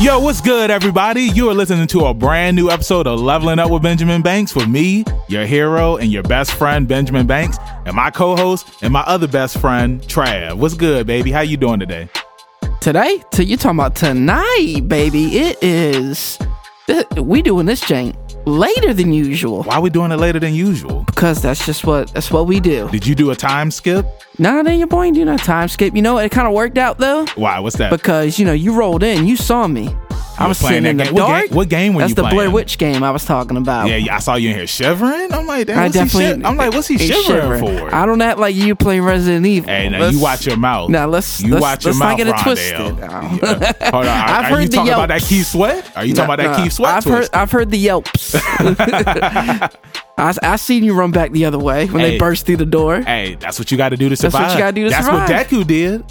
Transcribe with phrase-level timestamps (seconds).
[0.00, 1.24] Yo, what's good, everybody?
[1.24, 4.66] You are listening to a brand new episode of Leveling Up with Benjamin Banks with
[4.66, 9.28] me, your hero, and your best friend, Benjamin Banks, and my co-host and my other
[9.28, 10.56] best friend, Trav.
[10.56, 11.30] What's good, baby?
[11.30, 12.08] How you doing today?
[12.80, 13.22] Today?
[13.32, 15.36] To you talking about tonight, baby?
[15.36, 16.38] It is.
[17.18, 18.16] We doing this jank
[18.50, 21.04] later than usual Why are we doing it later than usual?
[21.04, 22.88] because that's just what that's what we do.
[22.90, 24.06] Did you do a time skip?
[24.38, 25.94] Nah, then your boy ain't doing no time skip.
[25.94, 26.18] You know?
[26.18, 27.58] It kind of worked out though Why?
[27.60, 27.90] What's that?
[27.90, 29.94] because you know you rolled in, you saw me.
[30.40, 31.22] I was playing sitting in that the game.
[31.22, 32.50] What game- what game were That's you the Blair?
[32.50, 33.88] Witch game I was talking about.
[33.88, 35.32] yeah, yeah, I saw you in here shivering.
[35.32, 36.40] I'm like, damn, I what's he definitely.
[36.42, 37.94] shi- I'm like, what's he he's shivering, for?
[37.94, 39.68] I don't act like you playing Resident Evil.
[39.70, 40.90] Hey, now Let's- you watch your mouth.
[40.90, 42.42] Now let's you let's, watch your let's mouth, not get it Rondale.
[42.42, 42.98] twisted.
[42.98, 43.90] Yeah.
[43.90, 45.28] Hold on, are, I've are heard you the talking about that yelps.
[45.28, 45.96] Keith Sweat?
[45.96, 46.94] Are you talking about that Nah, Keith Sweat?
[46.94, 47.28] I've heard?
[47.32, 48.34] I've heard the yelps.
[50.18, 52.12] I I seen you run back the other way when Hey.
[52.12, 53.00] they burst through the door.
[53.02, 54.32] Hey, that's what you got to do to survive.
[54.42, 55.30] That's what you gotta do to That's survive.
[55.30, 56.04] what Deku did.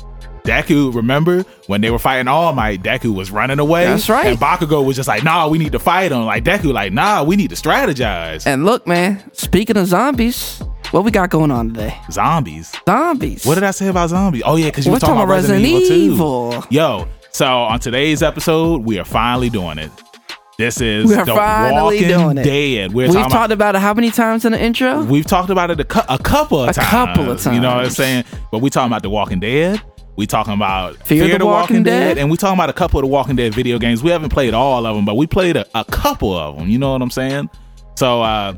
[0.50, 2.82] Deku, remember when they were fighting All Might?
[2.82, 3.86] Deku was running away.
[3.86, 4.26] That's right.
[4.28, 7.24] And Bakugo was just like, "Nah, we need to fight him." Like Deku, like, "Nah,
[7.24, 9.22] we need to strategize." And look, man.
[9.34, 10.62] Speaking of zombies,
[10.92, 11.96] what we got going on today?
[12.12, 12.76] zombies.
[12.88, 13.46] Zombies.
[13.46, 14.42] What did I say about zombies?
[14.46, 16.62] Oh yeah, because you We're were talking, about Resident, Evil, Evil.
[16.64, 16.68] too.
[16.72, 19.92] Yo, so on today's episode, we are finally doing it.
[20.58, 22.44] This is We are the finally Walking doing it.
[22.44, 22.92] Dead.
[22.94, 25.04] We're We've talking talked about it how many times in the intro?
[25.04, 26.88] we've talked about it a, cou- a couple of A times.
[26.88, 27.56] A couple of times.
[27.56, 28.26] You know what I'm saying?
[28.52, 29.82] But we talking about the Walking Dead.
[30.20, 32.18] We talking about Fear the Walking Dead.
[32.18, 34.04] and we talking about a couple of the Walking Dead video games.
[34.04, 36.68] We haven't played all of them, but we played a, a couple of them.
[36.68, 37.50] You know what I'm saying?
[37.96, 38.56] So, uh,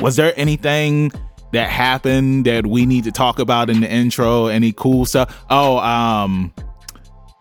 [0.00, 1.12] was there anything
[1.52, 4.46] that happened that we need to talk about in the intro?
[4.46, 5.44] Any cool stuff?
[5.50, 6.54] Oh, um,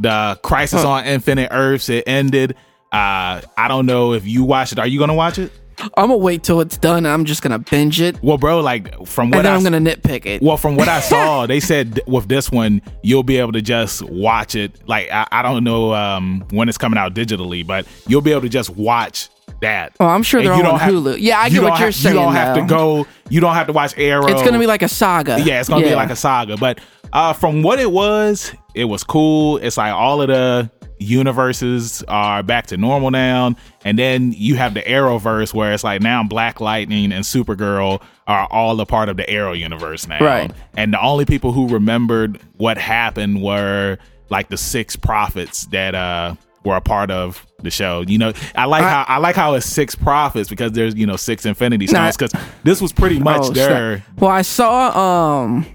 [0.02, 0.90] the Crisis Huh.
[0.90, 1.88] on Infinite Earths.
[1.88, 2.56] It ended.
[2.92, 4.80] Uh, I don't know if you watched it.
[4.80, 5.54] Are you gonna watch it?
[5.80, 7.06] I'm gonna wait till it's done.
[7.06, 10.42] I'm just gonna binge it, Well, bro, like from what I I'm gonna nitpick it.
[10.42, 14.02] well, from what I saw, they said with this one, you'll be able to just
[14.04, 14.80] watch it.
[14.88, 18.42] Like I, I don't know um, when it's coming out digitally, but you'll be able
[18.42, 19.30] to just watch
[19.62, 19.96] that.
[20.00, 21.18] Oh, I'm sure And they're all on have- Hulu.
[21.20, 22.16] Yeah, I get what you're have- saying.
[22.16, 23.08] You don't have to go.
[23.30, 24.28] You don't have to watch Arrow.
[24.28, 25.40] It's gonna be like a saga.
[25.44, 26.58] yeah, it's gonna be like a saga.
[26.58, 26.80] But
[27.14, 29.58] uh, from what it was, it was cool.
[29.58, 34.74] It's like all of the universes are back to normal now, and then you have
[34.74, 39.18] the Arrowverse where it's like now Black Lightning and Supergirl are all a part of
[39.18, 40.20] the Arrow universe now.
[40.24, 40.52] Right.
[40.78, 43.98] And the only people who remembered what happened were
[44.30, 48.02] like the six prophets that uh were a part of the show.
[48.08, 51.06] You know, I like I- how I like how it's six prophets because there's you
[51.06, 51.88] know six Infinity.
[51.88, 52.34] Stones because
[52.64, 54.04] this was pretty much Oh, their.
[54.18, 55.66] Well, I saw um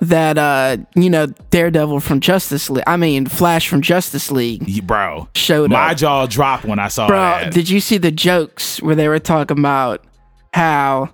[0.00, 2.84] that uh you know Daredevil from Justice League.
[2.86, 5.96] I mean Flash from Justice League Bro, showed my up.
[5.96, 7.52] jaw dropped when I saw Bro, that.
[7.54, 10.04] did you see the jokes where they were talking about
[10.52, 11.10] how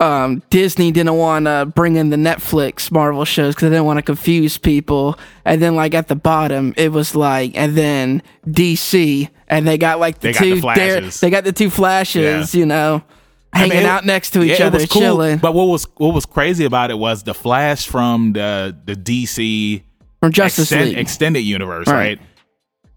[0.00, 3.98] um, Disney didn't want to bring in the Netflix Marvel shows because they didn't want
[3.98, 9.28] to confuse people, and then like at the bottom it was like, and then DC,
[9.48, 12.54] and they got like the They got the two Dare- they got the two flashes,
[12.54, 13.02] you know,
[13.52, 16.14] I hanging mean, out next to each yeah, other, cool, chilling But what was what
[16.14, 19.82] was crazy about it was the Flash from the the DC
[20.20, 20.98] from Justice extend- League.
[20.98, 21.94] extended universe, Right.
[22.18, 22.20] right?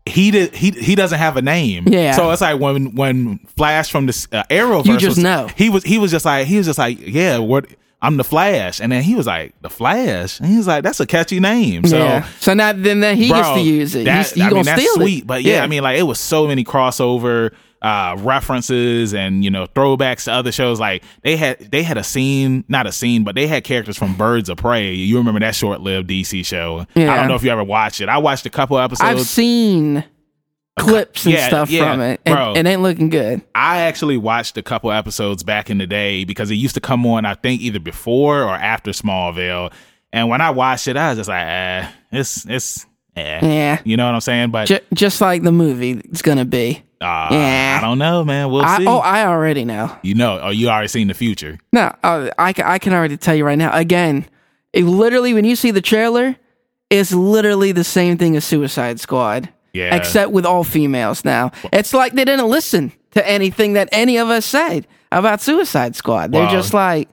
[0.05, 0.53] He did.
[0.53, 1.85] He he doesn't have a name.
[1.87, 2.11] Yeah.
[2.11, 5.47] So it's like when when Flash from the uh, Arrowverse, You just was- know.
[5.55, 7.65] He was he was just like he was just like yeah what.
[8.01, 10.99] I'm the Flash, and then he was like the Flash, and he was like, "That's
[10.99, 12.27] a catchy name." So, yeah.
[12.41, 14.03] So now then, then he gets to use it.
[14.03, 15.27] That, He's, he's I mean, that's sweet, it.
[15.27, 17.53] but yeah, I mean, like it was so many crossover
[17.83, 20.79] uh references and you know throwbacks to other shows.
[20.79, 24.15] Like they had they had a scene, not a scene, but they had characters from
[24.15, 24.93] Birds of Prey.
[24.93, 26.85] You remember that short lived DC show?
[26.95, 28.09] I don't know if you ever watched it.
[28.09, 29.09] I watched a couple episodes.
[29.09, 30.05] I've seen
[30.79, 32.53] clips and yeah, stuff yeah, from it, and bro.
[32.55, 33.41] it ain't looking good.
[33.53, 37.05] I actually watched a couple episodes back in the day because it used to come
[37.05, 39.71] on, I think, either before or after Smallville.
[40.11, 42.85] And when I watched it, I was just like, eh, it's it's
[43.15, 43.39] eh.
[43.45, 43.81] Yeah.
[43.83, 44.51] You know what I'm saying?
[44.51, 46.83] But J- just like the movie, it's gonna be.
[47.03, 47.77] Uh, Yeah.
[47.79, 48.49] I don't know, man.
[48.49, 48.87] We'll I, see.
[48.87, 49.95] oh, I already know.
[50.01, 51.57] you know, Oh, you already seen the future.
[51.71, 53.71] No, uh, I, I can already tell you right now.
[53.77, 54.25] Again,
[54.71, 56.35] it literally, when you see the trailer,
[56.89, 59.49] it's literally the same thing as Suicide Squad.
[59.73, 59.95] Yeah.
[59.95, 61.51] Except with all females now.
[61.71, 66.31] It's like they didn't listen to anything that any of us said about Suicide Squad.
[66.31, 66.51] They're Wow.
[66.51, 67.09] just like,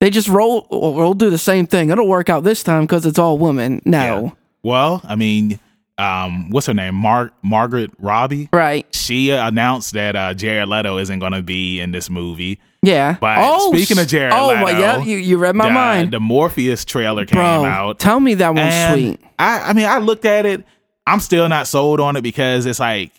[0.00, 1.90] they just roll, we'll do the same thing.
[1.90, 3.80] It'll work out this time because it's all women.
[3.84, 3.98] No.
[4.24, 4.30] Yeah.
[4.64, 5.58] Well, I mean,
[5.98, 6.94] um, what's her name?
[6.94, 8.48] Mar- Margaret Robbie.
[8.52, 8.86] Right.
[8.94, 12.60] She announced that uh, Jared Leto isn't going to be in this movie.
[12.82, 13.16] Yeah.
[13.20, 16.12] But speaking of Jared oh, Leto, well, yeah, you, you read my the, mind.
[16.12, 17.98] The Morbius trailer came Bro, out.
[17.98, 19.20] tell me that one's sweet.
[19.38, 20.64] I, I mean, I looked at it.
[21.06, 23.12] I'm still not sold on it because it's like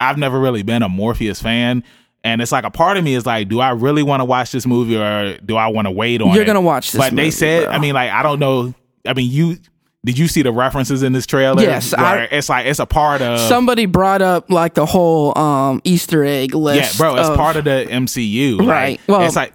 [0.00, 1.84] I've never really been a Morbius fan,
[2.24, 4.50] and it's like a part of me is like, do I really want to watch
[4.50, 6.32] this movie or do I want to wait on?
[6.32, 6.46] You're it?
[6.46, 7.72] gonna watch this But they said, bro.
[7.72, 8.74] I mean, like I don't know.
[9.06, 9.58] I mean, you
[10.04, 11.62] did you see the references in this trailer?
[11.62, 15.80] Yes, I- it's like it's a part of Somebody brought up like the whole um
[15.84, 16.94] Easter egg list.
[16.94, 17.16] yeah, bro.
[17.16, 19.00] It's part of the MCU, like, Right.
[19.06, 19.54] Well, it's like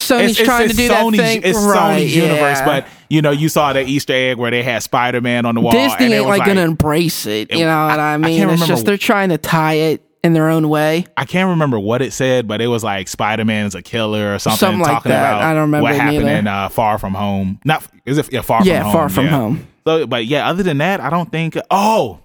[0.00, 1.42] Sony's it's, it's, trying it's to do Sony's, that thing.
[1.44, 2.64] It's right, Sony's universe, yeah.
[2.64, 5.60] but you know, you saw that Easter egg where they had Spider Man on the
[5.60, 5.72] wall.
[5.72, 7.52] Disney and ain't was like, gonna embrace it.
[7.52, 8.38] You know what I- I, I mean?
[8.38, 11.06] can't it's just they're trying to tie it in their own way.
[11.16, 14.34] I can't remember what it said, but it was like Spider Man is a killer
[14.34, 14.58] or something.
[14.58, 15.20] Something like talking that.
[15.34, 16.38] about I don't remember what happened neither.
[16.38, 17.58] in uh, Far From Home.
[17.64, 18.86] Not is it yeah, Far yeah, From Home?
[18.86, 19.30] Yeah, Far from yeah.
[19.30, 19.66] home.
[19.86, 21.56] So, but yeah, other than that, I don't think.
[21.70, 22.20] Oh,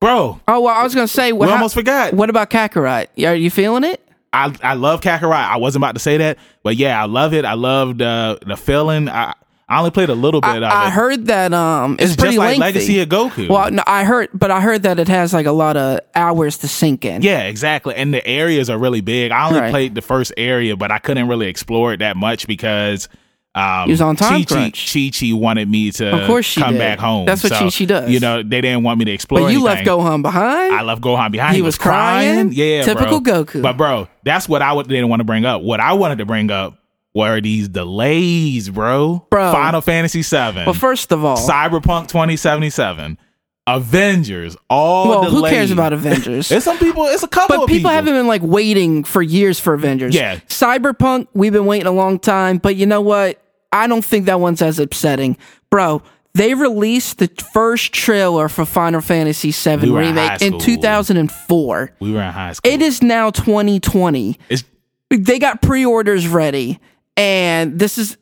[0.00, 2.12] bro, Oh well, I was gonna say, we well, how- almost forgot.
[2.14, 3.06] what about Kakarot?
[3.26, 4.00] Are you feeling it?
[4.32, 5.32] I I love Kakarot.
[5.34, 7.44] I wasn't about to say that, but yeah, I love it.
[7.44, 9.08] I love the the feeling.
[9.08, 9.34] I
[9.68, 12.38] I only played a little bit I, I heard that um, it's, it's pretty just
[12.40, 12.78] like lengthy.
[12.80, 13.48] Legacy of Goku.
[13.48, 16.58] Well, no, I heard, but I heard that it has like a lot of hours
[16.58, 17.22] to sink in.
[17.22, 17.94] Yeah, exactly.
[17.94, 19.32] And the areas are really big.
[19.32, 19.70] I only Right.
[19.70, 23.08] played the first area, but I couldn't really explore it that much because
[23.54, 24.92] um, He was on time Chi-Chi, crunch.
[24.92, 26.78] Chi-Chi wanted me to Of course she come did.
[26.78, 27.26] back home.
[27.26, 28.10] That's what So, Chi-Chi does.
[28.10, 29.86] You know, they didn't want me to explore but you left.
[29.86, 30.74] Gohan behind.
[30.74, 31.54] I left Gohan behind.
[31.56, 32.52] He was crying?
[32.52, 33.44] Yeah, Typical bro.
[33.44, 33.62] Goku.
[33.62, 35.62] But bro, that's what I would, didn't want to bring up.
[35.62, 36.78] What I wanted to bring up
[37.14, 39.26] were these delays, bro.
[39.30, 39.52] Bro.
[39.52, 43.18] Final Fantasy VII, well, first of all, Cyberpunk 2077,
[43.66, 46.50] Avengers, all well, who cares about Avengers?
[46.50, 47.04] It's some people.
[47.06, 50.14] It's a couple but of people haven't been like waiting for years for Avengers.
[50.14, 50.36] Yeah.
[50.48, 53.40] Cyberpunk, we've been waiting a long time, but you know what?
[53.72, 55.36] I don't think that one's as upsetting.
[55.70, 56.02] Bro,
[56.34, 61.92] they released the first trailer for Final Fantasy VII We were in Remake in 2004.
[62.00, 62.72] We were in high school.
[62.72, 64.38] It is now 2020.
[64.48, 64.64] It's
[65.10, 66.80] They got pre-orders ready
[67.16, 68.16] and this is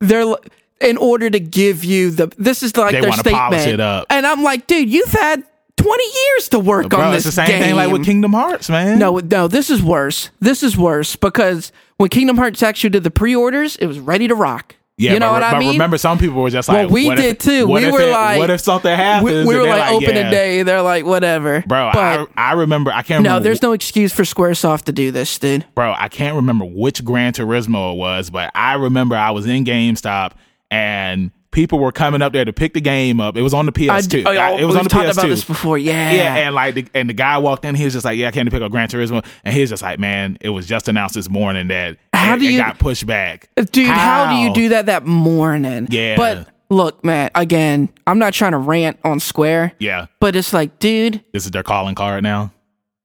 [0.00, 0.34] they're
[0.80, 3.36] in order to give you the this is like They their statement.
[3.36, 4.06] polish it up.
[4.10, 5.44] And I'm like, dude, you've had
[5.76, 7.00] 20 years to work bro.
[7.00, 7.62] on this It's the same game.
[7.62, 8.98] thing like with Kingdom Hearts, man.
[8.98, 10.30] No, no, this is worse.
[10.40, 14.34] This is worse because when Kingdom Hearts actually did the pre-orders, it was ready to
[14.34, 14.76] rock.
[14.98, 15.72] Yeah, you know but, what I mean?
[15.72, 17.66] remember, some people were just like, well, like, we what if- did too.
[17.66, 19.24] what We were it- like, what if something happens?
[19.46, 20.30] we, we were they're like, opening yeah.
[20.30, 20.62] day.
[20.62, 21.90] They're like, whatever, bro.
[21.94, 22.90] But I, I remember.
[22.90, 23.22] I can't remember.
[23.22, 23.44] no, remember.
[23.44, 25.64] there's no excuse for SquareSoft to do this, dude.
[25.74, 25.94] bro.
[25.96, 30.32] I can't remember which Gran Turismo it was, but I remember I was in GameStop
[30.70, 33.36] and people were coming up there to pick the game up.
[33.36, 34.24] It was on the PS2.
[34.26, 35.12] I, oh, I- it was on the PS2.
[35.12, 35.78] about this before.
[35.78, 37.74] Yeah, Yeah, and like, the, and the guy walked in.
[37.74, 39.70] He was just like, "Yeah, I came to pick up Gran Turismo," and he was
[39.70, 42.78] just like, "Man, it was just announced this morning that How it, do you- got
[42.78, 43.86] pushed back." dude.
[43.88, 44.30] How?
[44.30, 45.88] do you do that that morning?
[45.90, 46.16] Yeah.
[46.16, 47.30] but look, man.
[47.34, 51.22] Again, I'm not trying to rant on Square, Yeah, but it's like, dude.
[51.32, 52.52] this is their calling card now.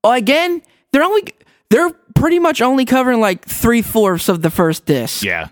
[0.03, 1.23] Oh again, they're only
[1.71, 5.23] they're pretty much only covering like three fourths of the first disc.
[5.23, 5.47] Yeah,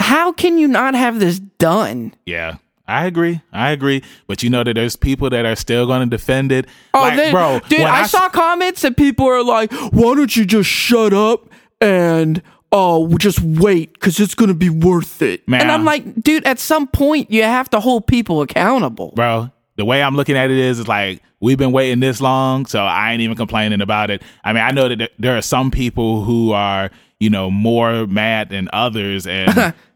[0.00, 2.14] How can you not have this done?
[2.26, 2.56] yeah.
[2.90, 3.42] I agree.
[3.52, 4.02] I agree.
[4.28, 6.66] But you know that there's people that are still going to defend it.
[6.94, 10.34] Oh, like, then, bro, dude, I, s- saw comments and people are like, "Why don't
[10.34, 11.50] you just shut up
[11.82, 12.40] and
[12.72, 15.60] oh, just wait because it's gonna be worth it?" Man.
[15.60, 19.12] And I'm like, dude, at some point you have to hold people accountable.
[19.14, 19.50] bro.
[19.76, 22.80] The way I'm looking at it is, it's like we've been waiting this long, so
[22.84, 24.22] I ain't even complaining about it.
[24.44, 26.90] I mean, I know that there are some people who are,
[27.20, 29.74] you know, more mad than others, and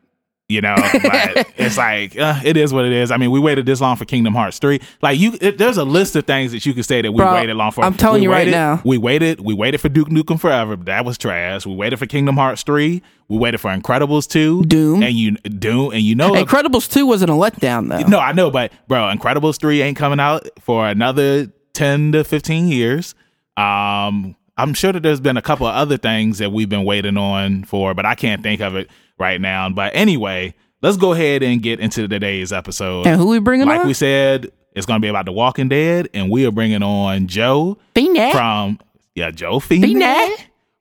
[0.52, 3.10] you know, but it's like uh, it is what it is.
[3.10, 4.80] I mean, we waited this long for Kingdom Hearts three.
[5.00, 7.34] Like you, it, there's a list of things that you could say that we Bro,
[7.34, 7.84] waited long for.
[7.84, 8.80] I'm telling We you right now.
[8.84, 9.40] we waited.
[9.40, 10.76] We waited for Duke Nukem Forever.
[10.76, 11.66] but That was trash.
[11.66, 13.02] We waited for Kingdom Hearts three.
[13.28, 15.02] We waited for Incredibles two, Doom.
[15.02, 18.06] and you Doom, and you know, Incredibles two wasn't a letdown though.
[18.06, 22.68] no, I know, but bro, Incredibles three ain't coming out for another ten to fifteen
[22.68, 23.14] years.
[23.56, 27.16] Um, I'm sure that there's been a couple of other things that we've been waiting
[27.16, 28.88] on for, but I can't think of it
[29.18, 29.68] right now.
[29.70, 33.06] But anyway, let's go ahead and get into today's episode.
[33.06, 33.86] And who we bringing like on?
[33.86, 37.26] we said, it's going to be about The Walking Dead, and we are bringing on
[37.26, 38.32] Joe Feeney.
[38.32, 38.78] from
[39.14, 40.36] yeah Joe Feeney.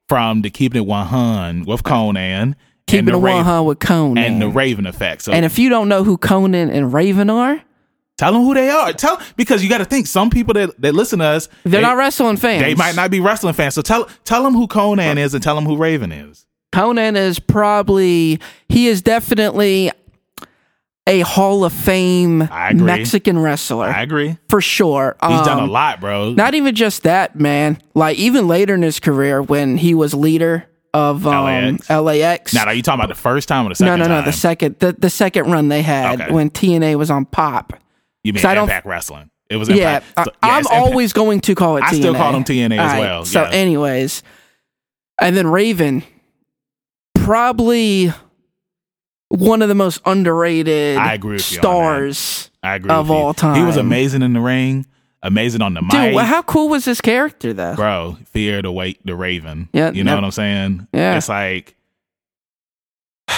[0.08, 2.54] from the Keeping It One Hun with Konnan,
[2.86, 4.18] Keeping it one hundred with Konnan.
[4.18, 5.22] and the Raven effect.
[5.22, 7.60] So And if you don't know who Konnan and Raven are,
[8.18, 8.92] Tell them who they are.
[8.92, 11.80] Tell because you got to think some people that, that listen to us they're they,
[11.80, 12.62] not wrestling fans.
[12.62, 13.74] They might not be wrestling fans.
[13.74, 16.46] So tell tell them who Konnan is and tell them who Raven is.
[16.72, 18.38] Konnan is probably
[18.68, 19.90] he is definitely
[21.06, 22.38] a Hall of Fame
[22.74, 24.36] Mexican wrestler I agree.
[24.48, 25.16] for sure.
[25.20, 26.32] He's done a Um, lot, bro.
[26.32, 27.78] Not even just that, man.
[27.94, 31.90] Like even later in his career, when he was leader of um, LAX.
[31.90, 32.54] LAX.
[32.54, 34.14] now, are you talking about the first time or the no, second no, no.
[34.20, 34.24] time?
[34.26, 36.32] The second, the, the second run they had Okay.
[36.32, 37.72] when TNA was on Pop.
[38.24, 39.30] You mean so I don't- Impact Wrestling?
[39.50, 40.12] It was Yeah, Impact.
[40.16, 40.86] I, So- yeah, I'm it's Impact.
[40.86, 41.82] always going to call it.
[41.82, 41.94] I TNA.
[41.96, 43.50] still call him TNA as All right, well, So, yeah.
[43.50, 44.22] anyways,
[45.20, 46.02] and then Raven,
[47.14, 48.12] probably
[49.28, 51.66] one of the most underrated I agree with you on that.
[52.14, 52.50] stars.
[52.62, 53.56] I agree of all time.
[53.56, 54.86] He was amazing in the ring,
[55.22, 56.14] amazing on the Dude, mic.
[56.14, 57.74] well, how cool was his character though?
[57.74, 59.68] bro, fear the wait the Raven.
[59.72, 60.18] Yeah, you know yep.
[60.18, 60.88] what I'm saying?
[60.92, 61.16] Yeah.
[61.16, 61.74] it's like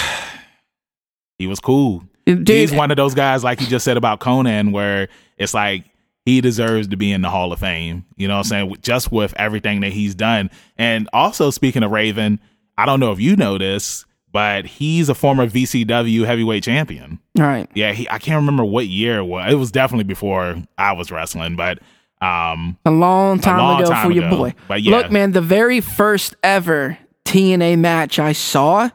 [1.37, 2.03] he was cool.
[2.25, 5.85] Dude, he's one of those guys, like you just said about Konnan, where it's like
[6.25, 8.03] he deserves to be in the Hall of Fame.
[8.17, 8.75] You know what I'm saying?
[8.81, 10.49] Just with everything that he's done.
[10.77, 12.39] And also, speaking of Raven,
[12.77, 17.19] I don't know if you know this, but he's a former ECW heavyweight champion.
[17.37, 17.69] All right.
[17.75, 19.51] Yeah, he, I can't remember what year it was.
[19.53, 21.77] It was definitely before I was wrestling, but
[22.21, 24.35] um, A long time long ago time for your ago.
[24.37, 24.55] boy.
[24.67, 24.97] But yeah.
[24.97, 28.89] Look, man, the very first ever TNA match I saw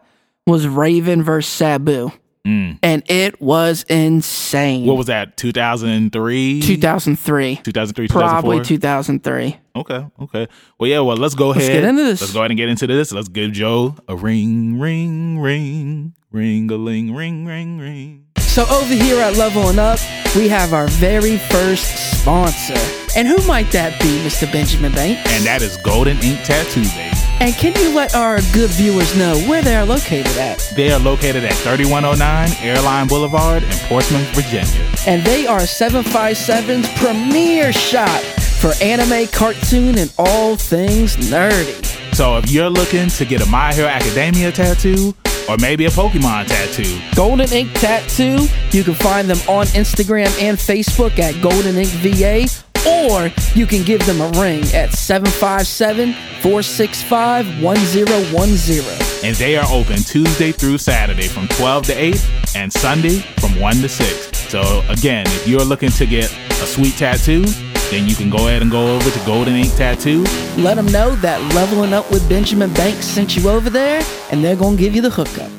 [0.47, 2.11] was Raven versus Sabu.
[2.45, 4.85] And it was insane.
[4.85, 4.87] Mm.
[4.87, 5.37] what was that?
[5.37, 6.61] 2003?
[6.63, 7.57] 2003.
[7.57, 9.57] 2003, Probably 2003.
[9.77, 10.49] Okay, okay.
[10.79, 11.01] Well, yeah.
[11.01, 11.71] Well, let's go ahead.
[11.71, 12.21] get into this.
[12.21, 13.13] Let's go ahead and get into this.
[13.13, 18.27] Let's give Joe a ring, ring, ring, ring a ling, ring, ring, ring.
[18.39, 20.01] So over here at Leveling Up,
[20.35, 22.75] we have our very first sponsor.
[23.17, 24.51] And who might that be, Mr.
[24.51, 25.33] Benjamin Banks?
[25.33, 27.20] And that is Golden Ink Tattoo, baby.
[27.41, 30.59] And can you let our good viewers know where they are located at?
[30.77, 34.93] They are located at 3109 Airline Boulevard in Portsmouth, Virginia.
[35.07, 38.21] And they are 757's premier shop
[38.61, 41.87] for anime, cartoon, and all things nerdy.
[42.15, 45.15] So if you're looking to get a My Hero Academia tattoo
[45.49, 50.59] or maybe a Pokemon tattoo, Golden Ink Tattoo, you can find them on Instagram and
[50.59, 52.47] Facebook at Golden Ink VA,
[52.87, 59.27] or you can give them a ring at 757 465 1010.
[59.27, 63.75] and they are open Tuesday through Saturday from 12 to 8 and Sunday from 1
[63.77, 64.39] to 6.
[64.51, 67.45] So again, if you're looking to get a sweet tattoo,
[67.91, 70.23] then you can go ahead and go over to Golden Ink Tattoo.
[70.57, 74.57] Let them know that Leveling Up with Benjamin Banks sent you over there, and they're
[74.57, 75.51] going to give you the hookup.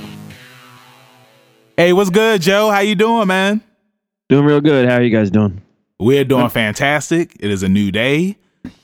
[1.76, 2.70] Hey, what's good, Joe?
[2.70, 3.62] How you doing, man?
[4.30, 4.88] Doing real good.
[4.88, 5.62] How are you guys doing?
[6.02, 7.38] We're doing fantastic.
[7.40, 8.36] It is a new day.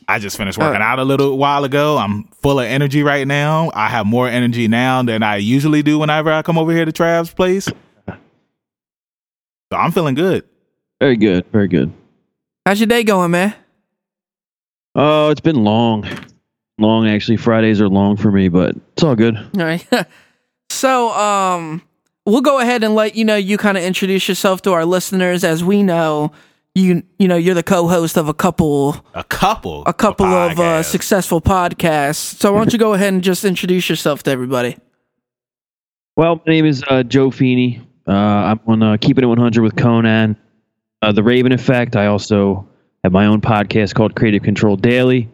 [0.08, 1.98] I just finished working out a little while ago.
[1.98, 3.72] I'm full of energy right now.
[3.74, 6.92] I have more energy now than I usually do whenever I come over here to
[6.92, 7.66] Trav's place.
[7.66, 8.14] So
[9.72, 10.44] I'm feeling good.
[11.00, 11.44] Very good.
[11.52, 11.92] Very good.
[12.68, 13.56] How's your day going, man?
[14.94, 16.08] Oh, it's been long.
[16.78, 17.38] Long actually.
[17.38, 19.36] Fridays are long for me, but it's all good.
[19.36, 19.86] All right.
[20.70, 21.82] so, um,
[22.28, 25.44] we'll go ahead and let you know you kind of introduce yourself to our listeners.
[25.44, 26.32] As we know,
[26.78, 29.84] you you know you're the co-host of a couple A couple.
[29.86, 32.16] a couple of uh, successful podcasts.
[32.40, 34.78] So why don't you go ahead and just introduce yourself to everybody?
[36.16, 37.82] Well, my name is uh, Joe Feeney.
[38.08, 40.36] Uh, I'm on uh, Keeping It 100 with Konnan.
[41.02, 41.96] Uh, the Raven Effect.
[41.96, 42.68] I also
[43.04, 45.30] have my own podcast called Creative Control Daily.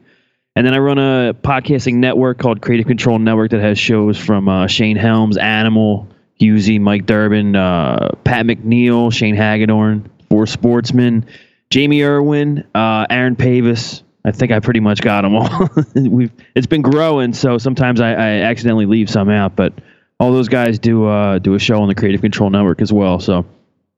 [0.56, 4.50] And then I run a podcasting network called Creative Control Network that has shows from
[4.50, 6.08] uh, Shane Helms, Animal,
[6.40, 11.28] Husey, Mike Durbin, uh, Pat McNeil, Shane Hagedorn, Four Sportsmen,
[11.70, 14.02] Jamie Irwin, uh, Aaron Pavis.
[14.26, 15.70] I think I pretty much got them all.
[15.96, 19.74] We've it's been growing, so sometimes I, I accidentally leave some out, but
[20.20, 23.20] all those guys do uh, do a show on the Creative Control Network as well.
[23.20, 23.46] So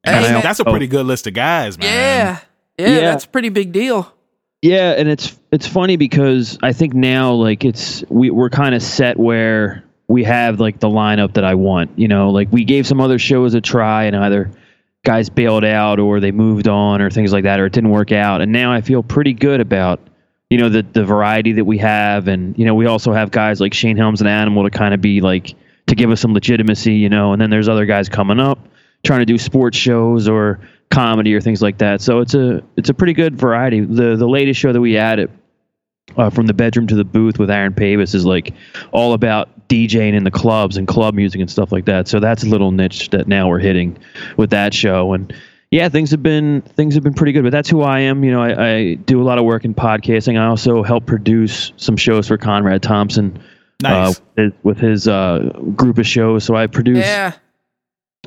[0.04, 0.44] That's, Hey, man.
[0.44, 1.88] that's a pretty good list of guys, man.
[1.88, 2.40] Yeah.
[2.86, 3.00] yeah, Yeah.
[3.00, 4.12] that's a pretty big deal.
[4.62, 8.84] Yeah, and it's it's funny because I think now like it's we we're kind of
[8.84, 11.92] set where we have like the lineup that I want.
[11.98, 14.52] You know, like we gave some other shows a try and either
[15.06, 18.12] guys bailed out or they moved on or things like that or it didn't work
[18.12, 18.42] out.
[18.42, 20.02] And now I feel pretty good about
[20.50, 23.62] you know the the variety that we have and you know we also have guys
[23.62, 25.56] like Shane Helms and Animal to kind of be like
[25.88, 28.60] to give us some legitimacy, you know, and then there's other guys coming up
[29.06, 30.60] trying to do sports shows or
[30.90, 32.02] comedy or things like that.
[32.02, 33.82] So it's a it's a pretty good variety.
[33.82, 35.32] The the latest show that we added
[36.18, 38.54] uh, from the bedroom to the booth with Aaron Pavis is like
[38.92, 42.08] all about DJing in the clubs and club music and stuff like that.
[42.08, 43.98] So that's a little niche that now we're hitting
[44.38, 45.14] with that show.
[45.14, 45.34] And
[45.72, 47.44] yeah, things have been things have been pretty good.
[47.44, 48.24] But that's who I am.
[48.24, 50.40] You know, I, I do a lot of work in podcasting.
[50.40, 53.40] I also help produce some shows for Conrad Thompson.
[53.82, 54.18] Nice.
[54.18, 56.44] Uh, with- with his uh, group of shows.
[56.46, 57.34] So I produce Yeah.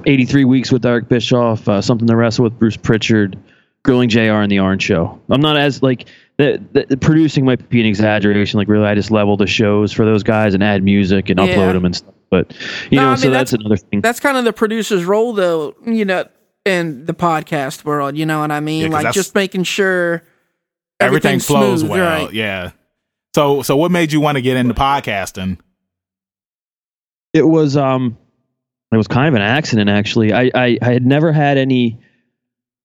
[0.07, 3.37] 83 Weeks with Eric Bischoff, uh, Something to Wrestle with Bruce Pritchard,
[3.85, 5.21] Grilling JR and The Orange Show.
[5.31, 8.59] I'm not as, like, the, the, the producing might be an exaggeration.
[8.59, 11.47] Like, really, I just level the shows for those guys and add music and Yeah.
[11.47, 12.15] upload them and stuff.
[12.31, 12.53] But,
[12.91, 14.01] you No, know, I so that's, that's- another thing.
[14.03, 16.25] That's kind of the producer's role, though, you know,
[16.67, 18.17] in the podcast world.
[18.19, 18.83] You know what I mean?
[18.83, 20.23] Yeah, 'cause like just making sure
[21.01, 22.25] Everything everything's flows smooth, well.
[22.25, 22.33] right?
[22.35, 22.71] Yeah.
[23.35, 25.59] So so what made you want to get into podcasting?
[27.33, 28.17] it was um
[28.93, 31.99] it was kind of an accident actually I, I i had never had any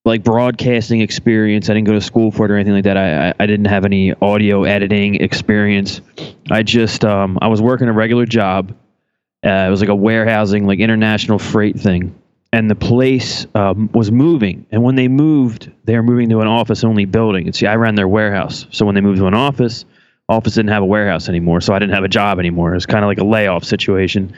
[0.06, 1.70] like broadcasting experience.
[1.70, 2.98] I didn't go to school for it or anything like that.
[2.98, 6.02] I i, didn't have any audio editing experience.
[6.52, 8.76] I just um i was working a regular job.
[9.46, 12.18] Uh, it was like a warehousing like international freight thing.
[12.52, 14.68] And the place um, was moving.
[14.72, 17.46] And when they moved they were moving to an office only building.
[17.46, 18.66] And see i ran their warehouse.
[18.72, 19.86] So when they moved to an office
[20.30, 21.62] office didn't have a warehouse anymore.
[21.62, 22.72] So i didn't have a job anymore.
[22.72, 24.36] It was kind of like a layoff situation.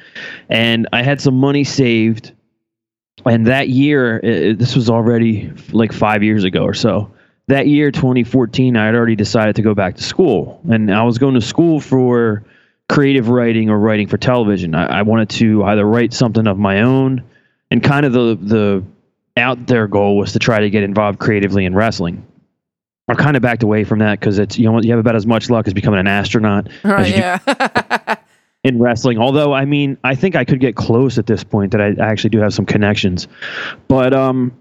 [0.48, 2.34] And i had some money saved
[3.26, 7.12] and that year, it, this was already like five years ago or so.
[7.48, 11.18] That year, 2014, I had already decided to go back to school, and I was
[11.18, 12.44] going to school for
[12.90, 14.74] creative writing or writing for television.
[14.74, 17.24] I, I wanted to either write something of my own,
[17.70, 18.84] and kind of the the
[19.38, 22.26] out there goal was to try to get involved creatively in wrestling.
[23.08, 25.28] I kind of backed away from that because it's you know you have about as
[25.28, 28.16] much luck as becoming an astronaut as Right, do yeah.
[28.66, 29.20] in wrestling.
[29.20, 31.72] Although, I mean, I think I could get close at this point.
[31.72, 33.28] That I, I actually do have some connections,
[33.88, 34.52] but um,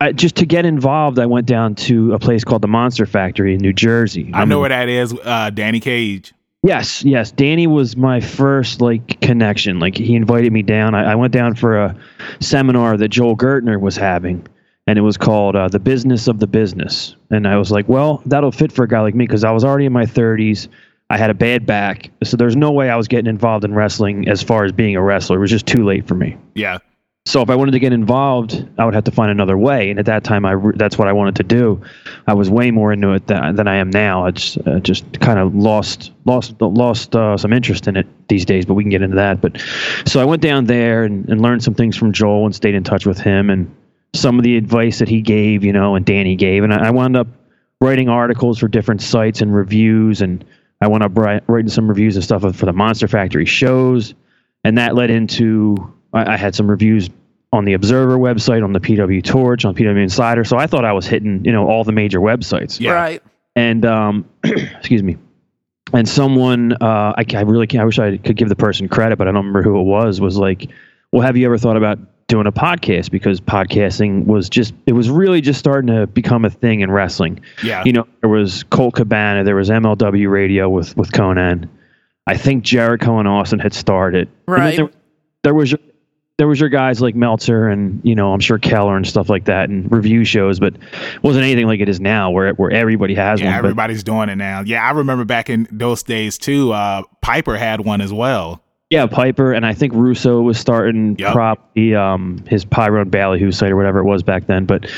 [0.00, 3.54] I, just to get involved, I went down to a place called the Monster Factory
[3.54, 4.30] in New Jersey.
[4.34, 5.14] I I'm know in- where that is.
[5.24, 6.32] Uh, Danny Cage.
[6.62, 7.30] Yes, yes.
[7.30, 9.80] Danny was my first like connection.
[9.80, 10.94] Like he invited me down.
[10.94, 11.96] I, I went down for a
[12.40, 14.46] seminar that Joel Gertner was having,
[14.86, 18.22] and it was called uh, "The Business of the Business." And I was like, "Well,
[18.24, 20.68] that'll fit for a guy like me because I was already in my 30s.
[21.14, 24.28] I had a bad back, so there's no way I was getting involved in wrestling
[24.28, 25.36] as far as being a wrestler.
[25.36, 26.78] It was just too late for me." Yeah.
[27.26, 29.90] So if I wanted to get involved, I would have to find another way.
[29.90, 31.80] And at that time, I re- that's what I wanted to do.
[32.26, 34.26] I was way more into it than, than I am now.
[34.26, 38.44] I just, uh, just kind of lost lost lost uh, some interest in it these
[38.44, 38.66] days.
[38.66, 39.40] But we can get into that.
[39.40, 39.62] But
[40.04, 42.82] so I went down there and, and learned some things from Joel and stayed in
[42.82, 43.74] touch with him and
[44.14, 46.64] some of the advice that he gave, you know, and Danny gave.
[46.64, 47.28] And I, I wound up
[47.80, 50.20] writing articles for different sites and reviews.
[50.20, 50.44] And
[50.84, 54.14] I went up wri- writing some reviews and stuff for the Monster Factory shows
[54.64, 55.76] and that led into
[56.12, 57.10] I, I had some reviews
[57.52, 60.42] on the Observer website, on the PW Torch, on PW Insider.
[60.42, 62.80] So I thought I was hitting, you know, all the major websites.
[62.80, 62.92] Yeah.
[62.92, 63.22] Right.
[63.54, 65.18] And um, excuse me.
[65.92, 67.82] And someone, uh, I, I really can't.
[67.82, 70.20] I wish I could give the person credit, but I don't remember who it was.
[70.20, 70.68] Was like,
[71.12, 73.10] well, have you ever thought about doing a podcast?
[73.10, 77.40] Because podcasting was just, it was really just starting to become a thing in wrestling
[77.62, 77.82] Yeah.
[77.84, 81.68] you know, there was Colt Cabana, there was MLW Radio with with Konnan.
[82.26, 84.30] I think Jericho and Austin had started.
[84.48, 84.76] Right.
[84.76, 84.90] There,
[85.42, 85.78] there was your,
[86.38, 89.44] there was your guys like Meltzer and you know I'm sure Keller and stuff like
[89.44, 93.14] that and review shows, but it wasn't anything like it is now where where everybody
[93.14, 93.54] has yeah, one.
[93.54, 94.62] But everybody's doing it now.
[94.62, 96.72] Yeah, I remember back in those days too.
[96.72, 98.63] Uh, Piper had one as well.
[98.94, 101.32] Yeah, Piper and I think Russo was starting Yep.
[101.32, 104.66] probably um, his Pyro Ballyhoo site or whatever it was back then.
[104.66, 104.88] But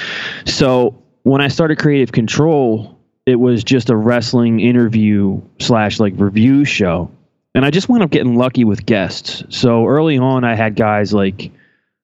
[0.44, 6.66] so when I started Creative Control, it was just a wrestling interview slash like review
[6.66, 7.10] show,
[7.54, 9.42] and I just wound up getting lucky with guests.
[9.48, 11.50] So early on, I had guys like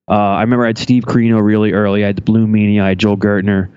[0.09, 2.05] uh, I remember I had Steve Corino really early.
[2.05, 2.81] I had the Blue Meanie.
[2.81, 3.69] I had Joel Gertner.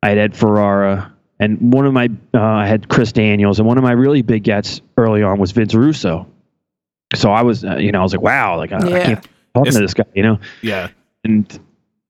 [0.00, 1.12] I had Ed Ferrara.
[1.40, 4.44] And one of my, uh, I had Chris Daniels, and one of my really big
[4.44, 6.28] gets early on was Vince Russo.
[7.14, 9.04] So I was, uh, you know, I was like, wow, like I, I Yeah.
[9.04, 10.38] can't talk to this guy, you know.
[10.62, 10.88] Yeah.
[11.24, 11.60] And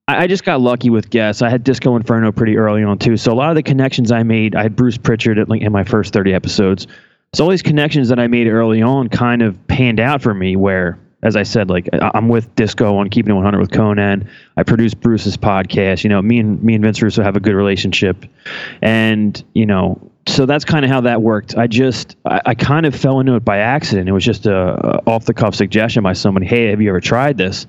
[0.09, 1.43] I, I just got lucky with guests.
[1.43, 3.17] I had Disco Inferno pretty early on too.
[3.17, 5.73] So a lot of the connections I made, I had Bruce Pritchard at, like in
[5.73, 6.87] my first thirty episodes.
[7.35, 10.57] So all these connections that I made early on kind of panned out for me.
[10.57, 14.27] Where, as I said, like I- I'm with Disco on Keeping It 100 with Konnan.
[14.57, 16.05] I produce Bruce's podcast.
[16.05, 18.25] You know, me and me and Vince Russo have a good relationship,
[18.83, 21.57] and you know, so that's kind of how that worked.
[21.57, 24.09] I just I, I kind of fell into it by accident.
[24.09, 26.47] It was just a, a off the cuff suggestion by somebody.
[26.47, 27.67] Hey, have you ever tried this?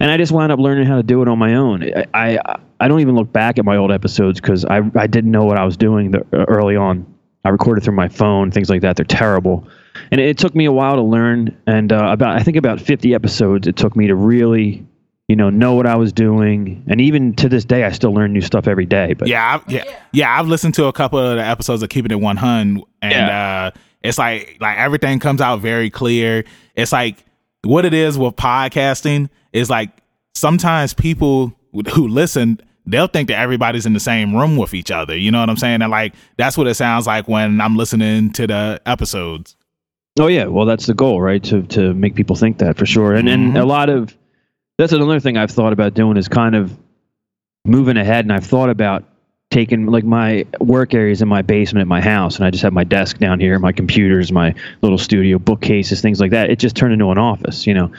[0.00, 1.82] And I just wound up learning how to do it on my own.
[1.82, 5.30] I I, I don't even look back at my old episodes because I I didn't
[5.30, 7.06] know what I was doing the, early on.
[7.44, 8.96] I recorded through my phone, things like that.
[8.96, 9.68] They're terrible,
[10.10, 11.56] and it, took me a while to learn.
[11.66, 14.84] And uh, about I think about 50 episodes, it took me to really,
[15.28, 16.84] you know, know what I was doing.
[16.86, 19.14] And even to this day, I still learn new stuff every day.
[19.14, 20.38] But Yeah, I, yeah, yeah.
[20.38, 23.70] I've listened to a couple of the episodes of Keeping It One Hundred, and uh,
[24.02, 26.44] it's like like everything comes out very clear.
[26.76, 27.24] It's like
[27.64, 29.90] what it is with podcasting is like
[30.34, 31.52] sometimes people
[31.94, 35.16] who listen they'll think that everybody's in the same room with each other.
[35.18, 35.82] You know what I'm saying?
[35.82, 39.56] And like that's what it sounds like when I'm listening to the episodes.
[40.20, 41.42] Oh yeah, well that's the goal, right?
[41.44, 43.12] To to make people think that for sure.
[43.14, 43.60] And and Mhm.
[43.60, 44.16] a lot of
[44.78, 46.76] that's another thing I've thought about doing is kind of
[47.64, 49.04] moving ahead and I've thought about
[49.50, 52.72] taking like my work areas in my basement at my house and I just have
[52.72, 56.50] my desk down here, my computers, my little studio, bookcases, things like that.
[56.50, 57.92] It just turned into an office, you know.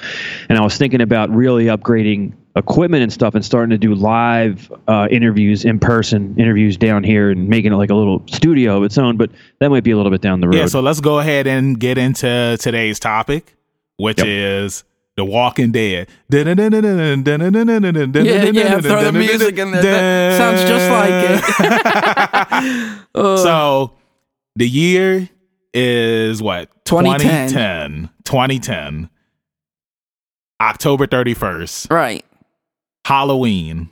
[0.49, 4.71] And I was thinking about really upgrading equipment and stuff and starting to do live
[4.87, 8.83] uh, interviews in person interviews down here and making it like a little studio of
[8.83, 10.99] its own but that might be a little bit down the road Yeah, so let's
[10.99, 13.55] go ahead and get into today's topic,
[13.97, 14.27] which Yep.
[14.27, 14.83] is
[15.17, 16.07] The Walking Dead.
[16.29, 16.43] Yeah,
[18.53, 19.81] Yeah, throw the music in there.
[19.81, 21.09] That sounds just like
[22.53, 22.99] it.
[23.15, 23.93] Uh, so
[24.55, 25.27] the year
[25.73, 27.49] is what 2010.
[27.49, 29.09] 2010 2010
[30.61, 32.25] october 31st right.
[33.05, 33.89] halloween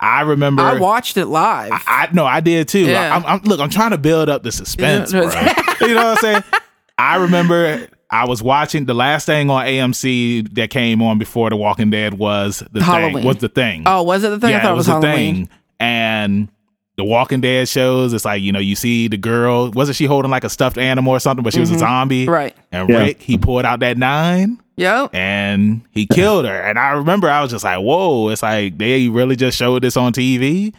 [0.00, 1.72] i remember I watched it live.
[1.72, 3.16] I, I no i did too Yeah.
[3.16, 5.54] I'm, I'm look i'm trying to build up the suspense Yeah.
[5.78, 6.44] bro you know what i'm saying
[6.98, 11.56] i remember I was watching the last thing on AMC that came on before The
[11.56, 13.14] Walking Dead was the Halloween.
[13.16, 13.24] thing.
[13.24, 13.82] Was the thing?
[13.86, 14.54] Oh, was it the thing?
[14.54, 15.48] I thought it was, the thing.
[15.80, 16.48] And
[16.96, 19.70] the Walking Dead shows, it's like you know, you see the girl.
[19.72, 21.42] Wasn't she holding like a stuffed animal or something?
[21.42, 22.30] But she was a zombie, Mm-hmm.
[22.32, 22.56] Right.
[22.70, 22.98] And Yeah.
[22.98, 25.14] Rick, he pulled out that nine Yep.
[25.14, 26.54] and he killed her.
[26.60, 28.28] And I remember I was just like, whoa!
[28.28, 30.72] It's like they really just showed this on TV.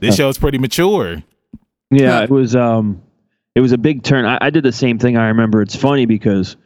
[0.00, 1.22] This show's pretty mature.
[1.90, 3.00] Yeah, it was um
[3.54, 4.24] it was a big turn.
[4.26, 5.16] I, I did the same thing.
[5.16, 6.56] I remember it's funny because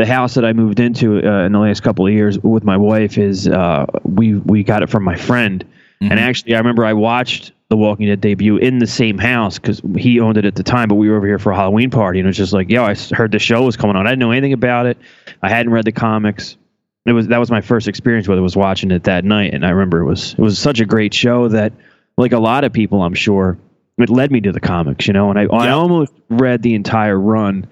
[0.00, 2.78] the house that I moved into uh, in the last couple of years with my
[2.78, 5.62] wife is uh we we got it from my friend.
[6.00, 9.82] And actually I remember I watched the Walking Dead debut in the same house because
[9.98, 12.18] he owned it at the time, but we were over here for a Halloween party
[12.18, 14.06] and it was just like, yo, I heard the show was coming on.
[14.06, 14.96] I didn't know anything about it.
[15.42, 16.56] I hadn't read the comics.
[17.04, 19.66] It was that was my first experience with it was watching it that night, and
[19.66, 21.72] I remember it was it was such a great show that,
[22.16, 23.58] like a lot of people, I'm sure,
[23.98, 25.30] it led me to the comics, you know.
[25.30, 27.66] And I I almost read the entire run.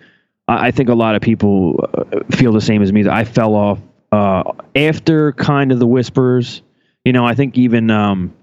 [0.48, 3.06] I, think a lot of people uh, feel the same as me.
[3.08, 3.78] I fell off
[4.10, 6.62] uh, after kind of the whispers.
[7.04, 8.34] You know, I think even um,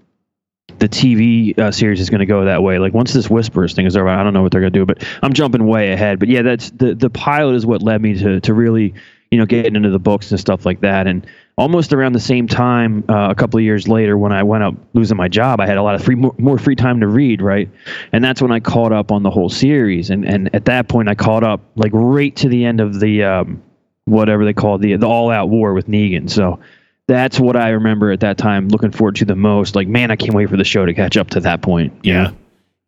[0.78, 2.78] the TV uh, series is going to go that way.
[2.78, 4.86] Like once this whispers thing is over, I don't know what they're going to do,
[4.86, 6.18] but I'm jumping way ahead.
[6.18, 8.94] But yeah, that's the the pilot is what led me to to really
[9.30, 11.06] you know getting into the books and stuff like that.
[11.06, 14.62] And almost around the same time, uh, a couple of years later, when I went
[14.62, 17.06] up losing my job, I had a lot of free more, more free time to
[17.06, 17.68] read, right?
[18.12, 20.10] And that's when I caught up on the whole series.
[20.10, 23.22] And and at that point, I caught up like right to the end of the
[23.24, 23.62] um,
[24.04, 26.28] whatever they call the the all out war with Negan.
[26.28, 26.60] So
[27.08, 29.76] that's what I remember at that time looking forward to the most.
[29.76, 31.92] Like, man, I can't wait for the show to catch up to that point.
[32.02, 32.22] Yeah.
[32.24, 32.36] know?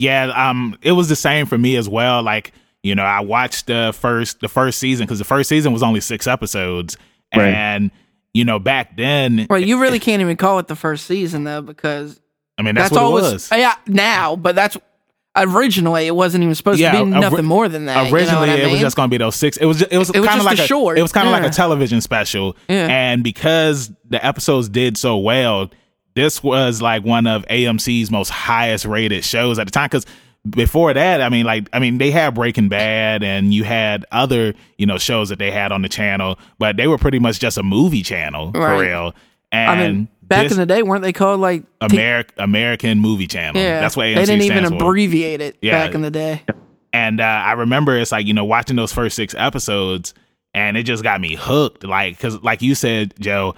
[0.00, 2.22] Yeah, um it was the same for me as well.
[2.22, 2.52] Like,
[2.82, 6.00] you know, I watched the first the first season cuz the first season was only
[6.00, 6.96] 6 episodes
[7.34, 7.52] Right.
[7.54, 7.90] and
[8.38, 11.60] you know, back then, Well, you really can't even call it the first season though,
[11.62, 12.20] because
[12.56, 13.50] I mean, that's, that's, what all it was- was.
[13.52, 14.76] Yeah, now, but that's
[15.36, 18.04] originally it wasn't even supposed Yeah, to be nothing more than that.
[18.06, 19.56] you know Originally, what I it was just going to be those six.
[19.56, 19.82] It was.
[19.82, 21.50] It was, It was kind of like a short, It was kind of like a
[21.50, 22.56] television special.
[22.68, 22.86] Yeah.
[22.88, 25.70] And because the episodes did so well,
[26.14, 29.86] this was like one of AMC's most highest rated shows at the time.
[29.86, 30.06] Because
[30.48, 34.54] before that, I mean, like, I mean, they had Breaking Bad, and you had other,
[34.78, 37.58] you know, shows that they had on the channel, but they were pretty much just
[37.58, 39.14] a movie channel for real.
[39.52, 41.62] And I mean, back this in the day, weren't they called like?
[41.88, 43.60] T- American Movie Channel.
[43.60, 44.74] yeah, that's what AMC they didn't even for.
[44.74, 45.72] abbreviate it Yeah.
[45.86, 46.42] back in the day.
[46.92, 50.14] And uh, I remember it's like, you know, watching those first six episodes
[50.54, 51.84] and it just got me hooked.
[51.84, 53.54] Like, cause like you said, Joe,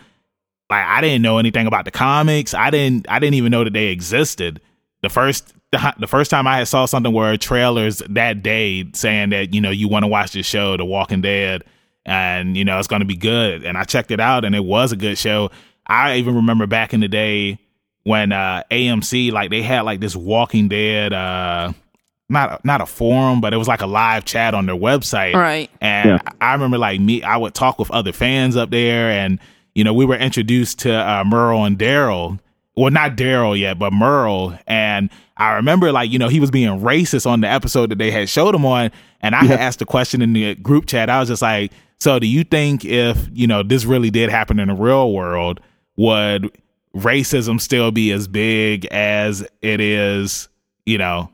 [0.70, 2.54] like I didn't know anything about the comics.
[2.54, 4.60] I didn't, I didn't even know that they existed.
[5.02, 9.30] The first, the, the first time I had saw something where trailers that day saying
[9.30, 11.62] that, you know, you want to watch this show, The Walking Dead,
[12.04, 13.64] and, you know, it's going to be good.
[13.64, 15.50] And I checked it out and it was a good show.
[15.86, 17.58] I even remember back in the day
[18.04, 21.72] when uh AMC, like they had like this Walking Dead, uh,
[22.28, 25.34] not not a forum, but it was like a live chat on their website.
[25.34, 25.70] Right.
[25.80, 26.32] And Yeah.
[26.40, 29.38] I remember like me, I would talk with other fans up there, and
[29.74, 32.38] you know we were introduced to uh, Merle and Daryl.
[32.76, 34.56] Well, not Daryl yet, but Merle.
[34.66, 38.10] And I remember like you know he was being racist on the episode that they
[38.10, 41.08] had showed him on, and I had asked a question in the group chat.
[41.08, 44.60] I was just like, "So do you think if you know this really did happen
[44.60, 45.60] in the real world,
[45.96, 46.50] would
[46.94, 50.48] racism still be as big as it is,
[50.84, 51.30] you know,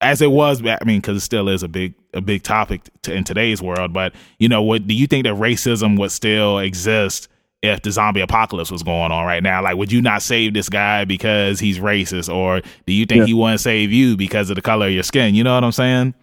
[0.00, 3.12] as it was I mean cuz it still is a big a big topic to,
[3.12, 7.26] in today's world, but you know, what do you think that racism would still exist
[7.64, 9.62] if the zombie apocalypse was going on right now?
[9.62, 13.26] Like would you not save this guy because he's racist or do you think Yeah.
[13.26, 15.34] he wouldn't save you because of the color of your skin?
[15.34, 16.14] You know what I'm saying?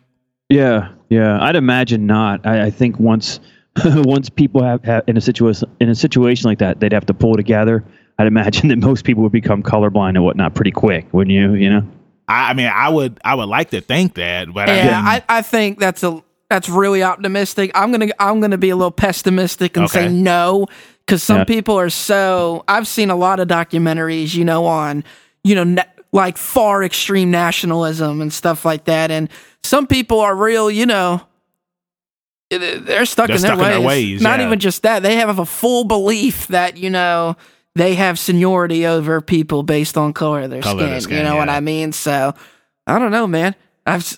[0.50, 1.42] Yeah, yeah.
[1.42, 2.46] I'd imagine not.
[2.46, 3.40] I, I think once
[3.86, 7.14] once people have, have in a situation in a situation like that, they'd have to
[7.14, 7.84] pull together.
[8.20, 11.54] I'd imagine that most people would become colorblind and whatnot pretty quick, wouldn't you?
[11.56, 11.88] You know.
[12.28, 14.94] I, I mean, I would I would like to think that, but I Yeah, mean,
[14.94, 17.72] I, I think that's a that's really optimistic.
[17.74, 20.68] I'm gonna I'm gonna be a little pessimistic and say no
[21.12, 21.44] because some Yeah.
[21.44, 22.64] people are so.
[22.70, 25.04] I've seen a lot of documentaries, you know, on
[25.44, 29.28] you know na- like far extreme nationalism and stuff like that, and
[29.62, 31.20] some people are real, you know.
[32.50, 34.14] Eh, they're stuck, They're in, their stuck in their ways.
[34.14, 34.46] ways, Not yeah.
[34.46, 37.36] even just that; they have a full belief that you know
[37.76, 41.18] they have seniority over people based on color of their, Color of skin, their skin,
[41.18, 41.50] You know what.
[41.50, 41.92] I mean?
[41.92, 42.34] So
[42.88, 43.54] I don't know, man.
[43.86, 44.18] I've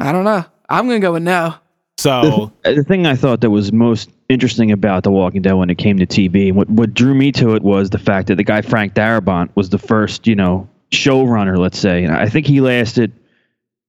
[0.00, 0.46] I don't know.
[0.70, 1.56] I'm gonna go with no.
[1.98, 5.76] so the thing I thought that was most interesting about The Walking Dead when it
[5.78, 8.44] came to TV, and what, what drew me to it was the fact that the
[8.44, 11.58] guy Frank Darabont was the first, you know, showrunner.
[11.58, 13.12] Let's say, and I think he lasted.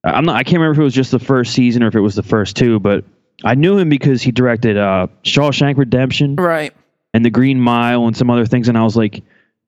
[0.04, 0.36] I'm not.
[0.36, 2.24] I can't remember if it was just the first season or if it was the
[2.24, 3.06] first two, but
[3.44, 6.74] I knew him because he directed uh, Shawshank Redemption Right.
[7.14, 9.24] and The Green Mile and some other things, and I was like,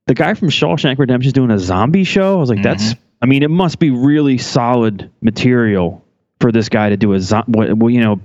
[0.07, 2.33] the guy from Shawshank Redemption is doing a zombie show.
[2.33, 2.95] I was like, that's.
[3.21, 6.02] I mean, it must be really solid material
[6.43, 8.19] for this guy to do a zo- what- well, you know,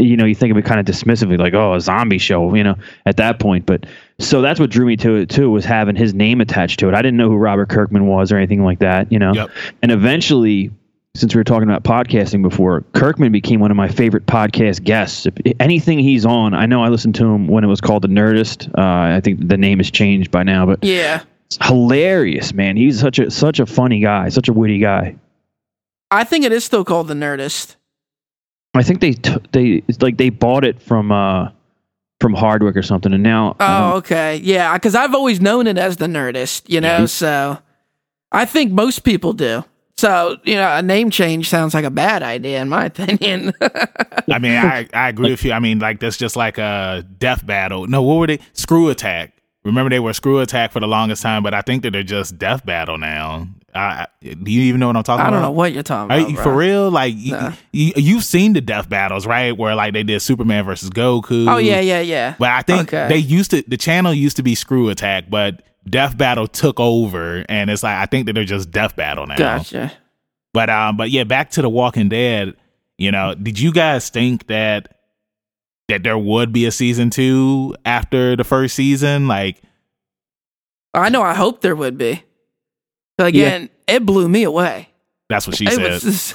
[0.00, 2.64] you know, you think of it kind of dismissively, like oh, a zombie show, you
[2.64, 3.66] know, at that point.
[3.66, 3.84] But
[4.18, 6.94] so that's what drew me to it too, was having his name attached to it.
[6.94, 9.34] I didn't know who Robert Kirkman was or anything like that, you know.
[9.34, 9.50] Yep.
[9.82, 10.70] And eventually,
[11.14, 15.26] since we were talking about podcasting before, Kirkman became one of my favorite podcast guests.
[15.26, 18.08] If anything he's on, I know I listened to him when it was called The
[18.08, 18.68] Nerdist.
[18.78, 21.20] Uh, I think the name has changed by now, but Yeah.
[21.46, 22.76] it's hilarious, man.
[22.78, 25.16] He's such a such a funny guy, such a witty guy.
[26.10, 27.76] I think it is still called the Nerdist.
[28.74, 31.50] I think they t- they it's like they bought it from uh
[32.20, 34.36] from Hardwick or something, and now Oh, okay.
[34.36, 37.06] Yeah, because I've always known it as the Nerdist, you know, Yeah.
[37.06, 37.58] so
[38.32, 39.64] I think most people do.
[39.96, 43.52] So, you know, a name change sounds like a bad idea, in my opinion.
[44.30, 45.52] I mean, I, I agree with you.
[45.52, 47.86] I mean, like that's just like a death battle.
[47.88, 48.38] No, what were they?
[48.52, 49.32] Screw attack.
[49.68, 52.38] Remember they were screw attack for the longest time, but I think that they're just
[52.38, 53.46] death battle now.
[53.74, 55.28] I, I- do you even know what I'm talking about?
[55.28, 56.30] I don't know what you're talking Are about.
[56.30, 56.90] you, for real?
[56.90, 57.52] Like you, Nah.
[57.72, 59.56] you, you've seen the death battles, right?
[59.56, 61.48] Where like they did Superman versus Goku.
[61.52, 62.34] Oh, yeah, yeah, yeah.
[62.38, 63.08] But I think Okay.
[63.08, 63.62] they used to.
[63.68, 67.96] The channel used to be Screw Attack, but Death Battle took over, and it's like
[67.96, 69.36] I think that they're just Death Battle now.
[69.36, 69.92] Gotcha.
[70.52, 72.54] But um, but yeah, back to the Walking Dead.
[72.96, 74.97] You know, did you guys think that
[75.88, 79.26] that there would be a season two after the first season?
[79.28, 79.60] Like,
[80.94, 82.22] I know, I hope there would be.
[83.16, 84.88] But again, it blew me away.
[85.28, 85.82] that's what she it said.
[85.82, 86.34] was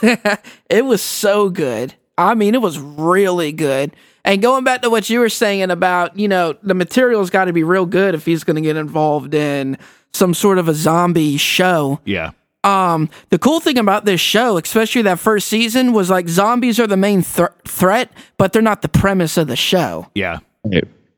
[0.69, 1.93] it was so good.
[2.17, 3.95] I mean, it was really good.
[4.25, 7.53] And going back to what you were saying about, you know, the material's got to
[7.53, 9.77] be real good if he's going to get involved in
[10.13, 11.99] some sort of a zombie show.
[12.05, 12.31] yeah,
[12.63, 16.87] Um, the cool thing about this show, especially that first season, was like zombies are
[16.87, 20.07] the main thr threat, but they're not the premise of the show.
[20.15, 20.39] yeah,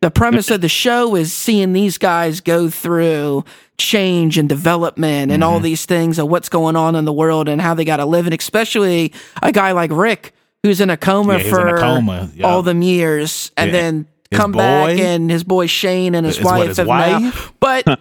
[0.01, 3.45] The premise of the show is seeing these guys go through
[3.77, 5.53] change and development and Mm-hmm.
[5.53, 8.05] all these things of what's going on in the world and how they got to
[8.05, 8.25] live.
[8.25, 12.47] And especially a guy like Rick, who's in a coma Yeah, for a coma, yeah.
[12.47, 13.81] all them years and Yeah.
[13.81, 16.77] then His come back boy- and his boy Shane and his Is what, wife his
[16.77, 17.31] have now.
[17.59, 17.99] But,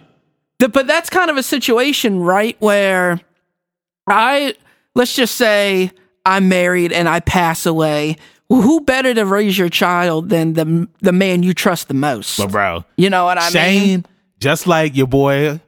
[0.59, 2.55] the, but that's kind of a situation, right?
[2.59, 3.19] Where
[4.07, 4.55] I,
[4.93, 5.91] let's just say
[6.25, 8.17] I'm married and I pass away.
[8.49, 12.37] Well, who better to raise your child than the the man you trust the most?
[12.37, 13.51] but bro, You know what I mean?
[13.51, 14.05] Shane, mean?
[14.39, 15.59] just like your boy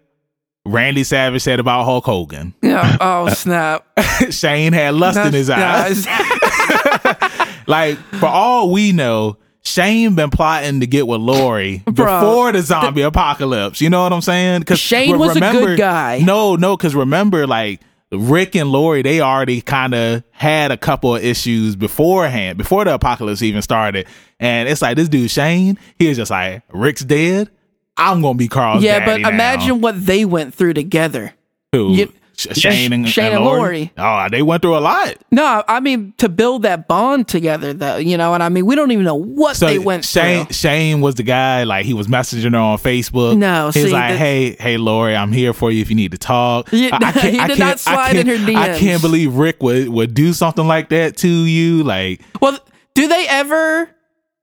[0.64, 2.98] Randy Savage said about Hulk Hogan, Yeah.
[3.02, 3.86] Oh snap!
[4.30, 6.06] Shane had lust in his eyes.
[7.68, 12.62] like for all we know, Shane been plotting to get with Lori Bro, before the
[12.62, 13.82] zombie apocalypse.
[13.82, 14.60] You know what I'm saying?
[14.60, 16.20] Because Shane was a good guy.
[16.20, 21.16] No, no, because remember, like Rick and Lori, they already kind of had a couple
[21.16, 24.08] of issues beforehand, before the apocalypse even started.
[24.40, 27.50] And it's like this dude Shane, he was just like, Rick's dead.
[27.98, 31.34] I'm gonna be Carl's yeah, but now." imagine what they went through together.
[31.74, 31.94] Who?
[31.94, 33.92] you- Shane and, Shane and and Lori.
[33.98, 35.16] Oh, they went through a lot.
[35.32, 37.98] No, I mean to build that bond together, though.
[37.98, 40.54] You know, and I mean we don't even know what So they went Shane, through.
[40.54, 41.64] Shane was the guy.
[41.64, 43.38] Like he was messaging her on Facebook.
[43.38, 46.18] No, he's like, the- "Hey, hey, Lori, I'm here for you if you need to
[46.20, 49.02] talk." I, I can't, he I can't, not slide I can't, in her I can't
[49.02, 51.84] believe Rick would would do something like that to you.
[51.84, 52.60] Like, Well,
[52.94, 53.90] do they ever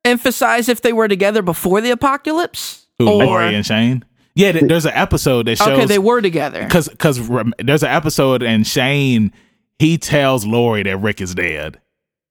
[0.04, 2.86] emphasize if they were together before the apocalypse?
[2.98, 4.04] who, Or- Lori and Shane?
[4.34, 5.68] Yeah, th- there's an episode that shows.
[5.68, 6.62] okay, they were together.
[6.64, 7.20] because because
[7.58, 9.32] there's an episode and Shane
[9.78, 11.80] he tells Lori that Rick is dead.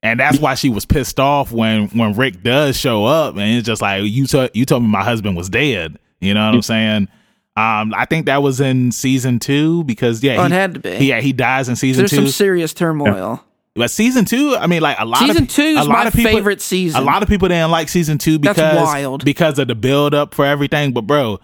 [0.02, 3.66] And that's why she was pissed off when when Rick does show up, and it's
[3.66, 5.98] just like you told you told me my husband was dead.
[6.20, 7.08] You know what I'm saying?
[7.56, 10.80] Um, I think that was in season two because yeah, Oh, it he, had to
[10.82, 10.96] be.
[10.96, 12.16] he- yeah, he dies in season There's two.
[12.18, 13.44] some serious turmoil.
[13.76, 15.28] but season two, I mean, like a lot of.
[15.28, 17.02] Season of two a is lot my of people, favorite season.
[17.02, 19.24] A lot of people didn't like season two That's because wild.
[19.24, 20.92] because of the build up for everything.
[20.94, 21.40] But bro,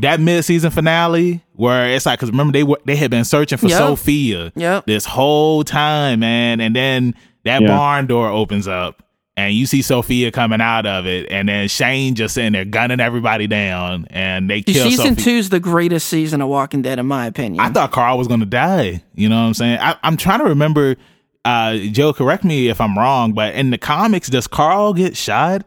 [0.00, 3.58] that mid season finale where it's like because remember they were they had been searching
[3.58, 3.78] for Yep.
[3.78, 4.86] Sophia Yep.
[4.86, 7.68] this whole time, man, and then that Yeah.
[7.68, 9.02] barn door opens up.
[9.38, 13.00] And you see Sophia coming out of it, and then Shane just sitting there gunning
[13.00, 15.24] everybody down, and they kill Season Sophia.
[15.24, 17.60] two is the greatest season of Walking Dead, in my opinion.
[17.60, 19.02] I thought Carl was gonna die.
[19.14, 19.78] You know what I'm saying?
[19.78, 20.96] I, I'm trying to remember.
[21.44, 25.64] Uh, Joe, correct me if I'm wrong, but in the comics, does Carl get shot?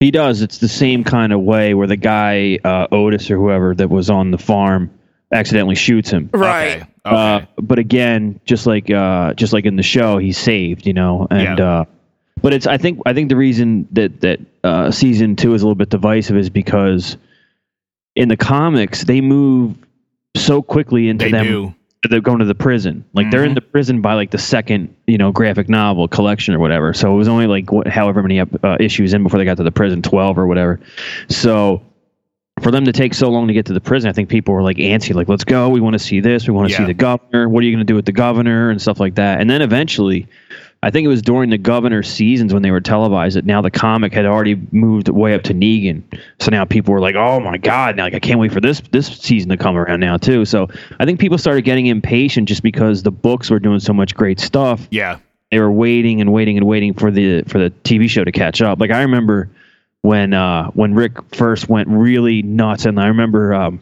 [0.00, 0.42] He does.
[0.42, 4.10] It's the same kind of way where the guy uh, Otis or whoever that was
[4.10, 4.90] on the farm
[5.32, 6.30] accidentally shoots him.
[6.32, 6.76] right.
[6.76, 6.84] Okay.
[7.06, 7.16] Okay.
[7.16, 10.86] Uh, but again, just like uh, just like in the show, he's saved.
[10.86, 11.66] You know, and Yeah.
[11.80, 11.84] uh,
[12.42, 15.64] but it's I think I think the reason that that uh, season two is a
[15.64, 17.16] little bit divisive is because
[18.14, 19.74] in the comics they move
[20.36, 21.74] so quickly into they them do.
[22.08, 23.04] They're going to the prison.
[23.12, 26.58] Like they're in the prison by like the second, you know, graphic novel collection or
[26.60, 26.94] whatever.
[26.94, 29.64] So it was only like what, however many uh, issues in before they got to
[29.64, 30.80] the prison, twelve or whatever.
[31.28, 31.82] So
[32.62, 34.62] for them to take so long to get to the prison, I think people were
[34.62, 35.68] like antsy, like let's go.
[35.68, 36.46] We want to see this.
[36.46, 37.48] We want to see the governor.
[37.48, 39.40] What are you going to do with the governor and stuff like that?
[39.40, 40.28] And then eventually,
[40.82, 43.70] I think it was during the governor seasons when they were televised that now the
[43.70, 46.02] comic had already moved way up to Negan.
[46.38, 48.80] So now people were like, "Oh my god, now like, I can't wait for this
[48.92, 50.68] this season to come around now too." So
[51.00, 54.38] I think people started getting impatient just because the books were doing so much great
[54.38, 54.86] stuff.
[54.90, 55.18] Yeah.
[55.50, 58.62] They were waiting and waiting and waiting for the for the TV show to catch
[58.62, 58.78] up.
[58.78, 59.50] Like I remember
[60.02, 63.80] when uh when Rick first went really nuts and I remember um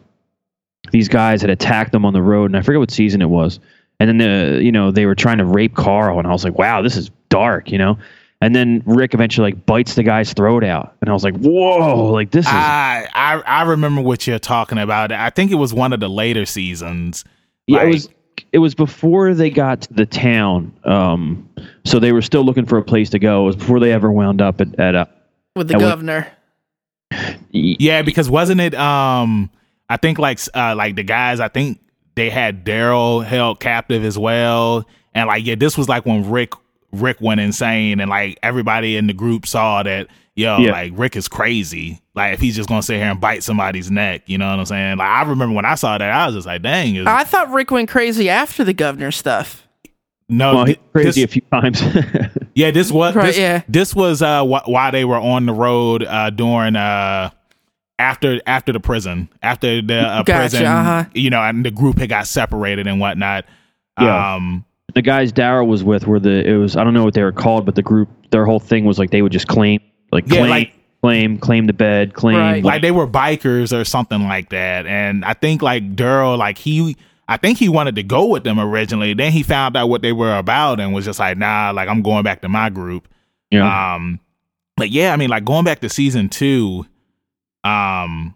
[0.92, 3.60] these guys had attacked them on the road and I forget what season it was
[4.00, 6.58] and then the you know they were trying to rape Carl, and I was like,
[6.58, 7.98] wow, this is dark, you know.
[8.42, 12.12] And then Rick eventually like bites the guy's throat out, and I was like, whoa,
[12.12, 12.52] like this is.
[12.52, 15.10] I I, I remember what you're talking about.
[15.12, 17.24] I think it was one of the later seasons.
[17.66, 18.08] yeah, like- it was.
[18.52, 21.48] It was before they got to the town, um,
[21.86, 23.44] so they were still looking for a place to go.
[23.44, 25.06] It was before they ever wound up at, at uh,
[25.56, 26.26] with the I would- governor.
[27.50, 28.74] Yeah, because wasn't it?
[28.74, 29.50] Um,
[29.88, 31.40] I think like uh, like the guys.
[31.40, 31.80] I think
[32.16, 36.52] they had Daryl held captive as well, and like yeah, this was like when Rick
[36.92, 40.72] Rick went insane, and like everybody in the group saw that yo, Yeah.
[40.72, 42.00] like Rick is crazy.
[42.14, 44.66] Like if he's just gonna sit here and bite somebody's neck, you know what I'm
[44.66, 44.98] saying?
[44.98, 47.50] Like I remember when I saw that, I was just like, dang, is, I thought
[47.52, 49.66] Rick went crazy after the governor stuff.
[50.28, 51.82] no, well, he's thi- crazy this- a few times.
[52.56, 53.62] Yeah, this was Right, this, yeah.
[53.68, 57.28] this was uh wh- why they were on the road uh during uh
[57.98, 61.04] after after the prison after the uh, Gotcha, prison uh-huh.
[61.14, 63.44] you know and the group had got separated and whatnot.
[64.00, 64.34] Yeah.
[64.36, 67.22] Um the guys Daryl was with were the it was I don't know what they
[67.22, 69.80] were called, but the group their whole thing was like they would just claim
[70.12, 72.64] like Yeah, claim like- claim claim the bed claim Right.
[72.64, 74.86] like they were bikers or something like that.
[74.86, 76.96] And I think like Daryl like he
[77.28, 79.12] I think he wanted to go with them originally.
[79.14, 82.02] Then he found out what they were about and was just like, nah, like I'm
[82.02, 83.08] going back to my group.
[83.50, 83.94] yeah.
[83.94, 84.20] Um,
[84.76, 86.84] but yeah, I mean, like going back to season two,
[87.66, 88.34] um,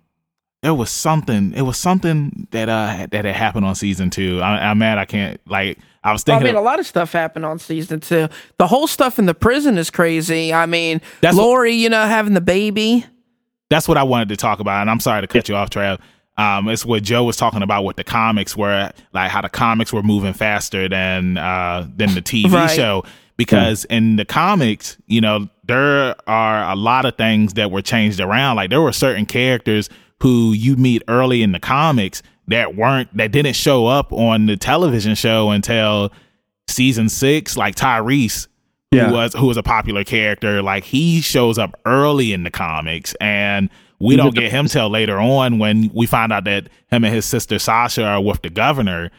[0.63, 1.55] there was something.
[1.55, 4.41] It was something that uh that had happened on season two.
[4.43, 4.99] I, I'm mad.
[4.99, 5.79] I can't like.
[6.05, 6.37] I was thinking.
[6.37, 6.55] I thinking.
[6.57, 8.29] mean, a lot of stuff happened on season two.
[8.59, 10.53] The whole stuff in the prison is crazy.
[10.53, 13.05] I mean, That's what- Lori, you know, having the baby.
[13.71, 14.81] that's what I wanted to talk about.
[14.83, 15.99] And I'm sorry to cut you off, Trav.
[16.37, 19.93] Um, it's what Joe was talking about with the comics, where like how the comics
[19.93, 22.71] were moving faster than uh than the TV Right.
[22.71, 23.05] show.
[23.37, 28.21] Because in the comics, you know, there are a lot of things that were changed
[28.21, 28.57] around.
[28.57, 29.89] Like there were certain characters
[30.23, 34.57] who you meet early in the comics that weren't that didn't show up on the
[34.57, 36.13] television show until
[36.69, 38.47] season six, like Tyrese,
[38.91, 39.07] Yeah.
[39.09, 40.63] who was who was a popular character.
[40.63, 45.19] Like he shows up early in the comics, and we don't get him till later
[45.21, 49.11] on when we find out that him and his sister Sasha are with the governor.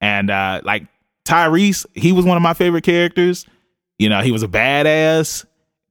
[0.00, 0.86] And uh like
[1.24, 3.46] Tyrese, he was one of my favorite characters.
[3.98, 5.44] You know, he was a badass.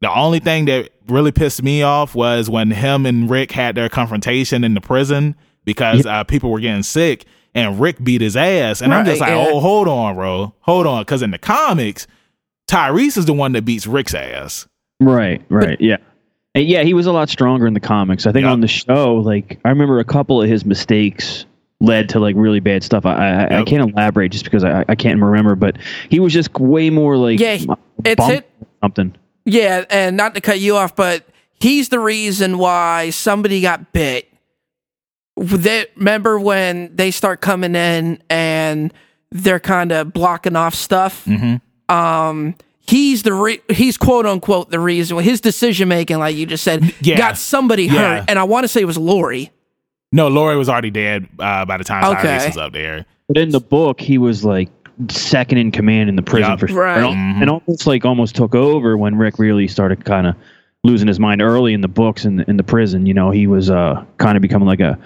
[0.05, 3.89] The only thing that really pissed me off was when him and Rick had their
[3.89, 8.83] confrontation in the prison because uh, people were getting sick and Rick beat his ass.
[8.83, 9.47] And I'm just like, yeah.
[9.49, 10.53] oh, hold on, bro.
[10.59, 11.01] Hold on.
[11.01, 12.05] Because in the comics,
[12.67, 14.67] Tyrese is the one that beats Rick's ass.
[14.99, 15.97] Right, right, yeah.
[16.53, 18.27] And yeah, he was a lot stronger in the comics.
[18.27, 18.51] I think Yep.
[18.53, 21.45] on the show, like I remember a couple of his mistakes
[21.81, 23.07] led to like really bad stuff.
[23.07, 25.77] I I, I can't elaborate just because I, I can't remember, but
[26.09, 27.79] he was just way more like Yeah, it's bump
[28.31, 28.47] it-
[28.83, 29.15] something.
[29.45, 31.25] Yeah, and not to cut you off, but
[31.59, 34.31] he's the reason why somebody got bit.
[35.37, 38.93] They, remember when they start coming in and
[39.31, 41.25] they're kind of blocking off stuff?
[41.25, 41.93] Mm-hmm.
[41.93, 42.55] Um,
[42.87, 46.93] he's the re- he's quote unquote the reason his decision making, like you just said,
[47.01, 47.17] Yeah.
[47.17, 48.19] got somebody Yeah.
[48.19, 49.51] hurt, and I want to say it was Lori.
[50.11, 52.27] No, Lori was already dead uh, by the time Okay.
[52.37, 53.05] Tyrese was up there.
[53.27, 54.69] But in the book, he was like
[55.09, 56.59] second in command in the prison Yup.
[56.59, 56.83] for sure.
[56.83, 56.97] Right.
[56.97, 57.41] And, al- Mhm.
[57.41, 60.35] and almost like almost took over when Rick really started kind of
[60.83, 63.05] losing his mind early in the books in in the prison.
[63.05, 64.97] You know, he was uh kind of becoming like a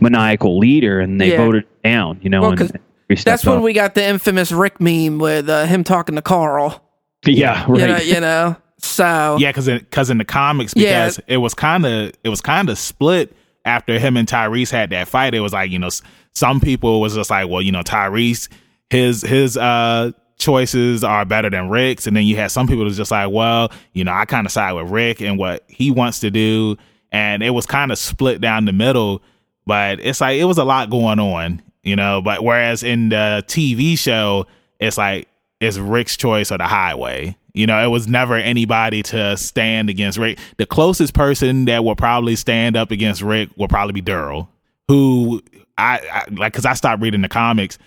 [0.00, 1.36] maniacal leader, and they Yeah.
[1.38, 2.18] voted down.
[2.22, 2.72] You know, Well, and 'cause
[3.08, 6.22] he stepped That's when we got the infamous Rick meme with uh, him talking to
[6.22, 6.82] Carl.
[7.24, 7.80] yeah right.
[7.80, 8.56] You know, you know.
[8.78, 11.04] So Yeah, because because in the comics, Yeah.
[11.06, 14.90] because it was kind of it was kind of split after him and Tyrese had
[14.90, 15.34] that fight.
[15.34, 16.02] It was like you know s-
[16.34, 18.48] some people was just like, well, you know, Tyrese
[18.90, 22.96] his his uh choices are better than Rick's, and then you had some people was
[22.96, 26.20] just like, well, you know, I kind of side with Rick and what he wants
[26.20, 26.76] to do,
[27.12, 29.22] and it was kind of split down the middle.
[29.66, 32.20] But it's like it was a lot going on, you know.
[32.22, 34.46] But whereas in the TV show,
[34.78, 35.28] it's like
[35.60, 37.36] it's Rick's choice or the highway.
[37.54, 40.38] You know, it was never anybody to stand against Rick.
[40.58, 44.48] The closest person that will probably stand up against Rick will probably be Daryl,
[44.88, 45.42] who
[45.78, 47.78] I, I like because I stopped reading the comics.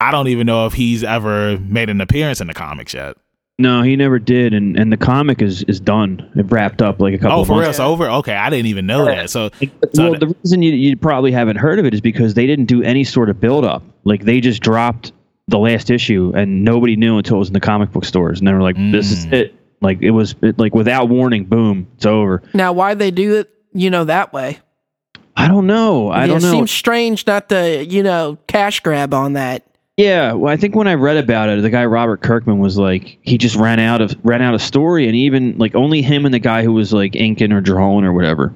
[0.00, 3.16] I don't even know if he's ever made an appearance in the comics yet.
[3.58, 6.28] No, he never did, and and the comic is is done.
[6.34, 7.38] It wrapped up like a couple.
[7.38, 7.62] Oh, of for real?
[7.62, 7.78] months.
[7.78, 8.10] It's over?
[8.10, 9.30] Okay, I didn't even know that.
[9.30, 12.34] So, so well, th- the reason you, you probably haven't heard of it is because
[12.34, 13.84] they didn't do any sort of build up.
[14.02, 15.12] Like they just dropped
[15.46, 18.48] the last issue, and nobody knew until it was in the comic book stores, and
[18.48, 19.32] they were like, "This is Mm.
[19.34, 22.42] it." Like it was it, like without warning, boom, it's over.
[22.54, 24.58] Now, why they do it, you know, that way?
[25.36, 26.08] I don't know.
[26.08, 26.50] I Yeah, don't It know.
[26.50, 29.62] seems strange not to, you know, cash grab on that.
[29.96, 33.18] Yeah, well, I think when I read about it, the guy Robert Kirkman was like,
[33.22, 36.34] he just ran out of ran out of story, and even like only him and
[36.34, 38.52] the guy who was like inking or drawing or whatever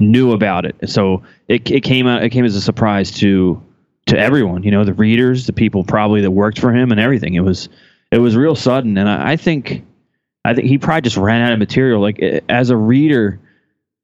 [0.00, 0.76] knew about it.
[0.88, 3.62] So it it came out it came as a surprise to
[4.06, 7.34] to everyone, you know, the readers, the people probably that worked for him, and everything.
[7.34, 7.68] It was
[8.10, 9.84] it was real sudden, and I, I think
[10.44, 12.00] I think he probably just ran out of material.
[12.00, 12.18] Like
[12.48, 13.40] as a reader,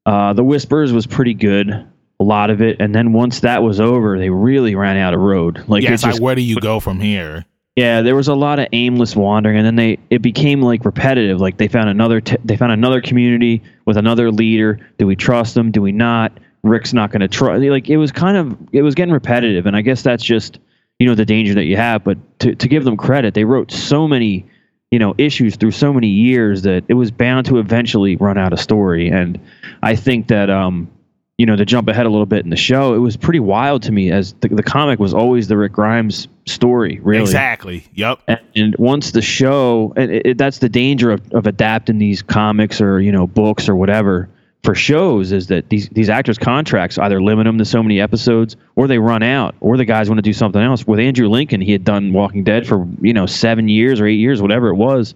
[0.06, 1.86] uh, the Whisperers was pretty good.
[2.22, 5.20] A lot of it, and then once that was over, they really ran out of
[5.20, 5.64] road.
[5.66, 7.44] Like yeah, it's just like where do you go from here?
[7.74, 11.40] yeah, there was a lot of aimless wandering, and then they it became like repetitive.
[11.40, 14.78] Like they found another t- they found another community with another leader.
[14.98, 15.70] Do we trust them?
[15.70, 16.38] Do we not?
[16.62, 17.56] Rick's not going to try.
[17.56, 20.58] Like it was kind of it was getting repetitive, and I guess that's just
[20.98, 22.04] you know the danger that you have.
[22.04, 24.44] But to to give them credit, they wrote so many
[24.90, 28.52] you know issues through so many years that it was bound to eventually run out
[28.52, 29.08] of story.
[29.08, 29.40] And
[29.82, 30.90] I think that um
[31.38, 33.82] you know to jump ahead a little bit in the show, it was pretty wild
[33.84, 37.00] to me as the, the comic was always the Rick Grimes story.
[37.02, 37.84] Really, Exactly.
[37.94, 38.20] Yep.
[38.28, 42.22] and, and once the show and it, it, that's the danger of, of adapting these
[42.22, 44.28] comics or you know books or whatever
[44.62, 48.56] for shows is that these these actors contracts either limit them to so many episodes
[48.76, 51.60] or they run out or the guys want to do something else with andrew lincoln
[51.60, 54.76] he had done walking dead for you know seven years or eight years whatever it
[54.76, 55.14] was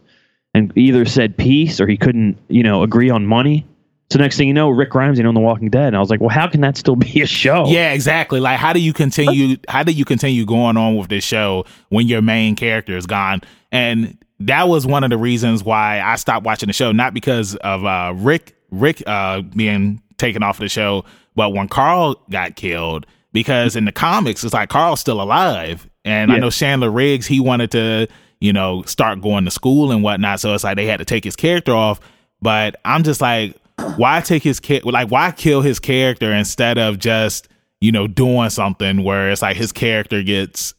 [0.53, 3.65] and either said peace or he couldn't you know agree on money
[4.11, 6.11] so next thing you know rick grimes ain't on the walking dead and i was
[6.11, 8.41] like well how can that still be a show Yeah, exactly.
[8.41, 9.57] Like, how do you continue?
[9.69, 13.41] How do you continue going on with this show when your main character is gone?
[13.73, 16.93] And that was one of the reasons why I stopped watching the show.
[16.93, 21.05] Not because of uh, Rick Rick uh, being taken off the show,
[21.35, 23.07] but when Carl got killed.
[23.33, 27.27] Because in the comics, it's like Carl's still alive, and I know Chandler Riggs.
[27.27, 28.07] He wanted to,
[28.41, 30.41] you know, start going to school and whatnot.
[30.41, 32.01] So it's like they had to take his character off.
[32.41, 33.55] But I'm just like,
[33.97, 34.85] why take his kid?
[34.85, 37.49] Like, why kill his character instead of just
[37.81, 40.75] you know doing something where it's like his character gets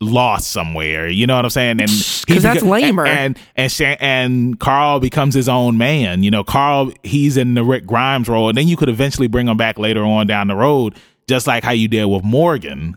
[0.00, 1.08] lost somewhere?
[1.08, 1.80] You know what I'm saying?
[1.80, 1.96] And he
[2.34, 3.06] 'Cause that's beca- lamer.
[3.06, 6.22] And and Shan- and Carl becomes his own man.
[6.22, 9.48] You know, Carl he's in the Rick Grimes role, and then you could eventually bring
[9.48, 10.94] him back later on down the road,
[11.28, 12.96] just like how you did with Morgan.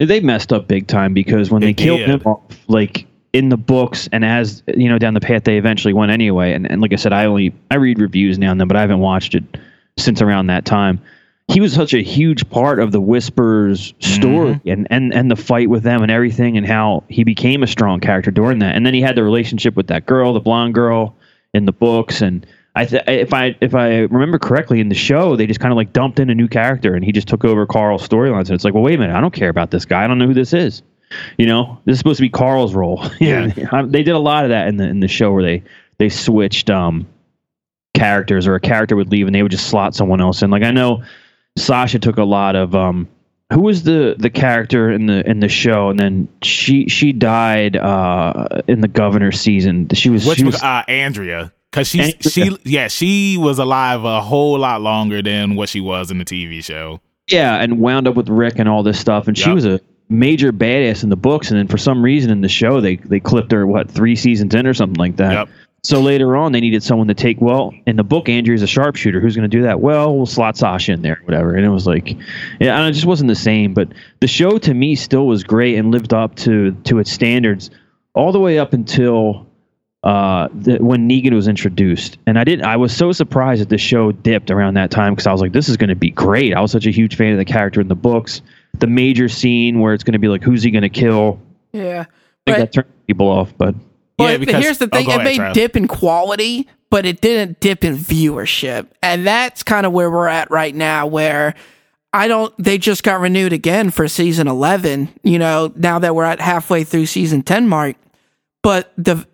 [0.00, 2.08] they messed up big time because when They they, killed did.
[2.08, 5.92] him off, like in the books and as you know down the path they eventually
[5.92, 6.52] went anyway.
[6.52, 8.80] And, and like I said, I only I read reviews now and then, but I
[8.80, 9.44] haven't watched it
[9.98, 11.02] since around that time.
[11.48, 14.68] He was such a huge part of the Whisperers story mm-hmm.
[14.68, 18.00] and, and and the fight with them and everything, and how he became a strong
[18.00, 18.76] character during that.
[18.76, 21.14] And then he had the relationship with that girl, the blonde girl,
[21.52, 22.22] in the books.
[22.22, 25.72] And I th- if I if I remember correctly in the show, they just kind
[25.72, 28.46] of like dumped in a new character, and he just took over Carl's storylines.
[28.46, 30.04] And it's like, well, wait a minute, I don't care about this guy.
[30.04, 30.82] I don't know who this is.
[31.38, 33.04] You know, this is supposed to be Carl's role.
[33.20, 33.48] Yeah.
[33.86, 35.62] They did a lot of that in the in the show where they
[35.98, 37.06] they switched um
[37.94, 40.50] characters or a character would leave and they would just slot someone else in.
[40.50, 41.02] Like I know
[41.56, 43.08] Sasha took a lot of um
[43.52, 47.76] who was the the character in the in the show and then she she died
[47.76, 49.88] uh in the governor season.
[49.94, 51.52] She was Which she was was uh, Andrea.
[51.72, 52.20] Cause she Andrea.
[52.30, 56.24] she yeah she was alive a whole lot longer than what she was in the
[56.24, 57.00] TV show.
[57.28, 60.52] Yeah, and wound up with Rick and all this stuff, and she was a major
[60.52, 63.52] badass in the books, and then for some reason in the show they they clipped
[63.52, 65.32] her what three seasons in or something like that.
[65.32, 65.48] Yep.
[65.82, 67.40] So later on they needed someone to take.
[67.40, 69.20] Well, in the book, Andrea's a sharpshooter.
[69.20, 69.80] Who's going to do that?
[69.80, 71.54] Well, we'll slot Sasha in there, whatever.
[71.54, 72.16] And it was like,
[72.58, 73.74] yeah, and it just wasn't the same.
[73.74, 73.88] But
[74.20, 77.70] the show to me still was great and lived up to to its standards
[78.14, 79.46] all the way up until
[80.04, 82.64] uh, the, when Negan was introduced, and I didn't.
[82.64, 85.52] I was so surprised that the show dipped around that time because I was like,
[85.52, 87.80] "This is going to be great." I was such a huge fan of the character
[87.80, 88.40] in the books.
[88.78, 91.40] The major scene where it's going to be like, "Who's he going to kill?"
[91.72, 92.00] Yeah.
[92.00, 92.08] I think
[92.46, 93.74] But- that turned people off, but
[94.16, 97.04] But Yeah, because- here's the oh, thing: go it ahead, may dip in quality, but
[97.04, 101.06] it didn't dip in viewership, and that's kind of where we're at right now.
[101.06, 101.54] Where
[102.12, 105.08] I don't, they just got renewed again for season eleven.
[105.24, 107.96] You know, now that we're at halfway through season ten mark,
[108.62, 109.26] but the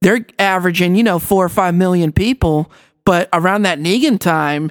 [0.00, 2.70] they're averaging, you know, four or five million people.
[3.04, 4.70] But around that Negan time,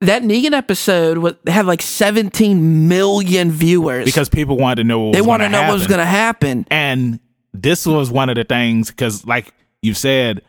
[0.00, 5.12] that Negan episode was, had like 17 million viewers Because people wanted to know what
[5.12, 6.66] they was want to know what was going to happen.
[6.70, 7.20] And
[7.52, 10.42] this was one of the things because, like you said,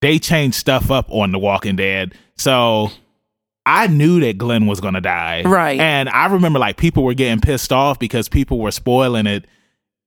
[0.00, 2.14] they changed stuff up on The Walking Dead.
[2.36, 2.90] So
[3.64, 5.42] I knew that Glenn was going to die.
[5.44, 5.80] Right.
[5.80, 9.46] And I remember like people were getting pissed off because people were spoiling it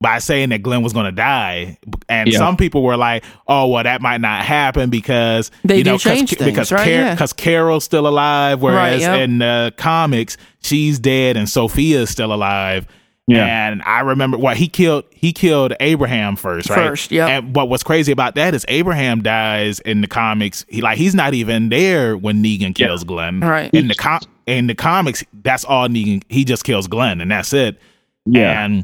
[0.01, 1.77] by saying that Glenn was going to die.
[2.07, 2.37] And Yeah.
[2.37, 6.29] some people were like, oh, well, that might not happen because, They you do change
[6.29, 6.87] things, because, right?
[6.87, 7.13] Yeah.
[7.13, 9.19] because Carol's still alive, whereas Right, yep.
[9.29, 12.87] in the comics, she's dead and Sophia's still alive.
[13.27, 13.45] Yeah.
[13.67, 16.87] And I remember well he killed he killed Abraham first, right?
[16.87, 17.29] First, yep.
[17.29, 20.65] And but what's crazy about that is Abraham dies in the comics.
[20.67, 23.41] He like he's not even there when Negan kills Glenn.
[23.41, 23.71] Right.
[23.71, 27.53] In the com- in the comics, that's all Negan he just kills Glenn and that's
[27.53, 27.79] it.
[28.25, 28.65] Yeah.
[28.65, 28.83] And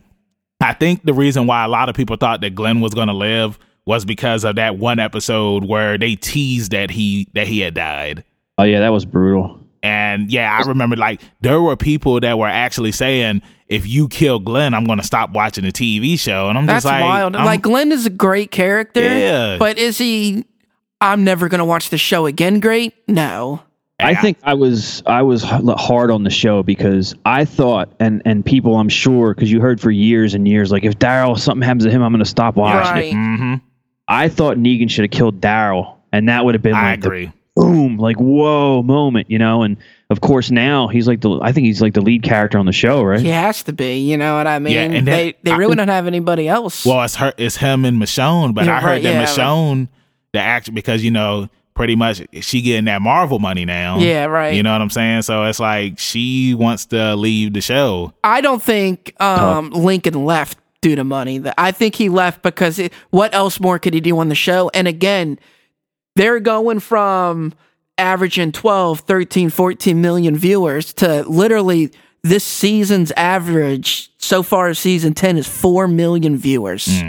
[0.62, 3.60] I think the reason why a lot of people thought that Glenn was gonna live
[3.86, 8.24] was because of that one episode where they teased that he that he had died.
[8.58, 9.60] Oh yeah, that was brutal.
[9.84, 14.40] And yeah, I remember like there were people that were actually saying, if you kill
[14.40, 16.50] Glenn, I'm going to stop watching the TV show.
[16.50, 17.36] And I'm That's just like, that's wild.
[17.36, 19.02] I'm- like Glenn is a great character.
[19.02, 19.58] Yeah.
[19.58, 20.46] But is he?
[21.02, 22.60] I'm never gonna watch the show again.
[22.60, 22.94] Great?
[23.08, 23.62] No.
[24.00, 28.46] I think I was I was hard on the show because I thought and and
[28.46, 31.86] people I'm sure because you heard for years and years like if Daryl something happens
[31.86, 33.06] to him I'm going to stop watching Right.
[33.06, 33.16] it.
[33.16, 33.62] Mhm.
[34.08, 37.08] I thought Negan should have killed Daryl and that would have been I like the
[37.08, 37.32] agree.
[37.56, 39.78] boom like whoa moment you know and
[40.10, 42.74] of course now he's like the I think he's like the lead character on the
[42.74, 44.00] show right He has to be.
[44.00, 44.74] You know what I mean?
[44.74, 46.86] Yeah, and that- they they really don't have anybody else.
[46.86, 49.88] Well, it's her, it's him and Michonne, but Yeah, I heard right, that yeah, Michonne,
[50.34, 54.00] the actor, because you know, pretty much she getting that Marvel money now.
[54.00, 54.56] Yeah, right.
[54.56, 55.22] You know what I'm saying?
[55.24, 58.14] So it's like she wants to leave the show.
[58.24, 61.38] I don't think um, Lincoln left due to money.
[61.38, 64.36] The- I think he left because it, what else more could he do on the
[64.36, 64.72] show?
[64.74, 65.38] And again,
[66.16, 67.54] they're going from
[67.98, 71.92] averaging 12, 13, 14 million viewers to literally
[72.24, 77.02] this season's average so far of season 10 is 4 million viewers.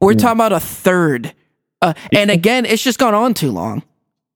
[0.00, 1.32] We're talking about a third.
[1.80, 3.82] Uh, and again, it's just gone on too long.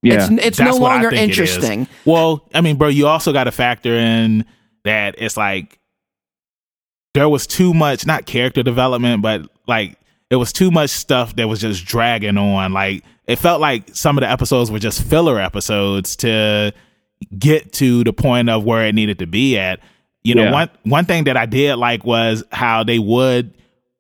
[0.03, 1.39] Yeah It's, it's no That's what I longer think it is.
[1.57, 1.89] interesting.
[2.05, 4.45] Well, I mean, bro, you also got to factor in
[4.85, 5.79] that it's like
[7.15, 9.99] there was too much, not character development, but like
[10.31, 12.73] it was too much stuff that was just dragging on.
[12.73, 16.73] Like it felt like some of the episodes were just filler episodes to
[17.39, 19.81] get to the point of where it needed to be at.
[20.23, 20.53] You know, Yeah.
[20.53, 23.55] one one thing that I did like was how they would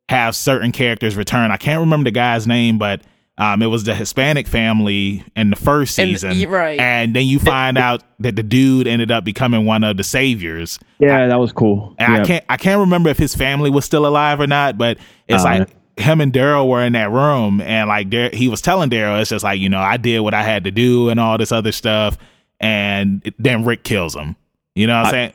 [0.08, 1.50] have certain characters return.
[1.50, 3.02] I can't remember the guy's name, but
[3.38, 6.78] um, it was the Hispanic family in the first season, y- right.
[6.80, 10.78] And then you find out that the dude ended up becoming one of the saviors.
[10.98, 12.22] yeah that was cool And yeah.
[12.22, 15.42] I can't I can't remember if his family was still alive or not, but it's
[15.44, 18.88] Uh, like him and Daryl were in that room, and like Dar- he was telling
[18.90, 21.38] Daryl, it's just like you know I did what I had to do and all
[21.38, 22.18] this other stuff,
[22.60, 24.36] and it- then Rick kills him.
[24.74, 25.32] You know what I'm saying?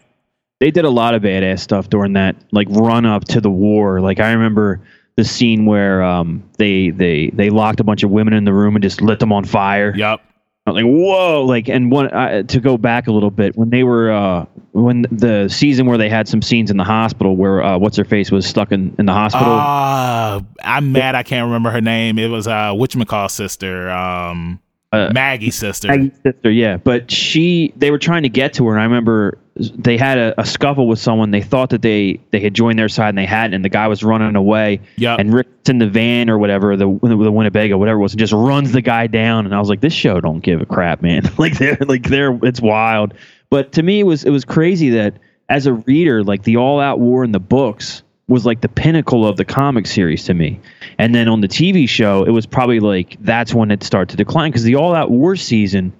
[0.59, 3.99] they did a lot of badass stuff during that like run up to the war.
[3.99, 4.79] Like I remember
[5.15, 8.75] the scene where um they they they locked a bunch of women in the room
[8.75, 9.93] and just lit them on fire.
[9.95, 10.21] Yep.
[10.65, 14.11] Like whoa, like and one uh, to go back a little bit when they were
[14.11, 17.97] uh when the season where they had some scenes in the hospital where uh what's
[17.97, 19.51] her face was stuck in in the hospital.
[19.51, 21.15] Ah, I'm mad.
[21.15, 22.17] I can't remember her name.
[22.17, 24.59] It was uh, whatchamacall's sister, um,
[24.93, 25.89] Uh, Maggie's sister.
[25.89, 26.77] Maggie's sister, yeah.
[26.77, 30.41] But she, they were trying to get to her, and I remember they had a,
[30.41, 31.31] a scuffle with someone.
[31.31, 33.53] They thought that they they had joined their side, and they hadn't.
[33.53, 34.81] And the guy was running away.
[34.95, 35.19] Yup.
[35.19, 38.33] And Rick's in the van or whatever, the the Winnebago, whatever it was, and just
[38.33, 39.45] runs the guy down.
[39.45, 41.23] And I was like, this show don't give a crap, man.
[41.37, 43.13] like they're like they're it's wild.
[43.49, 46.79] But to me, it was it was crazy that as a reader, like the all
[46.79, 50.59] out war in the books was like the pinnacle of the comic series to me.
[50.97, 54.17] And then on the TV show, it was probably like that's when it started to
[54.17, 55.93] decline because the all out war season,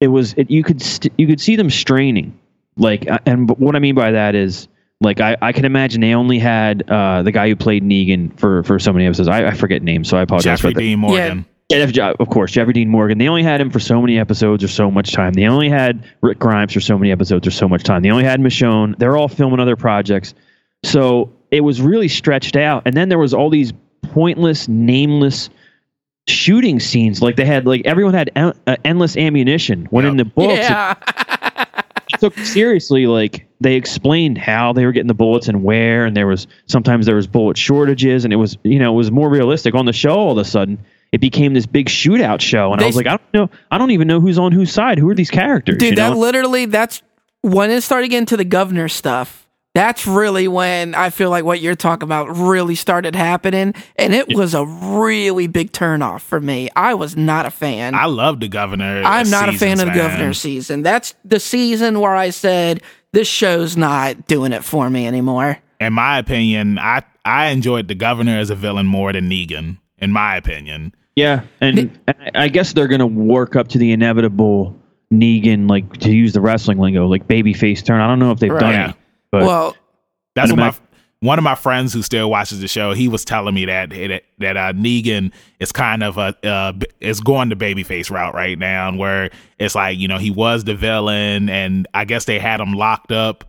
[0.00, 2.38] it was it, you could st- you could see them straining.
[2.78, 4.68] Like uh, and what I mean by that is
[5.00, 8.62] like I, I can imagine they only had uh, the guy who played Negan for
[8.62, 9.28] for so many episodes.
[9.28, 10.80] I, I forget names, so I apologize Jeffrey for that.
[10.80, 11.46] Dean Morgan.
[11.70, 13.18] Yeah, Jeff- of course, Jeffrey Dean Morgan.
[13.18, 15.34] They only had him for so many episodes or so much time.
[15.34, 18.02] They only had Rick Grimes for so many episodes or so much time.
[18.02, 18.96] They only had Michonne.
[18.98, 20.32] They're all filming other projects.
[20.82, 22.84] So it was really stretched out.
[22.86, 25.50] And then there was all these pointless, nameless
[26.26, 27.20] shooting scenes.
[27.20, 29.86] Like they had, like everyone had en- uh, endless ammunition.
[29.90, 35.14] When in the books, it took seriously like they explained how they were getting the
[35.14, 38.78] bullets and where and there was sometimes there was bullet shortages and it was you
[38.78, 40.78] know it was more realistic on the show all of a sudden
[41.12, 43.90] it became this big shootout show and i was like i don't know i don't
[43.90, 47.02] even know who's on whose side who are these characters Dude, you that literally that's
[47.42, 49.47] when it started getting to the governor stuff.
[49.78, 54.34] That's really when I feel like what you're talking about really started happening, and it
[54.34, 56.68] was a really big turnoff for me.
[56.74, 57.94] I was not a fan.
[57.94, 59.02] I love the governor.
[59.04, 59.96] I'm not a fan of the man.
[59.96, 60.82] governor season.
[60.82, 65.58] That's the season where I said this show's not doing it for me anymore.
[65.78, 69.78] In my opinion, I I enjoyed the governor as a villain more than Negan.
[69.98, 73.92] In my opinion, yeah and, and I- i guess they're gonna work up to the
[73.92, 74.76] inevitable
[75.12, 78.38] negan like to use the wrestling lingo like baby face turn i don't know if
[78.38, 78.90] they've done Right.
[78.90, 78.96] it
[79.30, 79.76] but well,
[80.34, 80.74] that's what my
[81.20, 82.92] one of my friends who still watches the show.
[82.92, 87.20] He was telling me that that, that uh, Negan is kind of a uh, is
[87.20, 91.48] going the babyface route right now, where it's like you know he was the villain,
[91.48, 93.44] and I guess they had him locked up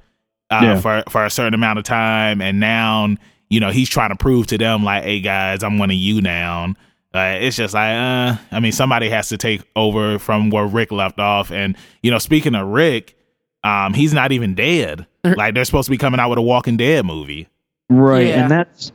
[0.50, 0.80] uh, Yeah.
[0.80, 3.16] for for a certain amount of time, and now
[3.50, 6.22] you know he's trying to prove to them like, hey guys, I'm one of you
[6.22, 6.74] now.
[7.12, 10.92] Uh, it's just like, uh, I mean, somebody has to take over from where Rick
[10.92, 13.16] left off, and you know, speaking of Rick,
[13.64, 15.06] um, he's not even dead.
[15.38, 17.48] Like they're supposed to be coming out with a Walking Dead movie.
[17.90, 18.28] Right.
[18.28, 18.42] Yeah.
[18.44, 18.92] And that's,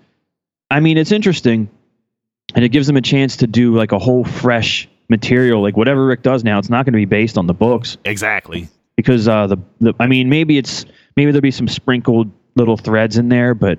[0.70, 1.68] I mean, it's interesting.
[2.54, 5.60] And it gives them a chance to do like a whole fresh material.
[5.62, 8.68] Like whatever Rick does now, it's not going to be based on the books Exactly.
[8.96, 10.84] because, uh, the, the, I mean, maybe it's,
[11.16, 13.78] maybe there'll be some sprinkled little threads in there, but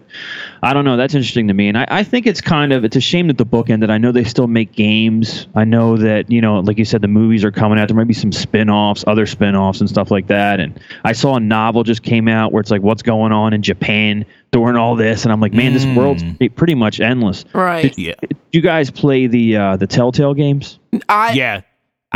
[0.61, 0.97] I don't know.
[0.97, 1.69] That's interesting to me.
[1.69, 3.89] And I, I think it's kind of, it's a shame that the book ended.
[3.89, 5.47] I know they still make games.
[5.55, 7.87] I know that, you know, like you said, the movies are coming out.
[7.87, 10.59] There might be some spin offs, other spin offs and stuff like that.
[10.59, 13.61] And I saw a novel just came out where it's like, what's going on in
[13.61, 15.23] Japan during all this.
[15.23, 15.95] And I'm like, man, this Mm.
[15.95, 16.23] world's
[16.55, 17.45] pretty much endless.
[17.53, 17.97] Right.
[17.97, 18.13] Yeah.
[18.21, 20.79] Did you guys play the, uh, the Telltale games?
[21.07, 21.61] I Yeah.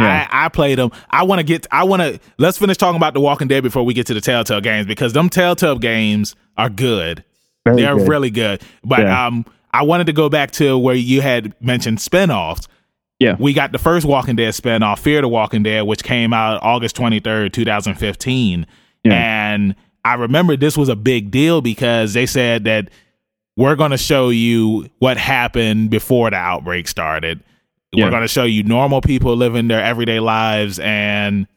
[0.01, 0.27] Yeah.
[0.31, 0.91] I, I played them.
[1.09, 1.67] I want to get.
[1.71, 2.19] I want to.
[2.37, 5.13] Let's finish talking about the Walking Dead before we get to the Telltale games because
[5.13, 7.23] them Telltale games are good.
[7.65, 8.07] Very They're good.
[8.07, 8.61] really good.
[8.83, 9.27] But Yeah.
[9.27, 12.67] um, I wanted to go back to where you had mentioned spinoffs.
[13.19, 13.35] Yeah.
[13.37, 16.95] We got the first Walking Dead spinoff, Fear the Walking Dead, which came out August
[16.95, 18.65] twenty third, two thousand fifteen,
[19.03, 19.13] Yeah.
[19.53, 19.75] and
[20.05, 22.89] I remember this was a big deal because they said that
[23.57, 27.41] we're going to show you what happened before the outbreak started.
[27.91, 28.05] Yeah.
[28.05, 31.47] We're going to show you normal people living their everyday lives, and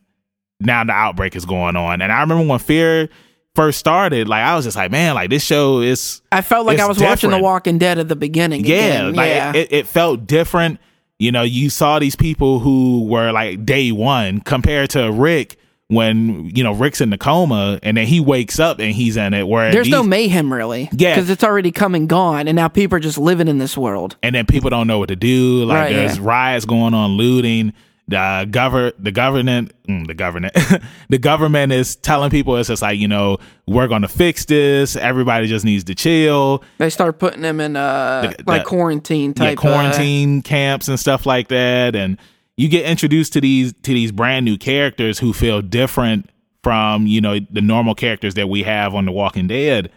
[0.60, 2.00] now the outbreak is going on.
[2.00, 3.08] And I remember when Fear
[3.54, 6.78] first started, like I was just like, man, like this show is I felt like
[6.78, 7.38] I was watching The.
[7.38, 8.64] Walking Dead at the beginning.
[8.64, 9.14] yeah, again.
[9.14, 9.52] like yeah.
[9.54, 10.80] It, it felt different.
[11.18, 15.56] You know, you saw these people who were like day one compared to Rick
[15.88, 19.34] when you know Rick's in the coma and then he wakes up and he's in
[19.34, 19.46] it.
[19.46, 20.88] Where There's no mayhem really.
[20.92, 21.14] Yeah.
[21.14, 24.16] Because it's already come and gone, and now people are just living in this world.
[24.22, 25.64] and then people don't know what to do.
[25.64, 26.24] Like Right, there's yeah.
[26.24, 27.72] riots going on, looting.
[28.08, 30.54] The gover the government, mm, the government,
[31.08, 34.96] the government is telling people it's just like you know we're going to fix this.
[34.96, 36.64] Everybody just needs to chill.
[36.78, 40.88] They start putting them in uh The- like the- quarantine yeah, type uh, quarantine camps
[40.88, 42.18] and stuff like that, and
[42.56, 46.28] you get introduced to these to these brand new characters who feel different
[46.62, 49.90] from you know the normal characters that we have on The Walking Dead,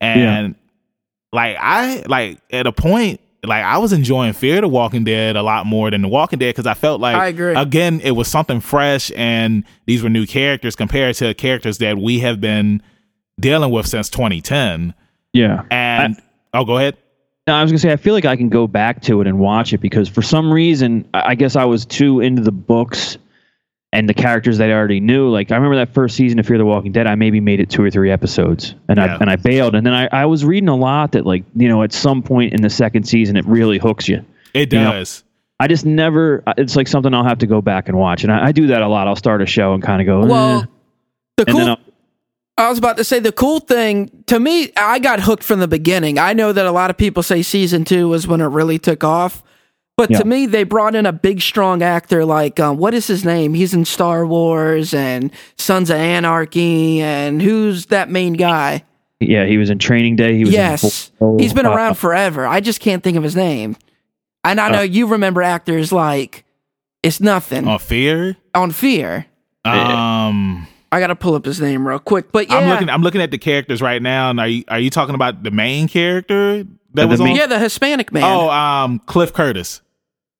[0.00, 0.54] and
[1.32, 3.20] like I like at a point.
[3.44, 6.50] Like I was enjoying Fear the Walking Dead a lot more than The Walking Dead
[6.50, 7.56] because I felt like I agree.
[7.56, 12.20] again it was something fresh and these were new characters compared to characters that we
[12.20, 12.80] have been
[13.40, 14.94] dealing with since 2010.
[15.32, 15.64] Yeah.
[15.72, 16.22] And
[16.54, 16.96] oh, go ahead.
[17.46, 19.38] No, I was gonna say I feel like I can go back to it and
[19.38, 23.18] watch it because for some reason I I guess I was too into the books
[23.94, 25.28] and the characters that I already knew.
[25.28, 27.68] Like I remember that first season of Fear the Walking Dead, I maybe made it
[27.68, 29.16] two or three episodes and Yeah.
[29.16, 29.74] I and I bailed.
[29.74, 32.52] And then I, I was reading a lot that like you know at some point
[32.54, 34.24] in the second season it really hooks you.
[34.54, 35.24] It You know, does.
[35.58, 36.42] I just never.
[36.56, 38.82] It's like something I'll have to go back and watch, and I, I do that
[38.82, 39.06] a lot.
[39.06, 40.22] I'll start a show and kind of go.
[40.22, 40.26] eh.
[40.26, 40.60] Well,
[41.36, 41.78] the and cool then I'll,
[42.58, 45.68] I was about to say the cool thing to me, I got hooked from the
[45.68, 46.18] beginning.
[46.18, 49.02] I know that a lot of people say season two was when it really took
[49.02, 49.42] off,
[49.96, 50.18] but Yeah.
[50.18, 53.54] to me, they brought in a big, strong actor like um, what is his name?
[53.54, 58.84] He's in Star Wars and Sons of Anarchy, and who's that main guy?
[59.20, 60.36] yeah, he was in Training Day.
[60.36, 60.52] He was.
[60.52, 62.44] Yes, in he's been uh, around forever.
[62.46, 63.76] I just can't think of his name.
[64.44, 66.44] And I know Uh, you remember actors like
[67.04, 68.36] it's nothing On Fear.
[68.54, 69.26] on Fear.
[69.64, 72.88] Um, I gotta pull up his name real quick, but yeah, I'm looking.
[72.90, 74.30] I'm looking at the characters right now.
[74.30, 77.36] And are you are you talking about the main character that The was main- on?
[77.36, 78.22] yeah, the Hispanic man.
[78.24, 79.80] Oh, um, Cliff Curtis.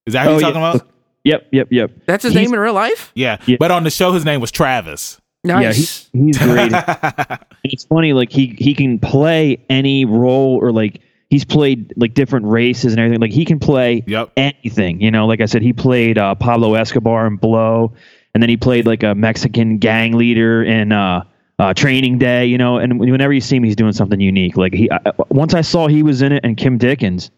[0.06, 0.46] Is that who Oh, you're yeah.
[0.52, 0.88] talking about?
[1.24, 1.90] Yep, yep, yep.
[2.06, 3.12] That's his he's- name in real life.
[3.14, 3.38] Yeah.
[3.46, 3.56] Yeah.
[3.58, 5.20] But on the show, his name was Travis.
[5.44, 6.08] Nice.
[6.12, 6.72] Yeah, he, he's great.
[7.64, 11.00] It's funny, like he he can play any role or like
[11.30, 13.20] he's played like different races and everything.
[13.20, 14.32] Like he can play Yep.
[14.36, 15.00] anything.
[15.00, 17.92] You know, like I said, he played uh, Pablo Escobar in Blow,
[18.34, 21.24] and then he played like a Mexican gang leader in uh,
[21.58, 22.46] uh, Training Day.
[22.46, 24.56] You know, and whenever you see him, he's doing something unique.
[24.56, 27.30] Like he, I, once I saw he was in it, and Kim Dickens.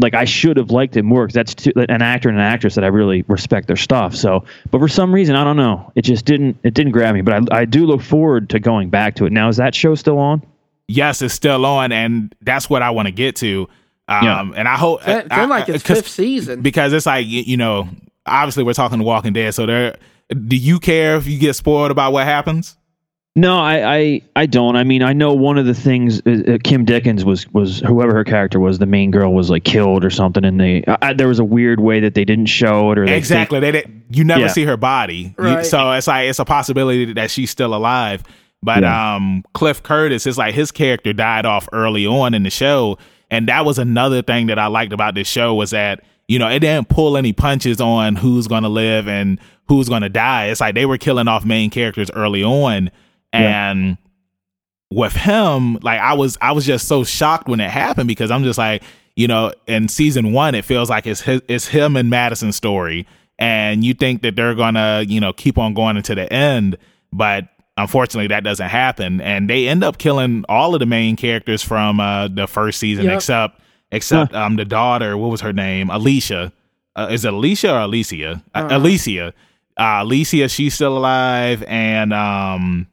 [0.00, 2.76] Like I should have liked it more because that's two, an actor and an actress
[2.76, 4.14] that I really respect their stuff.
[4.14, 7.20] So, but for some reason I don't know, it just didn't it didn't grab me.
[7.22, 9.32] But I, I do look forward to going back to it.
[9.32, 10.40] Now is that show still on?
[10.86, 13.68] yes, it's still on, and that's what I want to get to.
[14.06, 14.50] Um, Yeah.
[14.54, 16.60] and I hope They're, I- they're like I- its 'cause- fifth season.
[16.62, 17.88] because it's like you, you know,
[18.24, 19.96] obviously we're talking Walking Dead, so there.
[20.30, 22.76] Do you care if you get spoiled about what happens?
[23.36, 24.74] No, I, I, I don't.
[24.74, 28.12] I mean, I know one of the things uh, uh, Kim Dickens was was whoever
[28.12, 31.12] her character was, the main girl was like killed or something, and they I, I-
[31.12, 33.60] there was a weird way that they didn't show it or they Exactly.
[33.60, 34.04] They didn't.
[34.10, 34.46] You never Yeah.
[34.48, 38.24] see her body, You- so it's like it's a possibility that she's still alive.
[38.60, 39.14] But Yeah.
[39.16, 42.98] um, Cliff Curtis, it's like his character died off early on in the show,
[43.30, 46.48] and that was another thing that I liked about this show was that you know
[46.48, 50.46] it didn't pull any punches on who's gonna live and who's gonna die.
[50.46, 52.90] It's like they were killing off main characters early on,
[53.34, 53.70] Yeah.
[53.70, 53.98] and
[54.90, 58.44] with him, like I was I was just so shocked when it happened because I'm
[58.44, 58.82] just like,
[59.16, 63.06] you know, in season one, it feels like it's his, it's him and Madison's story,
[63.38, 66.78] and you think that they're gonna, you know, keep on going into the end,
[67.12, 71.62] but unfortunately that doesn't happen, and they end up killing all of the main characters
[71.62, 73.14] from uh, the first season Yep.
[73.16, 73.60] except
[73.90, 76.52] except um the daughter, what was her name, Alicia.
[76.96, 78.42] Uh, is it Alicia or Alicia?
[78.54, 78.68] Uh.
[78.70, 79.32] Alicia.
[79.76, 82.88] Uh, Alicia, she's still alive, and um,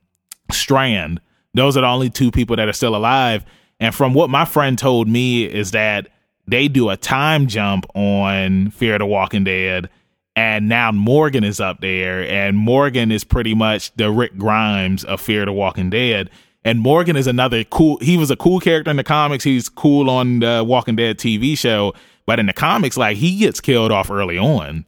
[0.52, 1.20] Strand.
[1.56, 3.44] Those are the only two people that are still alive.
[3.80, 6.10] And from what my friend told me is that
[6.48, 9.90] they do a time jump on Fear the Walking Dead,
[10.36, 15.20] and now Morgan is up there, and Morgan is pretty much the Rick Grimes of
[15.20, 16.30] Fear the Walking Dead.
[16.66, 17.98] And Morgan is another cool.
[18.02, 19.44] He was a cool character in the comics.
[19.44, 21.94] He's cool on the Walking Dead TV show,
[22.26, 24.84] but in the comics, like he gets killed off early on.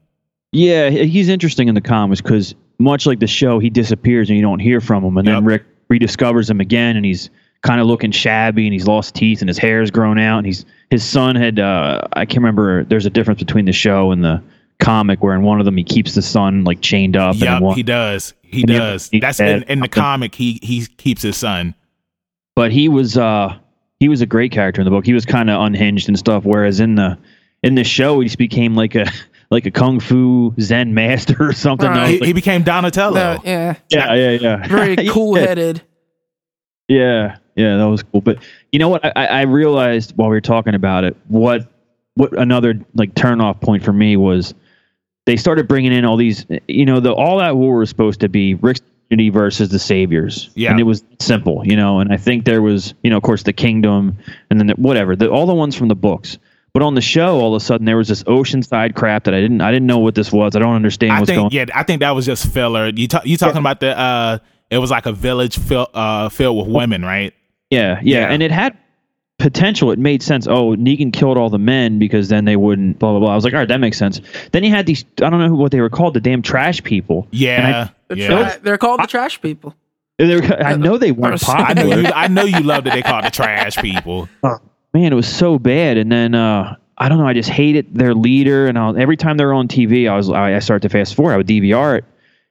[0.51, 4.41] Yeah, he's interesting in the comics because much like the show, he disappears and you
[4.41, 5.36] don't hear from him, and Yep.
[5.36, 7.30] then Rick rediscovers him again, and he's
[7.61, 10.65] kind of looking shabby, and he's lost teeth, and his hair's grown out, and he's
[10.89, 12.86] his son had uh, I can't remember.
[12.86, 14.41] There's a difference between the show and the
[14.80, 17.57] comic, where in one of them he keeps the son like chained up, and Yep,
[17.57, 18.34] in one, he does.
[18.49, 19.09] He And does.
[19.09, 20.33] other- That's he's in, in the comic.
[20.35, 21.75] He he keeps his son.
[22.55, 23.57] but he was uh
[23.99, 25.05] he was a great character in the book.
[25.05, 26.43] He was kind of unhinged and stuff.
[26.45, 27.17] Whereas in the
[27.63, 29.05] in the show, he just became like a
[29.51, 31.89] like a kung fu Zen master or something.
[31.89, 32.09] Right.
[32.09, 33.19] He, like, he became Donatello.
[33.19, 34.67] Uh, yeah, yeah, yeah, yeah.
[34.69, 35.81] very cool headed.
[36.87, 38.21] Yeah, yeah, that was cool.
[38.21, 38.37] But
[38.71, 39.05] you know what?
[39.17, 41.67] I, I realized while we were talking about it, what
[42.15, 44.53] what another like turn off point for me was
[45.28, 46.45] they started bringing in all these.
[46.67, 50.49] You know, the all that war was supposed to be Rick's community versus the Saviors.
[50.55, 50.71] Yeah.
[50.71, 51.61] and it was simple.
[51.65, 54.17] You know, and I think there was you know, of course, the Kingdom,
[54.49, 56.38] and then the, whatever, the, all the ones from the books.
[56.73, 59.41] But on the show, all of a sudden there was this oceanside crap that I
[59.41, 60.55] didn't I didn't know what this was.
[60.55, 61.51] I don't understand I what's think going.
[61.51, 62.88] yeah, I think that was just filler.
[62.89, 66.57] You ta- you talking about the uh it was like a village fill, uh filled
[66.57, 67.34] with women, right?
[67.69, 68.32] Yeah, yeah, Yeah.
[68.32, 68.78] and it had
[69.39, 69.91] potential.
[69.91, 70.47] It made sense.
[70.47, 72.99] Oh, Negan killed all the men because then they wouldn't.
[72.99, 73.31] Blah blah blah.
[73.31, 74.21] I was like, all right, that makes sense.
[74.51, 75.05] Then you had these.
[75.21, 76.13] I don't know what they were called.
[76.13, 77.27] The damn trash people.
[77.31, 77.89] Yeah.
[78.07, 78.27] The yeah.
[78.27, 79.75] tra- they're called the trash people.
[80.17, 82.01] They were, I know they weren't Or- I know popular.
[82.01, 84.27] you I know you love that they called the trash people.
[84.93, 85.97] Man, it was so bad.
[85.97, 87.27] And then uh, I don't know.
[87.27, 88.65] I just hated their leader.
[88.65, 91.13] And I'll, every time they were on TV, I was I, I started to fast
[91.13, 91.33] forward.
[91.33, 92.05] I would DVR it,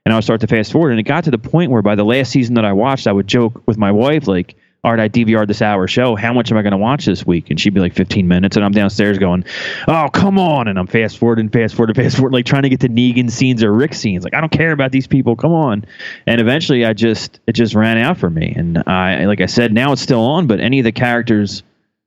[0.05, 0.91] and I would start to fast forward.
[0.93, 3.13] And it got to the point where by the last season that I watched, I
[3.13, 4.55] would joke with my wife like.
[4.85, 6.15] All right, I DVR'd this hour show.
[6.15, 7.51] How much am I going to watch this week?
[7.51, 8.57] And she'd be like 15 minutes.
[8.57, 9.45] And I'm downstairs going,
[9.89, 10.69] oh, come on.
[10.69, 13.65] And I'm fast forwarding, fast forwarding, fast forward, like trying to get to Negan scenes
[13.65, 14.23] or Rick scenes.
[14.23, 15.35] Like, I don't care about these people.
[15.35, 15.87] Come on.
[16.27, 18.55] And eventually I just, it just ran out for me.
[18.57, 21.65] And I, like I said, now it's still on, but any of the characters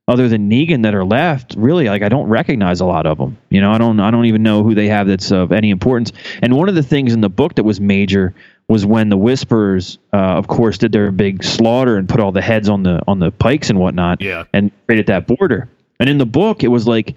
[0.08, 3.38] other than Negan that are left, really, like I don't recognize a lot of them.
[3.50, 6.12] You know, I don't, I don't even know who they have that's of any importance.
[6.42, 8.34] And one of the things in the book that was major
[8.70, 12.40] was when the Whisperers, uh, of course, did their big slaughter and put all the
[12.40, 14.44] heads on the on the pikes and whatnot, Yeah.
[14.52, 15.68] and created that border.
[15.98, 17.16] And in the book, it was like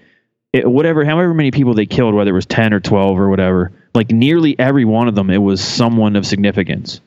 [0.51, 3.71] it, whatever, however many people they killed, whether it was ten or twelve or whatever,
[3.93, 6.99] like nearly every one of them, it was someone of significance.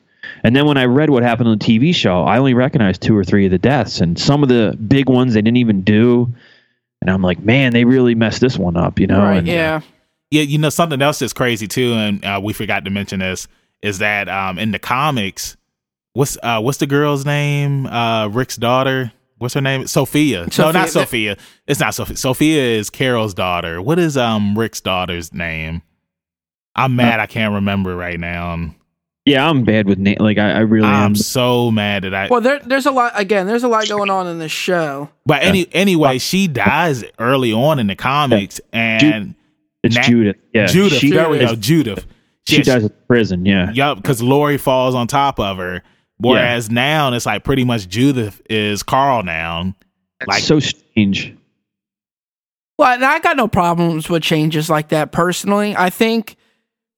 [0.43, 3.17] And then when I read what happened on the TV show, I only recognized two
[3.17, 6.33] or three of the deaths, and some of the big ones they didn't even do.
[7.01, 9.19] And I'm like, man, they really messed this one up, you know?
[9.19, 9.37] right?
[9.37, 9.81] And, Yeah.
[10.31, 13.47] Yeah, you know something else that's crazy too, and uh, we forgot to mention this
[13.81, 15.57] is that um in the comics,
[16.13, 17.85] what's uh what's the girl's name?
[17.87, 19.11] Uh Rick's daughter.
[19.39, 19.85] What's her name?
[19.85, 20.47] Sophia.
[20.57, 21.37] No, not Sophia.
[21.67, 22.17] It's not Sophia.
[22.17, 23.81] Sophia is Carol's daughter.
[23.81, 25.81] What is um Rick's daughter's name?
[26.75, 27.19] I'm mad.
[27.19, 28.73] I can't remember right now.
[29.25, 30.93] yeah, I'm bad with na- like I, I really am.
[31.11, 32.27] I'm so mad that I.
[32.29, 33.13] Well, there, there's a lot.
[33.15, 35.09] Again, there's a lot going on in this show.
[35.25, 39.35] But any anyway, she dies early on in the comics, and
[39.83, 40.37] It's Na- Judith.
[40.53, 40.99] Yeah, Judith.
[40.99, 42.05] She, there we go, Judith.
[42.47, 42.65] Judith.
[42.65, 43.45] she dies in prison.
[43.45, 45.83] Yeah, Yup, because Lori falls on top of her.
[46.19, 49.75] Whereas now it's like pretty much Judith is Carl now.
[50.25, 51.35] Like so strange.
[52.79, 55.75] Well, and I got no problems with changes like that personally.
[55.75, 56.35] I think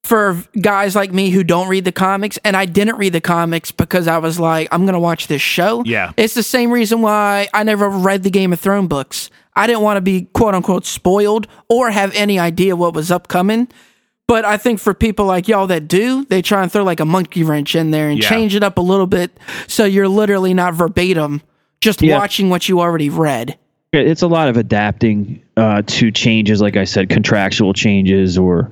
[0.03, 3.71] for guys like me who don't read the comics, and I didn't read the comics
[3.71, 5.83] because I was like, I'm going to watch this show.
[5.85, 6.13] Yeah.
[6.15, 9.29] It's the same reason why I never read the Game of Thrones books.
[9.55, 13.67] I didn't want to be quote unquote spoiled or have any idea what was upcoming.
[14.29, 17.05] But I think for people like y'all that do, they try and throw like a
[17.05, 18.29] monkey wrench in there and Yeah.
[18.29, 19.31] change it up a little bit
[19.65, 21.41] so you're literally not verbatim,
[21.81, 22.15] just Yeah.
[22.19, 23.57] watching what you already read.
[23.91, 28.69] It's a lot of adapting uh, to changes, like I said, contractual changes, or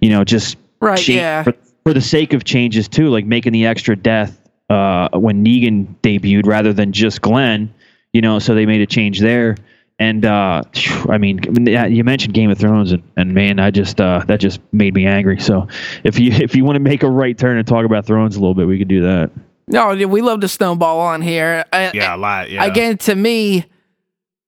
[0.00, 1.42] you know, just Right, change yeah.
[1.42, 1.54] for,
[1.84, 4.40] for the sake of changes too, like making the extra death
[4.70, 7.74] uh, when Negan debuted rather than just Glenn.
[8.12, 9.56] You know, so they made a change there.
[10.00, 10.62] And uh,
[11.10, 14.40] I mean, yeah, you mentioned Game of Thrones, and, and man, I just uh, that
[14.40, 15.38] just made me angry.
[15.38, 15.68] So
[16.04, 18.40] if you if you want to make a right turn and talk about Thrones a
[18.40, 19.30] little bit, we could do that.
[19.68, 21.64] No, we love to snowball on here.
[21.72, 22.50] I- Yeah, a lot.
[22.50, 22.64] Yeah.
[22.64, 23.66] Again, to me,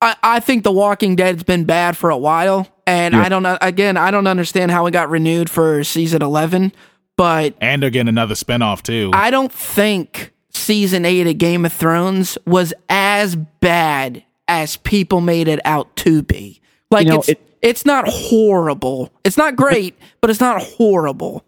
[0.00, 3.57] I, I think The Walking Dead's been bad for a while, and I don't know.
[3.61, 6.72] Again, I don't understand how it got renewed for season eleven,
[7.18, 9.11] but and they're getting another spinoff too.
[9.12, 15.49] I don't think season eight of Game of Thrones was as bad as people made
[15.49, 16.61] it out to be.
[16.90, 19.12] Like You know, it's it- it's not horrible.
[19.24, 21.45] It's not great, but it's not horrible.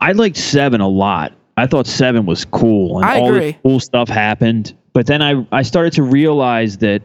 [0.00, 1.34] I liked seven a lot.
[1.58, 3.52] I thought seven was cool, and I all agree.
[3.52, 4.72] the cool stuff happened.
[4.94, 7.02] But then I I started to realize that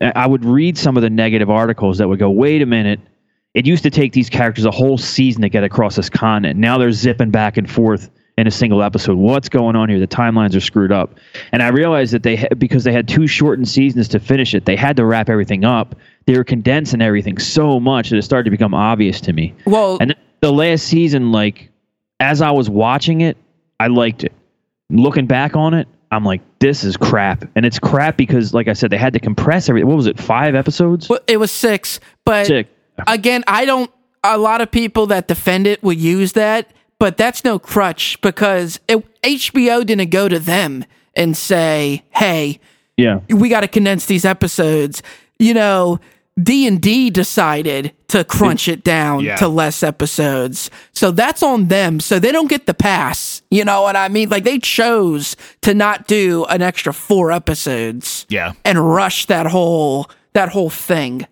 [0.00, 3.00] I I would read some of the negative articles that would go, "Wait a minute."
[3.52, 6.58] It used to take these characters a whole season to get across this continent.
[6.58, 8.08] Now they're zipping back and forth
[8.40, 9.16] in a single episode.
[9.18, 9.98] What's going on here?
[9.98, 11.14] The timelines are screwed up.
[11.52, 14.64] And I realized that they ha- because they had two shortened seasons to finish it,
[14.64, 15.94] they had to wrap everything up.
[16.26, 19.54] They were condensing everything so much that it started to become obvious to me.
[19.66, 21.70] Well, And the last season, like,
[22.18, 23.36] as I was watching it,
[23.78, 24.32] I liked it.
[24.90, 27.44] Looking back on it, I'm like, this is crap.
[27.54, 29.88] And it's crap because, like I said, they had to compress everything.
[29.88, 31.08] What was it, five episodes?
[31.08, 32.68] Well, it was six, but Six.
[33.06, 33.90] again, I don't.
[34.24, 36.70] A lot of people that defend it will use that,
[37.00, 40.84] but that's no crutch because it, HBO didn't go to them
[41.16, 42.60] and say, "Hey,
[42.96, 43.18] Yeah.
[43.28, 45.02] we got to condense these episodes."
[45.40, 45.98] You know,
[46.40, 49.36] D and D decided to crunch it down Yeah.
[49.36, 51.98] to less episodes, so that's on them.
[52.00, 53.42] So they don't get the pass.
[53.50, 54.28] You know what I mean?
[54.28, 58.52] Like they chose to not do an extra four episodes yeah.
[58.64, 61.26] and rush that whole that whole thing.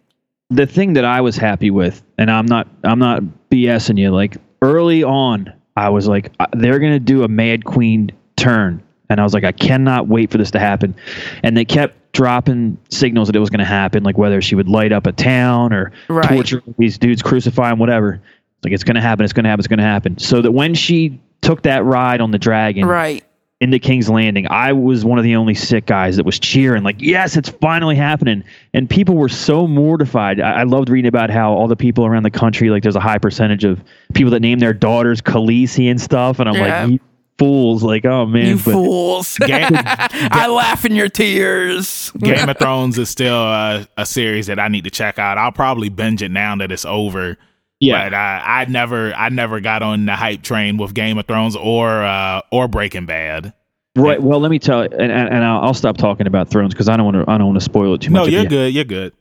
[0.50, 4.10] The thing that I was happy with, and I'm not, I'm not BSing you.
[4.10, 9.20] Like early on, I was like, uh, they're gonna do a Mad Queen turn, and
[9.20, 10.94] I was like, I cannot wait for this to happen.
[11.42, 14.68] And they kept dropping signals that it was going to happen, like whether she would
[14.68, 16.26] light up a town or Right.
[16.28, 18.20] torture these dudes, crucify them, whatever.
[18.64, 19.24] Like it's going to happen.
[19.24, 19.60] It's going to happen.
[19.60, 20.18] It's going to happen.
[20.18, 23.24] So that when she took that ride on the dragon Right.
[23.60, 26.96] Into King's Landing, I was one of the only sick guys that was cheering, like,
[27.00, 28.44] yes, it's finally happening.
[28.72, 30.40] And people were so mortified.
[30.40, 33.00] I, I loved reading about how all the people around the country, like, there's a
[33.00, 33.82] high percentage of
[34.14, 36.38] people that name their daughters Khaleesi and stuff.
[36.38, 36.82] And I'm Yeah.
[36.82, 37.00] like, you
[37.38, 37.82] fools.
[37.82, 38.46] Like, oh, man.
[38.46, 39.38] You but- fools.
[39.38, 42.12] Game, I laugh in your tears.
[42.18, 45.36] Game of Thrones is still a, a series that I need to check out.
[45.38, 47.36] I'll probably binge it now that it's over.
[47.80, 48.06] Yeah.
[48.08, 51.56] But uh, I never, I never got on the hype train with Game of Thrones
[51.56, 53.54] or uh, or Breaking Bad.
[53.96, 54.22] Right.
[54.22, 56.88] Well, let me tell you, and, and, and I'll, I'll stop talking about Thrones because
[56.88, 57.30] I don't want to.
[57.30, 58.26] I don't want to spoil it too much.
[58.26, 58.72] No, you're good.
[58.74, 59.12] You're good.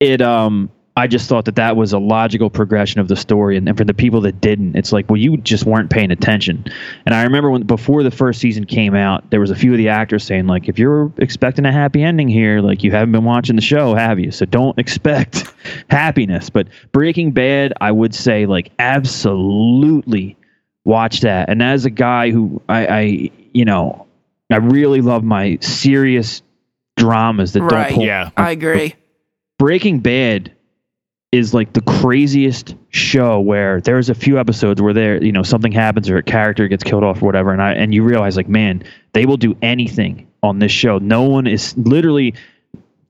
[0.00, 3.68] It um, I just thought that that was a logical progression of the story, and,
[3.68, 6.64] and for the people that didn't, it's like, well, you just weren't paying attention.
[7.04, 9.78] And I remember when before the first season came out, there was a few of
[9.78, 13.24] the actors saying like, if you're expecting a happy ending here, like you haven't been
[13.24, 14.30] watching the show, have you?
[14.30, 15.52] So don't expect
[15.90, 16.48] happiness.
[16.48, 20.36] But Breaking Bad, I would say like absolutely
[20.84, 21.48] watch that.
[21.48, 24.06] And as a guy who I, I you know,
[24.50, 26.42] I really love my serious
[26.96, 27.88] dramas that Right.
[27.88, 28.30] don't pull Yeah.
[28.36, 28.94] I agree.
[29.58, 30.52] Breaking Bad
[31.34, 35.72] is like the craziest show where there's a few episodes where there you know something
[35.72, 38.48] happens or a character gets killed off or whatever and I and you realize like
[38.48, 40.98] man they will do anything on this show.
[40.98, 42.34] No one is literally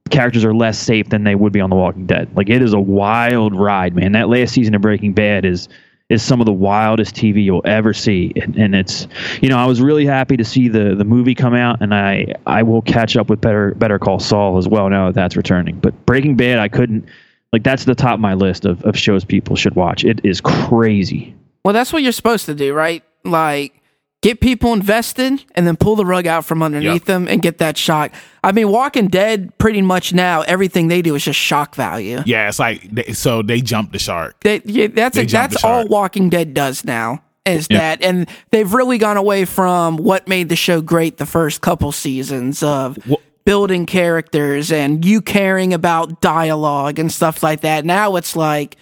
[0.08, 2.34] characters are less safe than they would be on The Walking Dead.
[2.34, 4.12] Like it is a wild ride man.
[4.12, 5.68] That last season of Breaking Bad is
[6.08, 9.06] is some of the wildest TV you'll ever see, and, and it's
[9.42, 12.34] you know I was really happy to see the the movie come out, and I
[12.46, 15.78] I will catch up with Better Better Call Saul as well now that that's returning.
[15.78, 17.06] But Breaking Bad, I couldn't
[17.54, 20.04] like that's the top of my list of, of shows people should watch.
[20.04, 21.34] It is crazy.
[21.64, 23.02] Well, that's what you're supposed to do, right?
[23.24, 23.80] Like,
[24.22, 27.04] get people invested and then pull the rug out from underneath Yep.
[27.04, 28.10] them and get that shock.
[28.42, 32.20] I mean, Walking Dead, pretty much now, everything they do is just shock value.
[32.26, 34.40] Yeah, it's like they, so they jumped the shark.
[34.40, 35.86] They, yeah, that's They jumped that's the all.
[35.88, 37.22] Walking Dead does now.
[37.46, 37.78] Is Yeah.
[37.78, 41.92] that and they've really gone away from what made the show great the first couple
[41.92, 47.84] seasons of Wha- building characters and you caring about dialogue and stuff like that.
[47.84, 48.76] Now it's like,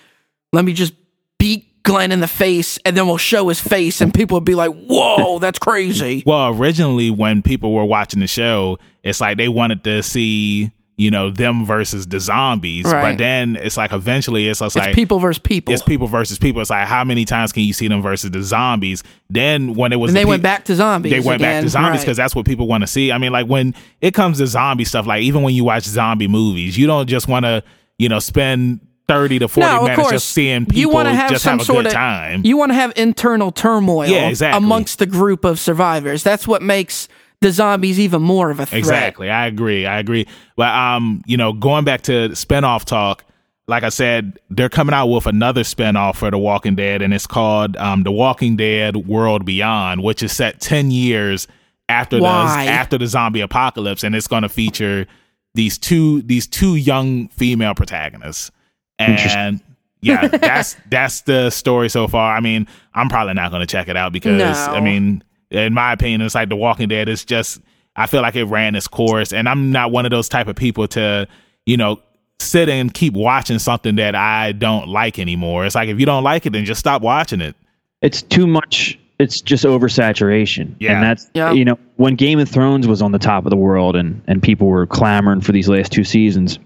[0.52, 0.94] let me just
[1.38, 4.54] beat Glenn in the face and then we'll show his face and people will be
[4.54, 6.22] like, whoa, that's crazy.
[6.24, 11.10] Well, originally when people were watching the show, it's like they wanted to see you
[11.10, 13.12] know them versus the zombies, Right.
[13.12, 15.72] but then it's like eventually it's, just It's like people versus people.
[15.72, 16.60] it's people versus people.
[16.60, 19.02] It's like how many times can you see them versus the zombies?
[19.30, 21.10] Then when it was the they went back to zombies.
[21.12, 22.00] they went back to zombies Right.
[22.04, 23.10] because that's what people want to see.
[23.10, 26.28] I mean, like when it comes to zombie stuff, like even when you watch zombie
[26.28, 27.64] movies, you don't just want to,
[27.98, 31.30] you know, spend thirty to forty no, minutes just seeing people you want to have
[31.30, 32.42] just some have a sort good of time.
[32.44, 34.58] You want to have internal turmoil Yeah, exactly.
[34.58, 36.22] amongst the group of survivors.
[36.22, 37.08] That's what makes
[37.42, 38.78] the zombies even more of a threat.
[38.78, 39.28] Exactly.
[39.28, 39.84] I agree.
[39.84, 40.26] I agree.
[40.56, 43.24] But um, you know, going back to spinoff talk,
[43.68, 47.26] like I said, they're coming out with another spinoff for The Walking Dead, and it's
[47.26, 51.46] called um, The Walking Dead World Beyond, which is set ten years
[51.88, 52.64] after Why?
[52.64, 55.06] the after the zombie apocalypse, and it's going to feature
[55.54, 58.50] these two these two young female protagonists.
[58.98, 59.60] And
[60.00, 62.36] yeah, that's that's the story so far.
[62.36, 64.72] I mean, I'm probably not going to check it out because No.
[64.72, 65.22] I mean,
[65.52, 67.08] in my opinion, it's like The Walking Dead.
[67.08, 67.60] It's just
[67.94, 70.56] I feel like it ran its course, and I'm not one of those type of
[70.56, 71.28] people to
[71.66, 72.00] you know
[72.40, 75.64] sit and keep watching something that I don't like anymore.
[75.64, 77.54] It's like if you don't like it, then just stop watching it.
[78.00, 80.94] it's too much it's just oversaturation Yeah.
[80.94, 81.52] and that's Yeah.
[81.52, 84.42] you know when game of thrones was on the top of the world and and
[84.42, 86.58] people were clamoring for these last two seasons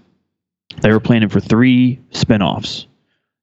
[0.81, 2.87] they were planning for three spin-offs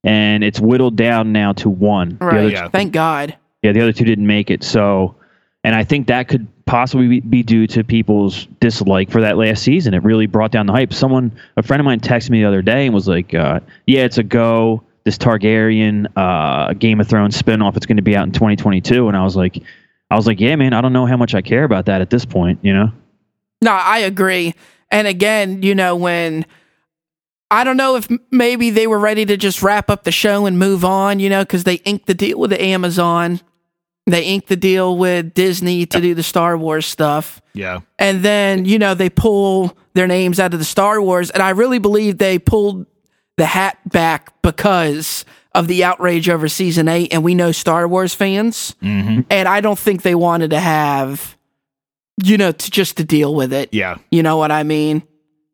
[0.03, 2.39] and it's whittled down now to one Right.
[2.39, 2.69] other, Yeah.
[2.69, 3.37] Thank God.
[3.63, 5.15] yeah the other two didn't make it so
[5.65, 9.93] and i think that could possibly be, due to people's dislike for that last season.
[9.93, 10.95] It really brought down the hype.
[10.95, 14.05] Someone a friend of mine texted me the other day and was like uh, yeah
[14.05, 17.77] it's a go this targaryen uh, game of thrones spin-off.
[17.77, 19.63] It's going to be out in 2022 and i was like
[20.11, 22.11] i was like yeah man i don't know how much i care about that at
[22.11, 22.91] this point you know?
[23.63, 24.55] No, I agree.
[24.91, 26.45] And again, you know, when
[27.51, 30.59] I don't know if maybe they were ready to just wrap up the show and
[30.59, 33.41] move on, you know, because they inked the deal with the Amazon,
[34.07, 37.41] they inked the deal with Disney to do the Star Wars stuff.
[37.55, 41.31] Yeah, And then, you know, they pull their names out of the Star Wars.
[41.31, 42.87] And I really believe they pulled
[43.37, 45.25] the hat back because
[45.55, 47.13] of the outrage over season eight.
[47.15, 48.75] And we know Star Wars fans.
[48.81, 51.37] hmm And I don't think they wanted to have,
[52.25, 53.69] you know, to just to deal with it.
[53.73, 55.05] yeah, You know what I mean?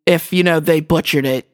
[0.06, 1.49] If, you know, they butchered it.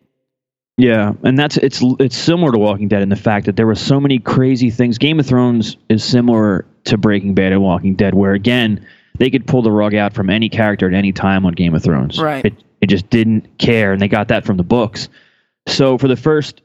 [0.78, 3.74] Yeah, and that's it's it's similar to Walking Dead in the fact that there were
[3.74, 4.98] so many crazy things.
[4.98, 8.86] Game of Thrones is similar to Breaking Bad and Walking Dead, where again
[9.18, 11.82] they could pull the rug out from any character at any time on Game of
[11.82, 12.20] Thrones.
[12.20, 12.44] Right.
[12.44, 15.08] It it just didn't care, and they got that from the books.
[15.66, 16.60] So for the first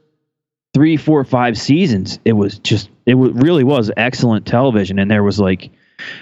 [0.74, 5.40] three, four, five seasons, it was just it really was excellent television, and there was
[5.40, 5.70] like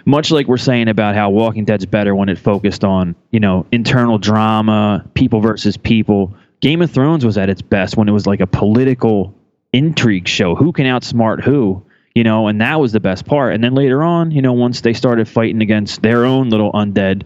[0.05, 3.67] much like we're saying about how Walking Dead's better when it focused on, you know,
[3.73, 6.35] internal drama, people versus people.
[6.61, 9.35] Game of Thrones was at its best when it was like a political
[9.73, 10.55] intrigue show.
[10.55, 11.83] Who can outsmart who?
[12.15, 13.55] You know, and that was the best part.
[13.55, 17.23] And then later on, you know, once they started fighting against their own little undead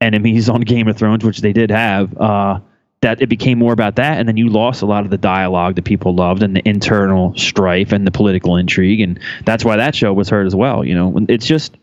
[0.00, 2.60] enemies on Game of Thrones, which they did have, uh,
[3.00, 4.18] that it became more about that.
[4.18, 7.34] And then you lost a lot of the dialogue that people loved and the internal
[7.36, 9.00] strife and the political intrigue.
[9.00, 10.84] And that's why that show was hurt as well.
[10.84, 11.76] You know, it's just,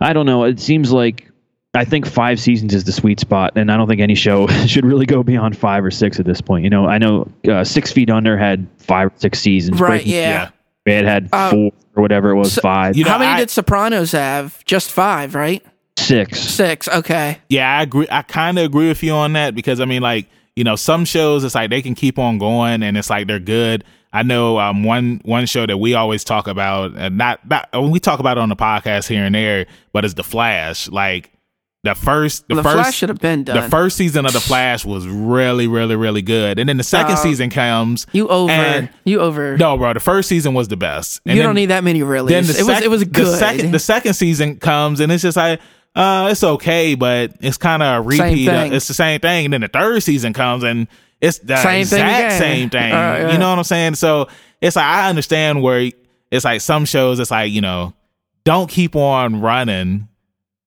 [0.00, 0.44] I don't know.
[0.44, 1.31] It seems like
[1.74, 4.84] I think five seasons is the sweet spot, and I don't think any show should
[4.84, 6.64] really go beyond five or six at this point.
[6.64, 9.80] You know, I know uh, Six Feet Under had five or six seasons.
[9.80, 10.50] Right, Breaking yeah.
[10.84, 13.38] It had Uh, four or whatever it was, so- five, You know, How many I-
[13.38, 14.62] did Sopranos have?
[14.64, 15.64] Just five, right?
[15.98, 16.40] six.
[16.40, 16.88] Six.
[16.88, 17.38] Okay.
[17.48, 17.78] yeah.
[17.78, 18.06] I agree.
[18.10, 21.04] I kind of agree with you on that because I mean, like you know, some
[21.06, 23.84] shows it's like they can keep on going and it's like they're good.
[24.12, 27.98] I know um, one one show that we always talk about, and not not we
[28.00, 30.88] talk about it on the podcast here and there, but it's The Flash.
[30.88, 31.31] Like
[31.84, 33.56] the first, the, The, first, Flash should have been done.
[33.60, 37.14] the first season of The Flash was really, really, really good, and then the second
[37.14, 38.06] Uh, season comes.
[38.12, 38.52] you over.
[38.52, 39.56] and- you over.
[39.58, 41.20] No, bro, the first season was the best.
[41.26, 42.32] And you then- don't need that many really.
[42.32, 43.38] then the it was it was the good.
[43.38, 45.60] second the second season comes and it's just like
[45.96, 48.72] uh it's okay but it's kind of a repeat of- thing.
[48.72, 50.86] it's the same thing and then the third season comes and
[51.20, 52.38] it's the Same thing exact again.
[52.38, 53.32] same thing Uh, yeah.
[53.32, 54.26] you know what i'm saying so
[54.62, 55.90] it's like i understand where
[56.30, 57.92] it's like some shows it's like you know
[58.44, 60.08] don't keep on running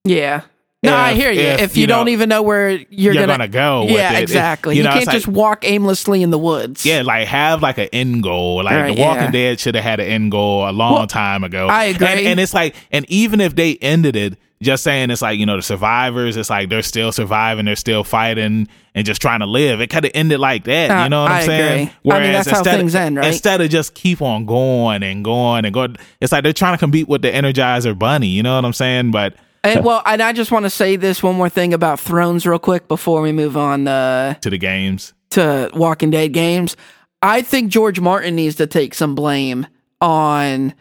[0.04, 0.42] yeah.
[0.86, 1.42] No, I hear you.
[1.42, 4.20] If, if, you, you don't even know where you're, you're, gonna, gonna, go with yeah,
[4.20, 4.76] exactly.
[4.76, 6.86] you You, know, can't just like- walk aimlessly in the woods.
[6.86, 8.64] yeah, like have like an end goal.
[8.64, 9.32] Like Right, The Walking yeah.
[9.32, 11.68] Dead should have had an end goal a long Well, time ago.
[11.68, 12.08] I agree.
[12.08, 15.46] And, and it's like, and even if they ended it, just saying it's like you
[15.46, 19.46] know the survivors, it's like they're still surviving, they're still fighting, and just trying to
[19.46, 19.82] live.
[19.82, 20.90] It could have ended like that.
[20.90, 21.88] Uh, you know what I I'm saying?
[21.88, 22.12] agree.
[22.12, 23.28] I mean, that's how things of, end, right?
[23.28, 26.78] Instead of just keep on going and going and going, it's like they're trying to
[26.78, 28.28] compete with the Energizer Bunny.
[28.28, 29.12] You know what I'm saying?
[29.12, 29.36] But
[29.66, 32.60] And, well, and I just want to say this one more thing about Thrones real
[32.60, 36.78] quick before we move on uh, to the games, to Walking Dead games.
[37.22, 39.66] I think George Martin needs to take some blame
[40.00, 40.76] on,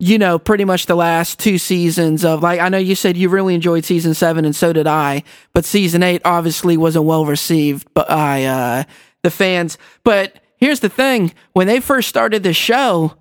[0.00, 3.28] you know, pretty much the last two seasons of like I know you said you
[3.28, 5.22] really enjoyed season seven and so did I,
[5.52, 8.84] but season eight obviously wasn't well received by uh,
[9.22, 9.78] the fans.
[10.02, 13.14] But here's the thing: when they first started the show,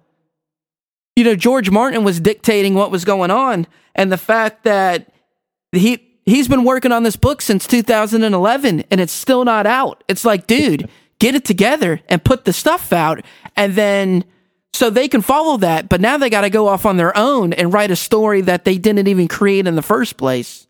[1.16, 5.12] you know, George Martin was dictating what was going on, and the fact that
[5.72, 10.04] he he's been working on this book since 2011 and it's still not out.
[10.08, 10.90] It's like, dude,
[11.20, 13.24] get it together and put the stuff out,
[13.56, 14.26] and then
[14.74, 15.90] so they can follow that.
[15.90, 18.66] But now they got to go off on their own and write a story that
[18.66, 20.68] they didn't even create in the first place.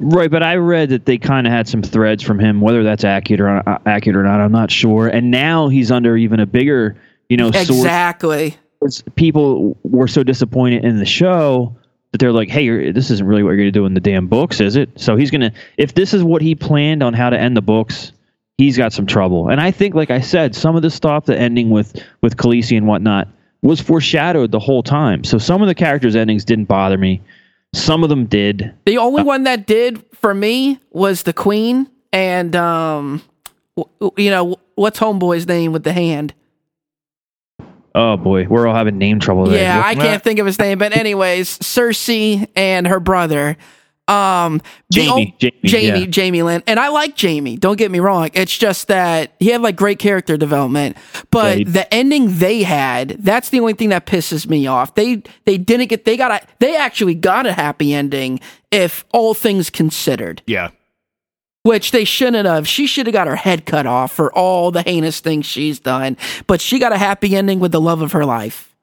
[0.00, 2.60] Right, but I read that they kind of had some threads from him.
[2.60, 5.06] Whether that's accurate or uh, accurate or not, I'm not sure.
[5.06, 6.96] And now he's under even a bigger,
[7.28, 8.56] you know, source Exactly.
[8.82, 11.74] Was- people were so disappointed in the show
[12.12, 14.00] that they're like, hey, you're, this isn't really what you're going to do in the
[14.00, 14.90] damn books, is it?
[14.96, 17.62] So he's going to, if this is what he planned on how to end the
[17.62, 18.12] books,
[18.58, 19.48] he's got some trouble.
[19.48, 22.76] And I think, like I said, some of the stuff, the ending with with Khaleesi
[22.76, 23.28] and whatnot,
[23.62, 25.24] was foreshadowed the whole time.
[25.24, 27.22] So some of the characters' endings didn't bother me.
[27.74, 28.74] Some of them did.
[28.84, 33.22] The only one that did for me was the Queen and um,
[33.76, 36.34] w- you know what's Homeboy's name with the hand.
[37.94, 39.46] Oh boy, we're all having name trouble.
[39.46, 39.60] There.
[39.60, 43.56] Yeah, I can't think of his name, but anyways, Cersei and her brother.
[44.08, 44.60] Um,
[44.92, 46.06] Jamie, o- Jamie, Jamie, yeah.
[46.06, 47.56] Jamie Lynn, and I like Jamie.
[47.56, 48.30] Don't get me wrong.
[48.34, 50.96] It's just that he had like great character development,
[51.30, 54.96] but Yeah, he- the ending they had, that's the only thing that pisses me off.
[54.96, 58.40] They they didn't get they got a they actually got a happy ending
[58.72, 60.70] if all things considered, Yeah.
[61.62, 62.66] Which they shouldn't have.
[62.66, 66.16] She should have got her head cut off for all the heinous things she's done,
[66.46, 68.74] but she got a happy ending with the love of her life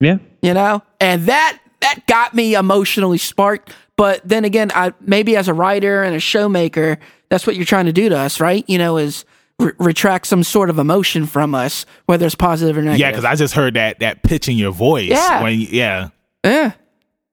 [0.00, 5.36] Yeah, you know and that that got me emotionally sparked but then again i maybe
[5.36, 6.96] as a writer and a showmaker
[7.28, 9.24] that's what you're trying to do to us right you know is
[9.58, 13.24] re- retract some sort of emotion from us whether it's positive or negative Yeah, because
[13.24, 15.10] I just heard that that pitch in your voice.
[15.10, 15.42] Yeah.
[15.42, 16.08] When yeah.
[16.42, 16.72] yeah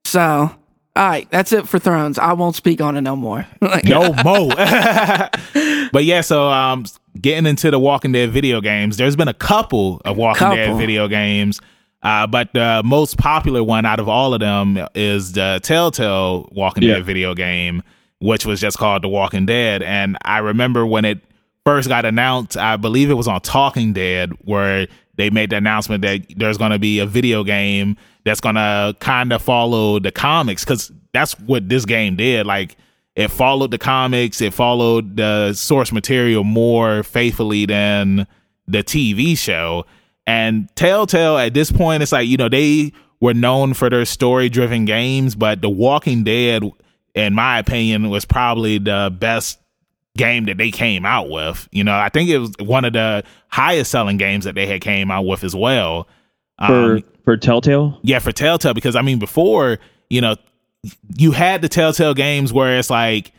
[0.04, 0.54] so
[0.94, 4.12] all right that's it for thrones i won't speak on it no more Like, No
[4.24, 4.48] mo.
[5.92, 6.84] but yeah, so um
[7.20, 11.08] getting into the Walking Dead video games, there's been a couple of Walking Dead video
[11.08, 11.60] games.
[12.02, 16.82] Uh, but the most popular one out of all of them is the Telltale Walking
[16.82, 16.94] Yeah.
[16.94, 17.82] Dead video game,
[18.20, 19.82] which was just called The Walking Dead.
[19.82, 21.20] And I remember when it
[21.64, 26.02] first got announced, I believe it was on Talking Dead, where they made the announcement
[26.02, 30.10] that there's going to be a video game that's going to kind of follow the
[30.10, 32.46] comics because that's what this game did.
[32.46, 32.76] Like,
[33.14, 38.26] it followed the comics, it followed the source material more faithfully than
[38.66, 39.84] the TV show.
[40.26, 44.48] And Telltale at this point, it's like, you know, they were known for their story
[44.48, 46.62] driven games, but The Walking Dead,
[47.14, 49.58] in my opinion, was probably the best
[50.16, 51.68] game that they came out with.
[51.72, 54.80] You know, I think it was one of the highest selling games that they had
[54.80, 56.06] came out with as well.
[56.58, 57.98] for Um, for Telltale.
[58.02, 59.78] yeah, for Telltale, because I mean, before,
[60.10, 60.36] you know,
[61.16, 63.32] you had the Telltale games where it's like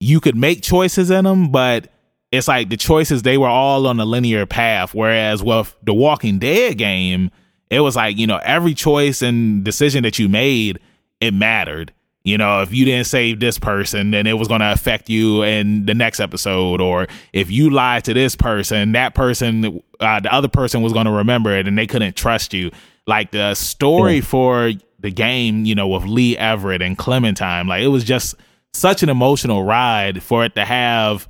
[0.00, 1.88] you could make choices in them, but
[2.32, 4.94] it's like the choices, they were all on a linear path.
[4.94, 7.30] Whereas with the Walking Dead game,
[7.70, 10.80] it was like, you know, every choice and decision that you made,
[11.20, 11.92] it mattered.
[12.24, 15.42] You know, if you didn't save this person, then it was going to affect you
[15.42, 16.80] in the next episode.
[16.80, 21.06] Or if you lied to this person, that person, uh, the other person was going
[21.06, 22.70] to remember it and they couldn't trust you.
[23.08, 24.70] Like the story for
[25.00, 28.36] the game, you know, with Lee Everett and Clementine, like it was just
[28.72, 31.28] such an emotional ride for it to have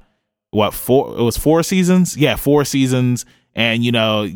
[0.51, 3.25] what four it was four seasons yeah four seasons
[3.55, 4.29] and you know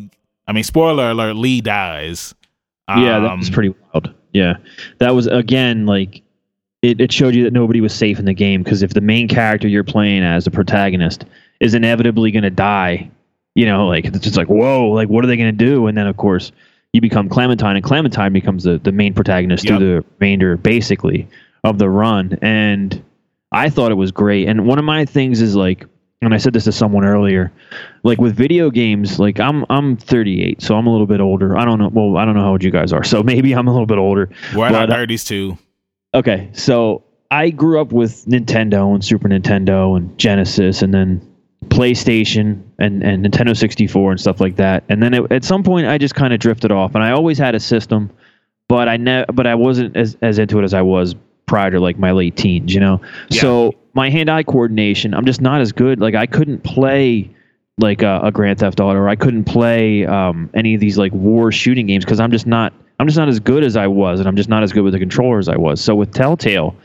[0.47, 2.33] i mean spoiler alert lee dies
[2.89, 4.13] yeah, that Um, was pretty wild.
[4.33, 4.55] Yeah,
[4.97, 6.23] that was again like
[6.81, 9.27] it, it showed you that nobody was safe in the game because if the main
[9.27, 11.25] character you're playing as the protagonist
[11.59, 13.09] is inevitably going to die,
[13.55, 15.87] you know, like it's just like whoa, like what are they going to do?
[15.87, 16.51] And then of course
[16.93, 19.77] you become Clementine, and Clementine becomes the the main protagonist Yep.
[19.79, 21.27] through the remainder basically
[21.63, 22.37] of the run.
[22.41, 23.03] And
[23.51, 24.47] I thought it was great.
[24.47, 25.85] And one of my things is like,
[26.21, 27.51] and I said this to someone earlier,
[28.03, 31.57] like with video games, like I'm I'm 38, so I'm a little bit older.
[31.57, 31.89] I don't know.
[31.91, 33.97] Well, I don't know how old you guys are, so maybe I'm a little bit
[33.97, 34.29] older.
[34.55, 35.57] we're in our but, uh, 30s too
[36.17, 41.21] Okay, so I grew up with Nintendo and Super Nintendo and Genesis, and then
[41.65, 44.83] PlayStation and, and Nintendo 64 and stuff like that.
[44.89, 47.37] And then it, at some point, I just kind of drifted off, and I always
[47.37, 48.09] had a system,
[48.67, 51.13] but I ne- but I wasn't as, as into it as I was
[51.45, 52.99] prior to like my late teens, you know.
[53.29, 53.41] Yeah.
[53.41, 55.99] So my hand-eye coordination, I'm just not as good.
[55.99, 57.29] Like I couldn't play
[57.77, 61.11] like a, a Grand Theft Auto, or I couldn't play um, any of these like
[61.13, 64.19] war shooting games because I'm just not I'm just not as good as I was,
[64.19, 65.79] and I'm just not as good with the controller as I was.
[65.81, 66.75] So with Telltale,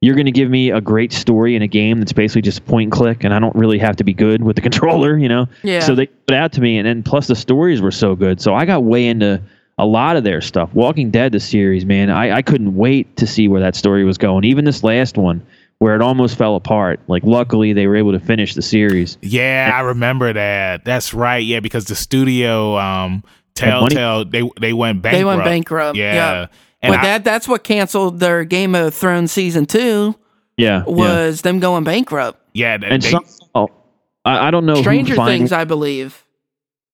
[0.00, 2.84] you're going to give me a great story in a game that's basically just point
[2.84, 5.46] and click, and I don't really have to be good with the controller, you know.
[5.62, 5.80] Yeah.
[5.80, 8.40] So they put it out to me, and then plus the stories were so good,
[8.40, 9.40] so I got way into
[9.78, 10.74] a lot of their stuff.
[10.74, 14.18] Walking Dead, the series, man, I, I couldn't wait to see where that story was
[14.18, 14.44] going.
[14.44, 15.46] Even this last one,
[15.78, 17.00] where it almost fell apart.
[17.06, 19.16] Like, luckily, they were able to finish the series.
[19.22, 23.24] yeah i remember that that's right yeah because the studio um Had money.
[23.54, 26.46] Telltale they they went bankrupt They went bankrupt, yeah, yeah.
[26.82, 30.14] and but I- that that's what canceled their Game of Thrones season two
[30.56, 30.92] Yeah, yeah.
[30.92, 32.40] was them going bankrupt.
[32.54, 33.24] yeah th- and they, some,
[33.54, 33.68] oh,
[34.24, 36.24] I, I don't know Stranger who Things, I believe.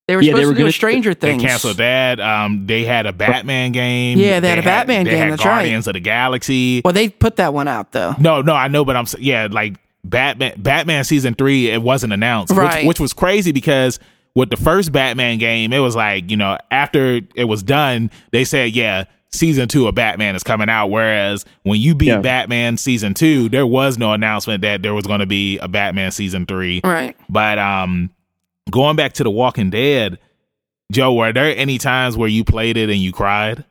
[0.08, 1.42] They were Yeah, supposed they were to do a gonna- Stranger Things.
[1.42, 5.10] they canceled that um they had a batman game Yeah, they had a Batman they
[5.10, 5.50] game, had that's right.
[5.56, 8.14] guardians of the galaxy Well, they put that one out though.
[8.18, 9.74] No, no, I know, but I'm yeah, like
[10.04, 12.78] Batman, Batman season three, it wasn't announced, Right.
[12.78, 13.98] which, which was crazy because
[14.36, 18.44] with the first Batman game, it was like you know after it was done, they
[18.44, 20.86] said yeah, season two of Batman is coming out.
[20.88, 22.20] Whereas when you beat Yeah.
[22.20, 26.12] Batman season two, there was no announcement that there was going to be a Batman
[26.12, 26.80] season three.
[26.84, 27.16] Right.
[27.28, 28.10] But um,
[28.70, 30.18] going back to The Walking Dead,
[30.92, 33.64] Joe, were there any times where you played it and you cried?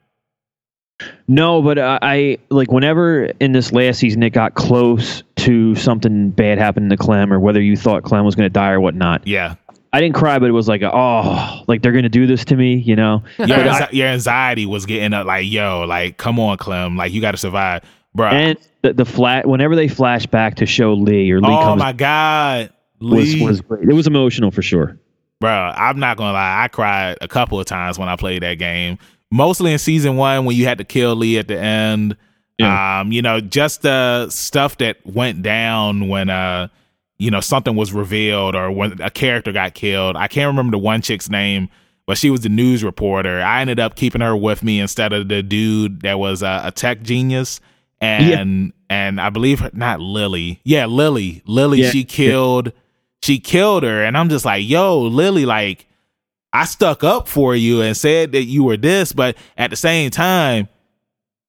[1.27, 6.29] No, but I, I like whenever in this last season it got close to something
[6.29, 9.27] bad happening to Clem, or whether you thought Clem was going to die or whatnot.
[9.27, 9.55] Yeah.
[9.95, 12.55] I didn't cry, but it was like, oh, like they're going to do this to
[12.55, 13.23] me, you know?
[13.39, 16.97] Your, I- your anxiety was getting up like, yo, like, come on, Clem.
[16.97, 17.83] Like, you got to survive.
[18.13, 18.29] Bro.
[18.29, 21.79] and the, the flat, whenever they flash back to show Lee or Lee oh, comes,
[21.79, 22.71] my God.
[23.01, 23.89] was, was great.
[23.89, 24.97] It was emotional for sure.
[25.41, 28.53] bro i'm not gonna lie i cried a couple of times when i played that
[28.55, 28.97] game
[29.31, 32.15] mostly in season one when you had to kill lee at the end
[32.57, 33.01] Yeah.
[33.01, 36.69] um you know just the stuff that went down when uh
[37.17, 40.15] you know something was revealed or when a character got killed.
[40.15, 41.69] I can't remember the one chick's name
[42.07, 43.41] but she was the news reporter.
[43.41, 46.71] I ended up keeping her with me instead of the dude that was uh, a
[46.71, 47.59] tech genius.
[47.99, 50.59] And and i believe her, not lily.
[50.63, 51.41] Yeah lily.
[51.47, 51.89] Lily Yeah.
[51.89, 52.71] she killed
[53.23, 54.03] she killed her.
[54.03, 55.87] And i'm just like yo lily like
[56.53, 60.11] i stuck up for you and said that you were this but at the same
[60.11, 60.67] time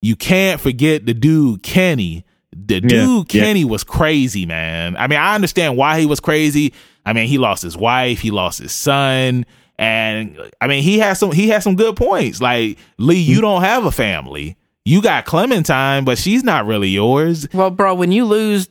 [0.01, 3.43] you can't forget the dude kenny the dude yeah.
[3.43, 6.73] kenny was crazy man i mean i understand why he was crazy
[7.05, 9.45] i mean he lost his wife he lost his son
[9.79, 13.43] and i mean he has some he has some good points like lee you mm.
[13.43, 18.13] don't have a family you got clementine but she's not really yours Well, bro, when
[18.13, 18.69] you lose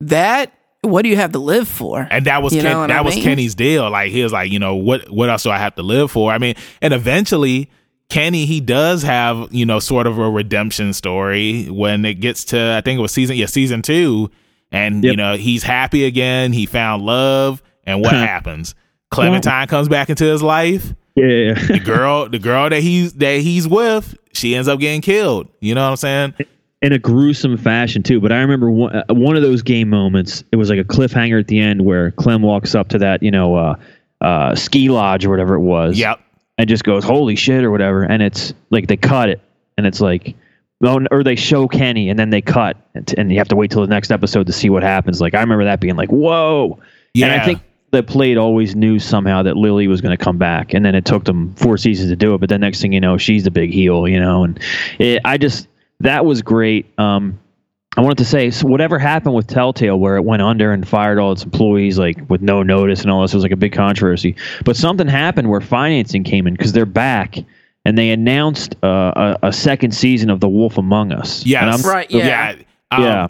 [0.00, 2.06] that, what do you have to live for?
[2.10, 3.14] And that was You Ken, what that I was?
[3.14, 3.90] Kenny's deal.
[3.90, 6.32] Like he was like, you know, what what else do I have to live for?
[6.32, 7.70] I mean, and eventually
[8.08, 12.74] Kenny he does have, you know, sort of a redemption story when it gets to
[12.76, 14.30] I think it was season yeah, season 2
[14.72, 18.74] and you know, he's happy again, he found love and what happens?
[19.10, 20.92] Clementine comes back into his life.
[21.14, 21.54] Yeah.
[21.54, 25.48] The girl the girl that he's that he's with, she ends up getting killed.
[25.60, 26.34] You know what I'm saying?
[26.82, 28.20] in a gruesome fashion too.
[28.20, 30.44] But I remember one, uh, one of those game moments.
[30.52, 33.30] It was like a cliffhanger at the end where Clem walks up to that, you
[33.30, 33.76] know, uh,
[34.20, 35.98] uh, ski lodge or whatever it was.
[35.98, 36.20] Yep.
[36.58, 38.02] And just goes, "Holy shit!" or whatever.
[38.02, 39.40] And it's like they cut it,
[39.76, 40.34] and it's like,
[40.82, 43.70] oh, or they show Kenny, and then they cut, and, and you have to wait
[43.70, 45.20] till the next episode to see what happens.
[45.20, 46.78] Like I remember that being like, "Whoa!"
[47.14, 47.26] Yeah.
[47.26, 47.60] And I think
[47.90, 51.04] the plate always knew somehow that Lily was going to come back, and then it
[51.04, 52.38] took them four seasons to do it.
[52.38, 54.44] But then next thing you know, she's the big heel, you know.
[54.44, 54.60] And
[54.98, 55.68] it, I just
[56.00, 56.86] that was great.
[56.98, 57.38] Um,
[57.96, 61.18] I wanted to say, so whatever happened with Telltale, where it went under and fired
[61.18, 63.72] all its employees like with no notice and all this, it was like a big
[63.72, 64.36] controversy.
[64.64, 67.38] But something happened where financing came in because they're back.
[67.86, 71.46] And they announced uh, a, a second season of The Wolf Among Us.
[71.46, 71.62] Yes.
[71.62, 72.56] And I'm- Right, yeah.
[72.90, 73.26] Um, Yeah.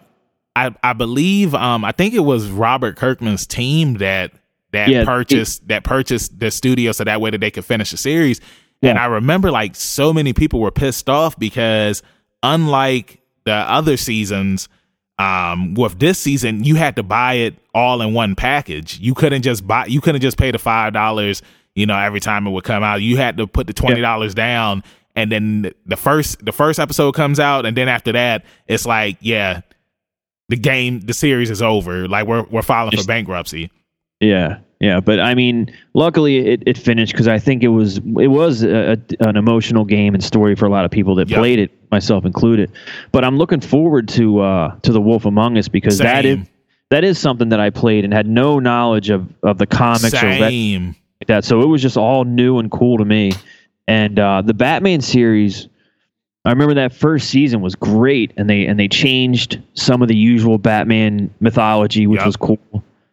[0.57, 4.33] I, I believe um I think it was Robert Kirkman's team that
[4.73, 7.99] that Yeah, purchased that purchased the studio so that way that they could finish the
[7.99, 8.41] series.
[8.81, 12.03] And I remember like so many people were pissed off because
[12.43, 14.68] unlike the other seasons,
[15.18, 18.98] um, with this season you had to buy it all in one package.
[19.01, 21.40] You couldn't just buy you couldn't just pay the five dollars,
[21.74, 23.01] you know, every time it would come out.
[23.01, 27.12] You had to put the twenty dollars down and then the first the first episode
[27.12, 29.62] comes out and then after that it's like, yeah,
[30.51, 32.06] the game the series is over.
[32.06, 33.70] Like we're we're filing for bankruptcy.
[34.20, 38.28] Yeah, yeah, but I mean, luckily it, it finished because I think it was it
[38.28, 41.39] was a, a, an emotional game and story for a lot of people that Yep.
[41.39, 42.70] played it, myself included.
[43.12, 46.47] But I'm looking forward to uh, to the Wolf Among Us because that is Same.
[46.90, 50.19] that is something that I played and had no knowledge of of the comics or
[50.19, 50.89] Same.
[51.20, 51.44] like that.
[51.44, 53.32] So it was just all new and cool to me.
[53.89, 55.69] And uh, the Batman series,
[56.44, 60.16] I remember that first season was great, and they and they changed some of the
[60.16, 62.27] usual Batman mythology, which Yep.
[62.27, 62.59] was cool.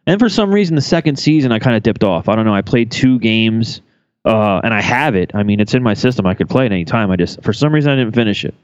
[0.06, 2.28] And for some reason, the second season I kind of dipped off.
[2.28, 2.54] I don't know.
[2.54, 3.80] I played two games,
[4.24, 5.30] uh, and I have it.
[5.34, 6.26] I mean, it's in my system.
[6.26, 7.10] I could play it any time.
[7.10, 8.54] I just for some reason I didn't finish it.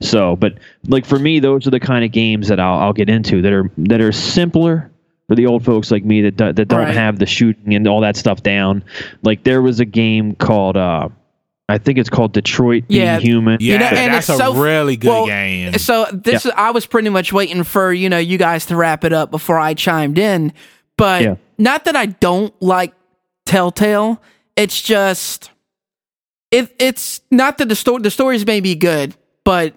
[0.00, 0.54] So, but
[0.88, 3.52] like for me, those are the kind of games that I'll, I'll get into that
[3.52, 4.90] are that are simpler
[5.28, 6.94] for the old folks like me that do, that don't Right.
[6.94, 8.84] have the shooting and all that stuff down.
[9.22, 11.08] Like there was a game called uh,
[11.68, 13.58] I think it's called Detroit Being Human.
[13.60, 15.72] Yeah, You know, and that's it's a so- really good well, game.
[15.78, 19.02] So this is I was pretty much waiting for, you know, you guys to wrap
[19.04, 20.52] it up before I chimed in.
[20.96, 21.34] But Yeah.
[21.58, 22.94] not that I don't like
[23.44, 24.20] Telltale.
[24.56, 25.50] It's just
[26.50, 29.14] it it's not that the story the stories may be good,
[29.44, 29.74] but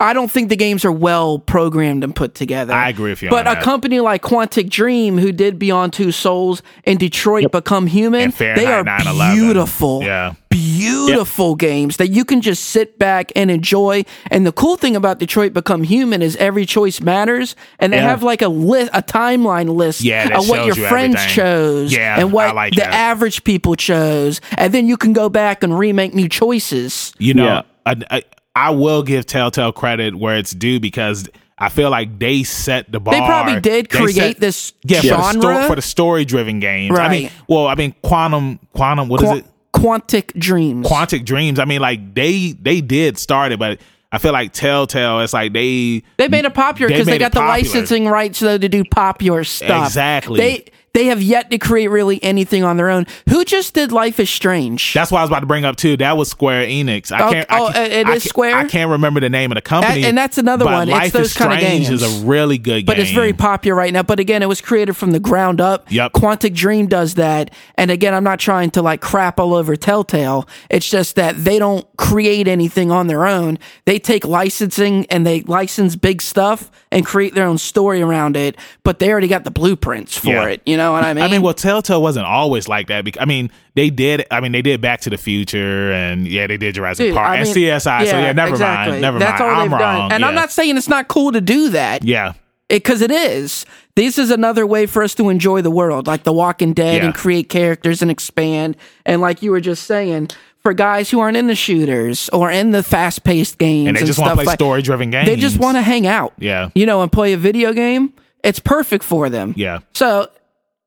[0.00, 2.72] I don't think the games are well programmed and put together.
[2.72, 3.64] I agree with you But on a that.
[3.64, 8.84] company like Quantic Dream, who did Beyond Two Souls and Detroit Become Human, they are
[8.84, 9.34] Fahrenheit 9/11.
[9.34, 10.34] beautiful Yeah.
[10.50, 14.04] beautiful games that you can just sit back and enjoy.
[14.30, 18.08] And the cool thing about Detroit Become Human is every choice matters, and they Yeah.
[18.08, 21.34] have like a list, a timeline list Yeah, of what your you friends everything.
[21.34, 22.94] chose, Yeah, and what like the that.
[22.94, 27.12] average people chose, and then you can go back and remake new choices.
[27.18, 27.62] You know, Yeah.
[27.86, 28.22] I, I
[28.58, 33.00] I will give Telltale credit where it's due because I feel like they set the
[33.00, 33.14] bar.
[33.14, 35.64] They probably did They create set- this yeah, for the, genre.
[35.64, 36.98] sto- the story-driven games.
[36.98, 39.08] I mean, well, I mean, quantum, quantum.
[39.08, 39.44] What is Qua- it?
[39.72, 40.86] Quantic Dreams.
[40.86, 41.58] Quantic Dreams.
[41.58, 43.78] I mean, like they they did start it, but
[44.10, 45.20] I feel like Telltale.
[45.20, 48.58] It's like they They made it popular because they, made got the licensing rights though
[48.58, 49.86] to do popular stuff.
[49.86, 50.38] Exactly.
[50.40, 50.64] They
[50.94, 53.06] they have yet to create really anything on their own.
[53.28, 54.94] Who just did Life is Strange?
[54.94, 55.96] That's what I was about to bring up too.
[55.98, 57.12] That was Square Enix.
[57.12, 57.50] I Oh, can't.
[57.52, 58.56] I oh, can't- uh, it I is can't- Square?
[58.56, 60.04] I can't remember the name of the company.
[60.04, 60.88] and that's another one.
[60.88, 61.90] It's Life those is Strange games.
[61.90, 62.84] is a really good game.
[62.86, 63.02] but game.
[63.04, 64.02] it's very popular right now.
[64.02, 65.90] But again, it was created from the ground up.
[65.92, 66.12] Yep.
[66.14, 67.52] Quantic Dream does that.
[67.76, 70.48] And again, I'm not trying to like crap all over Telltale.
[70.70, 73.58] It's just that they don't create anything on their own.
[73.84, 78.56] They take licensing and they license big stuff and create their own story around it.
[78.84, 80.44] But they already got the blueprints for Yeah.
[80.46, 80.62] it.
[80.64, 81.22] You know what I mean?
[81.24, 83.04] I mean, well, Telltale wasn't always like that.
[83.04, 84.24] Because, I mean, they did.
[84.30, 87.28] I mean, they did Back to the Future, and yeah, they did Jurassic Dude, Park
[87.28, 87.80] I and mean, CSI.
[88.06, 88.92] so yeah, never exactly.
[88.92, 89.02] mind.
[89.02, 89.52] Never That's mind.
[89.52, 90.08] all I'm they've wrong.
[90.08, 90.12] done.
[90.12, 92.02] And I'm not saying it's not cool to do that.
[92.04, 92.32] Yeah,
[92.68, 93.66] because it is.
[93.94, 97.06] This is another way for us to enjoy the world, like The Walking Dead, Yeah.
[97.06, 98.76] and create characters and expand.
[99.04, 100.28] And like you were just saying,
[100.62, 104.18] for guys who aren't in the shooters or in the fast-paced games and they just
[104.18, 105.26] want to play story-driven games.
[105.28, 106.32] they just want to hang out.
[106.38, 106.70] Yeah.
[106.74, 108.12] you know, and play a video game.
[108.44, 109.52] It's perfect for them.
[109.56, 109.80] Yeah.
[109.94, 110.28] So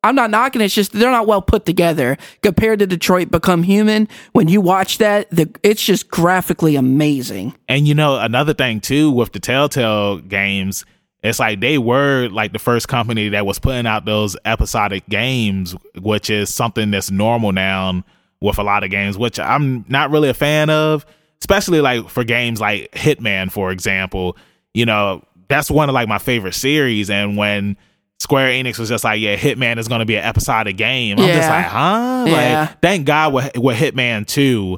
[0.04, 0.62] I'm not knocking.
[0.62, 4.08] It's just they're not well put together compared to Detroit Become Human.
[4.32, 7.56] When you watch that, the it's just graphically amazing.
[7.68, 10.86] And you know, another thing too with the Telltale games,
[11.22, 15.76] it's like they were like the first company that was putting out those episodic games,
[16.00, 18.04] which is something that's normal now
[18.40, 21.06] with a lot of games, which I'm not really a fan of,
[21.42, 24.36] especially like for games like Hitman, for example.
[24.74, 27.12] You know, that's one of like my favorite series.
[27.12, 27.78] And when
[28.22, 31.26] Square Enix was just like, yeah, Hitman is going to be an episodic game, I'm
[31.26, 32.26] just like, huh?
[32.28, 32.60] Yeah.
[32.62, 34.78] Like, thank God with, with Hitman 2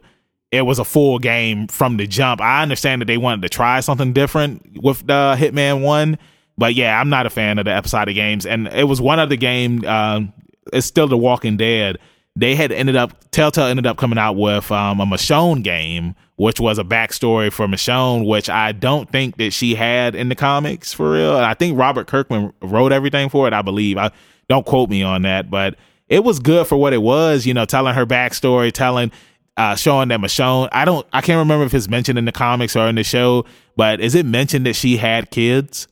[0.54, 2.40] it was a full game from the jump.
[2.40, 6.20] I understand that they wanted to try something different with the Hitman One,
[6.60, 8.46] but yeah, I'm not a fan of the episodic games.
[8.46, 9.84] And it was one of the game.
[9.84, 10.32] Um,
[10.72, 11.98] it's still The Walking Dead.
[12.36, 16.60] They had ended up Telltale ended up coming out with um, a Michonne game, which
[16.60, 20.94] was a backstory for Michonne, which I don't think that she had in the comics
[20.94, 21.36] for real.
[21.36, 23.54] I think Robert Kirkman wrote everything for it.
[23.54, 23.98] I believe.
[23.98, 24.12] I
[24.50, 25.76] don't quote me on that, but
[26.08, 27.46] it was good for what it was.
[27.46, 29.12] You know, telling her backstory, telling
[29.58, 30.70] uh, showing that Michonne.
[30.72, 31.06] I don't.
[31.14, 33.46] I can't remember if it's mentioned in the comics or in the show,
[33.76, 35.88] but is it mentioned that she had kids?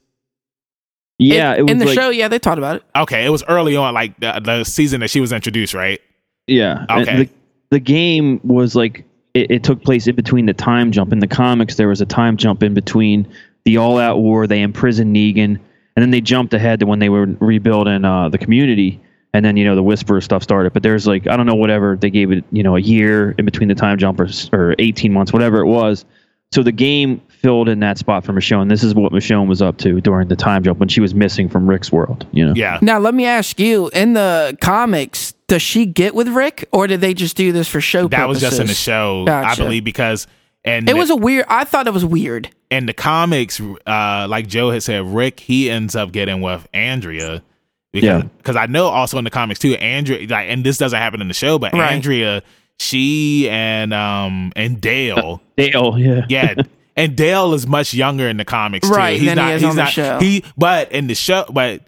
[1.18, 2.09] Yeah, in, it was in the like, show.
[2.09, 2.84] Yeah, they talked about it.
[2.95, 6.01] Okay, it was early on, like the, the season that she was introduced, right?
[6.47, 6.85] Yeah.
[6.89, 7.26] Okay.
[7.26, 7.30] The,
[7.69, 11.12] the game was like it, it took place in between the time jump.
[11.12, 13.28] In the comics, there was a time jump in between
[13.66, 14.48] the All Out War.
[14.48, 15.60] They imprisoned Negan,
[15.95, 19.02] and then they jumped ahead to when they were rebuilding uh, the community.
[19.34, 20.74] And then you know the Whisperer stuff started.
[20.74, 23.45] But there's like I don't know whatever they gave it you know a year in
[23.45, 26.06] between the time jump or, or 18 months whatever it was.
[26.53, 28.68] So the game filled in that spot for Michonne.
[28.68, 31.48] This is what Michonne was up to during the time jump when she was missing
[31.48, 32.28] from Rick's world.
[32.34, 32.53] You know.
[32.56, 32.78] Yeah.
[32.82, 37.02] Now, let me ask you: in the comics, does she get with Rick, or did
[37.02, 39.49] they just do this for show That was just in the show, Gotcha.
[39.61, 40.26] I believe, because
[40.64, 41.45] and It was a weird.
[41.49, 42.49] I thought it was weird.
[42.69, 47.44] in the comics, uh, like Joe had said, Rick he ends up getting with Andrea.
[47.91, 48.22] Because, Yeah.
[48.38, 51.28] because I know also in the comics too, Andrea like, and this doesn't happen in
[51.28, 51.91] the show, but Right.
[51.91, 52.41] Andrea,
[52.80, 55.95] she and um and Dale, Dale.
[55.99, 56.26] Yeah.
[56.30, 56.53] yeah,
[56.95, 58.95] and Dale is much younger in the comics too.
[58.95, 59.53] Right, he's than he not.
[59.56, 59.91] is he's on the not.
[59.91, 60.19] show.
[60.19, 61.82] He but in the show, but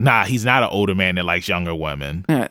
[0.00, 2.24] nah, he's not an older man that likes younger women.
[2.28, 2.48] Yeah.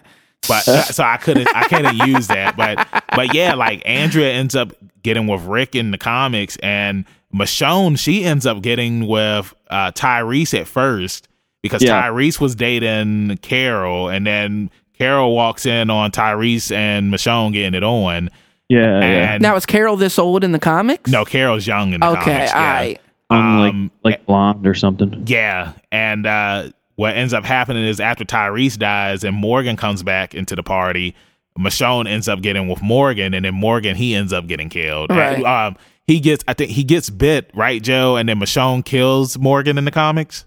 [0.47, 2.55] But so I couldn't I couldn't use that.
[2.57, 7.99] But but yeah, like Andrea ends up getting with Rick in the comics and Michonne,
[7.99, 11.27] she ends up getting with uh Tyrese at first
[11.61, 12.01] because Yeah.
[12.03, 17.83] Tyrese was dating Carol and then Carol walks in on Tyrese and Michonne getting it
[17.83, 18.29] on.
[18.69, 18.99] Yeah.
[18.99, 19.33] yeah.
[19.33, 21.09] And Now is Carol this old in the comics?
[21.11, 22.53] no, Carol's young in the Okay, comics.
[22.53, 22.73] all yeah.
[22.73, 23.01] right.
[23.29, 25.23] Um, like Um, like blonde or something.
[25.27, 30.35] Yeah, and uh, what ends up happening is after Tyrese dies and Morgan comes back
[30.35, 31.15] into the party,
[31.57, 35.09] Michonne ends up getting with Morgan, and then Morgan he ends up getting killed.
[35.09, 35.37] Right.
[35.37, 39.37] And, um, he gets, I think he gets bit, right, Joe, and then Michonne kills
[39.37, 40.45] Morgan in the comics.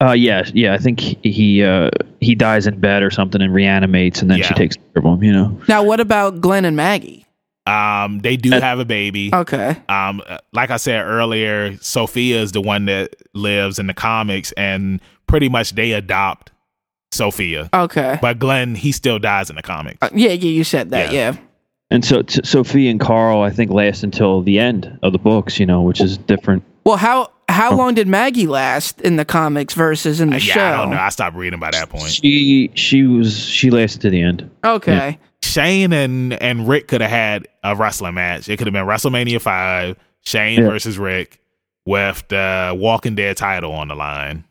[0.00, 0.74] Uh, yeah, yeah.
[0.74, 1.90] I think he he, uh,
[2.20, 4.46] he dies in bed or something and reanimates, and then Yeah.
[4.46, 5.22] she takes care of him.
[5.24, 5.60] You know.
[5.68, 7.26] Now, what about Glenn and Maggie?
[7.68, 9.30] Um, they do have a baby.
[9.32, 9.76] Okay.
[9.88, 10.22] Um,
[10.52, 15.48] like I said earlier, Sophia is the one that lives in the comics, and pretty
[15.48, 16.50] much they adopt
[17.12, 17.68] Sophia.
[17.72, 18.18] Okay.
[18.20, 19.98] But Glenn, he still dies in the comics.
[20.02, 21.12] Uh, yeah, yeah, you said that.
[21.12, 21.32] Yeah.
[21.32, 21.36] Yeah.
[21.90, 25.58] And so t- Sophie and Carl, I think, last until the end of the books.
[25.58, 26.62] You know, which is different.
[26.84, 30.52] Well, how how long did Maggie last in the comics versus in the Uh, yeah,
[30.54, 30.64] show?
[30.66, 30.98] I don't know.
[30.98, 32.10] I stopped reading by that point.
[32.10, 34.50] She she was she lasted to the end.
[34.64, 35.18] Okay.
[35.42, 38.48] Shane and and Rick could have had a wrestling match.
[38.48, 39.96] It could have been WrestleMania five.
[40.24, 40.68] Shane Yeah.
[40.70, 41.40] versus Rick
[41.86, 44.44] with the Walking Dead title on the line.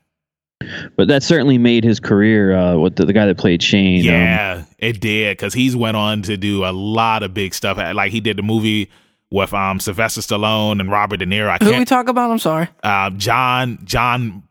[0.96, 2.56] But that certainly made his career.
[2.58, 4.00] Uh, with the, the guy that played Shane.
[4.02, 7.78] um, Yeah, it did because he's went on to do a lot of big stuff.
[7.78, 8.90] Like he did the movie
[9.30, 11.50] with um Sylvester Stallone and Robert De Niro.
[11.50, 11.88] I Who we can't.
[11.88, 12.32] talk about?
[12.32, 12.70] I'm sorry.
[12.82, 14.44] uh, John John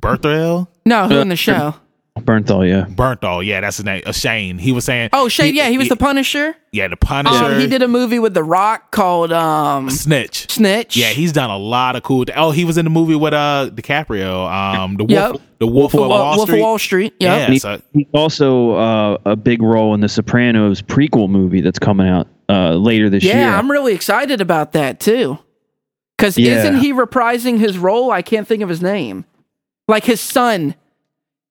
[0.00, 1.74] Berthel No, who Uh, in the show?
[2.20, 2.68] Bernthal.
[2.68, 2.86] Yeah.
[2.94, 3.44] Bernthal.
[3.44, 4.02] Yeah, that's his name.
[4.06, 4.56] Uh, Shane.
[4.58, 5.10] He was saying.
[5.12, 5.54] Oh, Shane.
[5.54, 6.54] Yeah, he was the Punisher.
[6.70, 7.44] yeah the Punisher.
[7.44, 10.48] Um, he did a movie with The Rock called um, Snitch.
[10.50, 10.96] Snitch.
[10.96, 12.24] Yeah, he's done a lot of cool.
[12.36, 14.48] oh, he was in the movie with uh DiCaprio.
[14.48, 15.42] Um, the Wolf, Yep.
[15.58, 16.58] the Wolf, of Wolf, Wall Wolf Street.
[16.58, 17.14] of Wall Street.
[17.18, 17.20] Yep.
[17.20, 21.62] Yeah, And he- so- he's also uh, a big role in the Sopranos prequel movie
[21.62, 23.42] that's coming out uh, later this Yeah, year.
[23.42, 25.36] Yeah, I'm really excited about that too.
[26.16, 26.58] Because Yeah.
[26.60, 28.12] isn't he reprising his role?
[28.12, 29.24] I can't think of his name.
[29.88, 30.76] Like his son.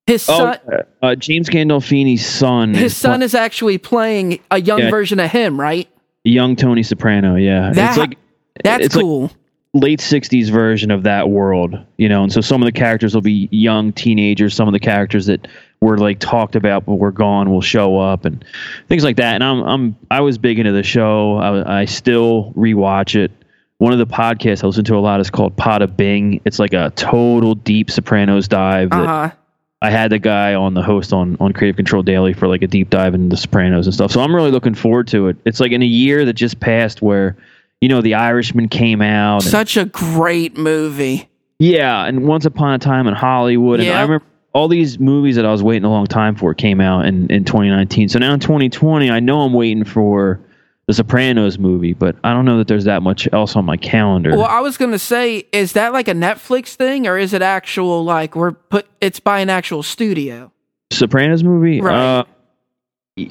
[0.07, 0.57] His Oh, son.
[1.01, 2.73] uh, James Gandolfini's son.
[2.73, 4.89] His is son pl- is actually playing a young Yeah.
[4.89, 5.87] version of him, right?
[6.25, 7.35] young Tony Soprano.
[7.35, 8.17] Yeah, That- it's like
[8.63, 9.29] That's it's like cool.
[9.73, 12.23] late '60s version of that world, you know.
[12.23, 14.53] And so some of the characters will be young teenagers.
[14.53, 15.49] Some of the characters that
[15.81, 18.43] were like talked about but were gone will show up and
[18.87, 19.35] things like that.
[19.35, 21.35] And I'm I'm I was big into the show.
[21.39, 23.31] I, I still rewatch it.
[23.79, 26.39] One of the podcasts I listen to a lot is called Pot of Bing.
[26.45, 28.91] It's like a total deep Sopranos dive.
[28.91, 29.35] that- Uh huh.
[29.83, 32.67] I had the guy on the host on on Creative Control Daily for like a
[32.67, 34.11] deep dive into The Sopranos and stuff.
[34.11, 35.37] So I'm really looking forward to it.
[35.45, 37.35] It's like in a year that just passed where,
[37.81, 39.43] you know, The Irishman came out.
[39.43, 41.27] and- Such a great movie.
[41.59, 43.81] yeah, and Once Upon a Time in Hollywood.
[43.81, 46.79] And I remember all these movies that I was waiting a long time for came
[46.79, 48.07] out in, in 2019.
[48.07, 50.39] So now in 2020, I know I'm waiting for
[50.87, 54.31] the Sopranos movie, but I don't know that there's that much else on my calendar.
[54.31, 58.03] Well, I was gonna say, is that like a Netflix thing, or is it actual
[58.03, 58.87] like we're put?
[58.99, 60.51] It's by an actual studio.
[60.91, 61.81] Sopranos movie?
[61.81, 61.95] Right.
[61.95, 62.23] Uh,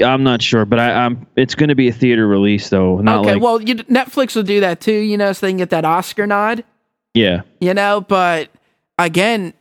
[0.05, 1.27] I'm not sure, but I, I'm.
[1.37, 2.99] It's going to be a theater release though.
[2.99, 5.59] Not okay, like well, you, Netflix will do that too, you know, so they can
[5.59, 6.65] get that Oscar nod.
[7.15, 7.43] yeah.
[7.61, 8.49] you know but
[8.99, 9.53] again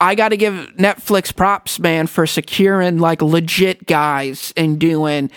[0.00, 5.30] i gotta give netflix props man for securing like legit guys and doing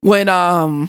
[0.00, 0.88] when um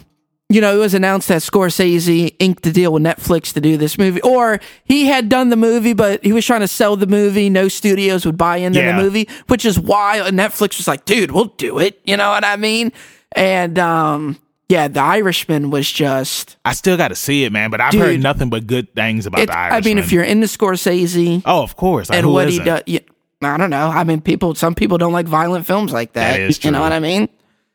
[0.49, 3.97] you know it was announced that scorsese inked a deal with netflix to do this
[3.97, 7.49] movie or he had done the movie but he was trying to sell the movie
[7.49, 8.95] no studios would buy into Yeah.
[8.95, 12.45] the movie which is why netflix was like dude we'll do it you know what
[12.45, 12.91] i mean
[13.31, 14.38] and um
[14.69, 17.69] yeah the irishman was just I still got to see it, man.
[17.69, 18.01] But I've Dude.
[18.01, 19.84] heard nothing but good things about it, the Irishman.
[19.84, 22.81] i mean if you're into scorsese oh, of course, like, and who what he does.
[22.88, 22.99] Yeah,
[23.43, 23.88] I don't know.
[23.89, 24.55] I mean, people.
[24.55, 26.31] Some people don't like violent films like that.
[26.38, 27.30] That is You know what I mean?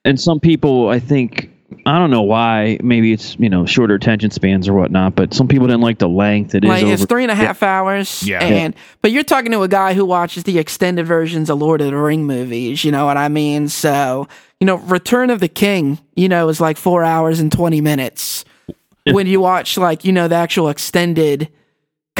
[0.05, 1.51] and some people i think
[1.87, 5.49] i don't know why maybe it's you know shorter attention spans or whatnot but some
[5.49, 8.23] people didn't like the length it is Like it's over three and a half hours.
[8.23, 8.43] Yeah.
[8.43, 11.89] And but you're talking to a guy who watches the extended versions of Lord of
[11.89, 12.85] the Ring movies.
[12.85, 13.69] You know what I mean?
[13.69, 14.29] So
[14.61, 15.99] you know, Return of the King.
[16.15, 18.45] You know, is like four hours and twenty minutes.
[19.07, 21.49] When you watch like you know the actual extended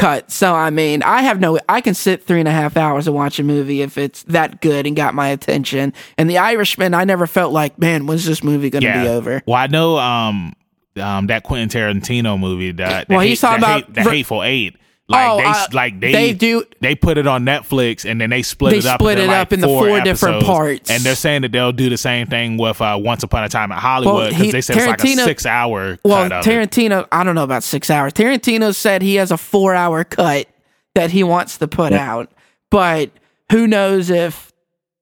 [0.01, 0.31] cut.
[0.31, 1.59] So I mean, I have no.
[1.69, 4.61] I can sit three and a half hours and watch a movie if it's that
[4.61, 5.93] good and got my attention.
[6.19, 9.03] And The Irishman, I never felt like, man, when's this movie going to yeah.
[9.03, 9.43] be over?
[9.47, 10.55] Well, I know um
[11.01, 14.77] um that Quentin Tarantino movie that Well, the he's talking about hate, the Hateful Eight.
[15.11, 18.31] Like Oh, they uh, like they they do- they put it on Netflix and then
[18.31, 19.01] they split They it up.
[19.01, 20.89] split into, it like, up into four different parts.
[20.91, 23.73] And they're saying that they'll do the same thing with uh, Once Upon a Time
[23.73, 26.51] in Hollywood because he- they said it's like a six hour Well, cut of it.
[26.71, 28.13] Tarantino, I don't know about six hours.
[28.13, 30.47] Tarantino said he has a four hour cut
[30.95, 32.31] that he wants to put out,
[32.71, 33.11] but
[33.51, 34.53] who knows if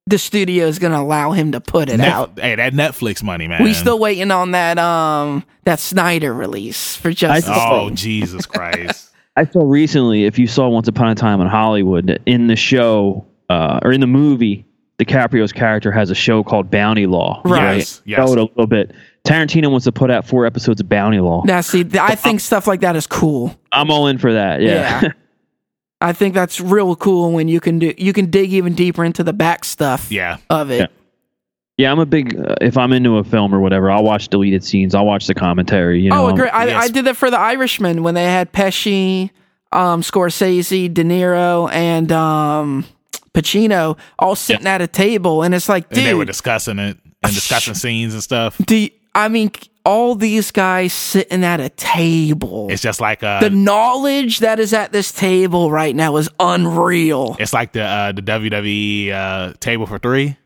[0.07, 2.39] the studio is going to allow him to put it Net- out.
[2.41, 3.63] Hey, that Netflix money, man.
[3.63, 7.97] We still waiting on that um that Snyder release for Justice Oh League.
[7.97, 9.11] Jesus Christ!
[9.39, 13.25] I saw recently, if you saw Once Upon a Time in Hollywood, in the show
[13.49, 14.67] uh, or in the movie,
[14.99, 17.41] DiCaprio's character has a show called Bounty Law.
[17.45, 17.77] Right.
[17.77, 18.19] Yes, yes.
[18.19, 18.93] Showed a little bit.
[19.25, 21.43] Tarantino wants to put out four episodes of Bounty Law.
[21.45, 23.55] Now, see, th- I think stuff like that is cool.
[23.71, 24.61] I'm all in for that.
[24.61, 25.03] Yeah.
[25.03, 25.13] Yeah.
[26.01, 29.25] I think that's real cool when you can do you can dig even deeper into
[29.25, 30.79] the back stuff Yeah, of it.
[30.79, 30.87] Yeah.
[31.79, 32.39] Yeah, I'm a big.
[32.39, 34.95] Uh, if I'm into a film or whatever, I'll watch deleted scenes.
[34.95, 36.01] I'll watch the commentary.
[36.03, 36.49] You know, Oh, I'm- agree.
[36.51, 36.85] I, yes.
[36.85, 39.31] I did that for The Irishman when they had Pesci,
[39.73, 42.85] um, Scorsese, De Niro, and um,
[43.33, 47.33] Pacino all sitting at a table, and it's like, and they were discussing it and
[47.33, 48.59] discussing scenes and stuff.
[48.67, 49.51] do you- I mean
[49.85, 52.69] all these guys sitting at a table?
[52.71, 57.37] It's just like uh, the knowledge that is at this table right now is unreal.
[57.41, 60.37] it's like the uh, the WWE uh, table for three.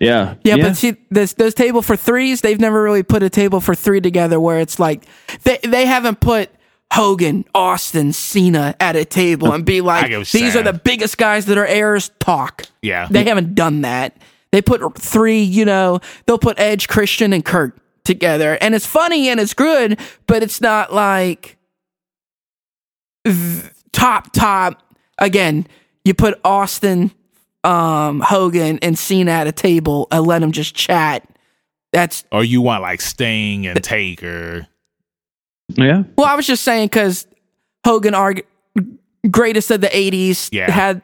[0.00, 3.60] Yeah, Yeah, but see, this those table for threes, they've never really put a table
[3.60, 5.04] for three together where it's like
[5.44, 6.50] they they haven't put
[6.92, 11.46] Hogan, Austin, Cena at a table and be like, these what you're the biggest guys
[11.46, 12.10] that are heirs.
[12.18, 12.64] Talk.
[12.82, 14.16] Yeah, They haven't done that.
[14.52, 19.28] They put three, you know, they'll put Edge, Christian, and Kurt together, and it's funny
[19.28, 21.56] and it's good, but it's not like
[23.24, 24.82] th- top top
[25.18, 25.66] again.
[26.04, 27.12] You put Austin,
[27.64, 31.26] um, Hogan, and Cena at a table and let them just chat.
[31.92, 34.66] That's Or you want like Sting and Taker.
[35.74, 36.04] Yeah.
[36.16, 37.26] well, I was just saying because
[37.84, 38.44] Hogan, arg-
[39.30, 40.70] greatest of the '80s, Yeah.
[40.70, 41.02] had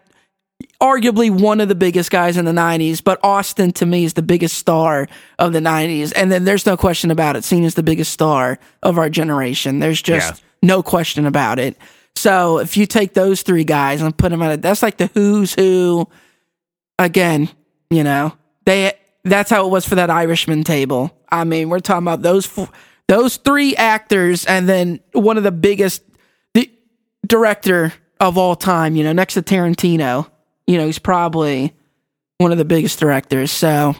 [0.80, 3.02] arguably one of the biggest guys in the '90s.
[3.02, 5.08] But Austin, to me, is the biggest star
[5.38, 7.44] of the '90s, and then there's no question about it.
[7.44, 9.78] Cena's the biggest star of our generation.
[9.80, 10.68] There's just Yeah.
[10.68, 11.76] no question about it.
[12.14, 15.10] So if you take those three guys and put them at it, that's like the
[15.14, 16.08] who's who.
[16.98, 17.48] Again,
[17.90, 18.32] you know
[18.64, 18.92] they.
[19.24, 21.16] That's how it was for that Irishman table.
[21.28, 22.68] I mean, we're talking about those four,
[23.08, 26.02] those three actors, and then one of the biggest
[26.54, 26.70] the
[27.26, 28.96] director of all time.
[28.96, 30.30] You know, next to Tarantino.
[30.66, 31.74] You know, he's probably
[32.38, 33.50] one of the biggest directors.
[33.50, 33.94] So,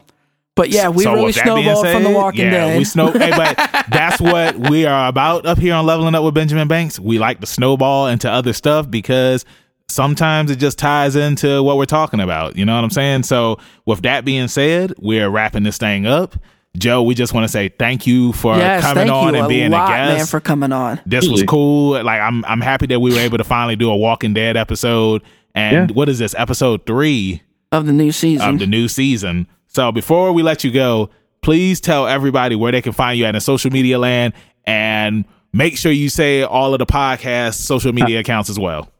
[0.55, 2.79] but yeah, we So really with that being snowballed from The Walking yeah, Dead.
[2.79, 3.57] We snow, hey, but
[3.91, 6.99] that's what we are about up here on Leveling Up with Benjamin Banks.
[6.99, 9.45] We like to snowball into other stuff because
[9.89, 12.57] sometimes it just ties into what we're talking about.
[12.57, 13.23] You know what I'm saying?
[13.25, 16.37] So with that being said, we're wrapping this thing up.
[16.77, 19.71] Joe, we just want to say thank you for yes, coming on and a being
[19.71, 20.17] lot, a guest.
[20.19, 21.01] man, for coming on.
[21.07, 22.03] this was cool.
[22.03, 25.23] Like I'm I'm happy that we were able to finally do a Walking Dead episode.
[25.55, 25.95] And Yeah.
[25.95, 26.35] what is this?
[26.37, 27.43] Episode three
[27.73, 28.47] Of the new season.
[28.47, 29.47] of the new season.
[29.69, 31.09] So before we let you go,
[31.41, 34.35] please tell everybody where they can find you at in social media land
[34.67, 38.91] and make sure you say all of the podcast social media accounts as well.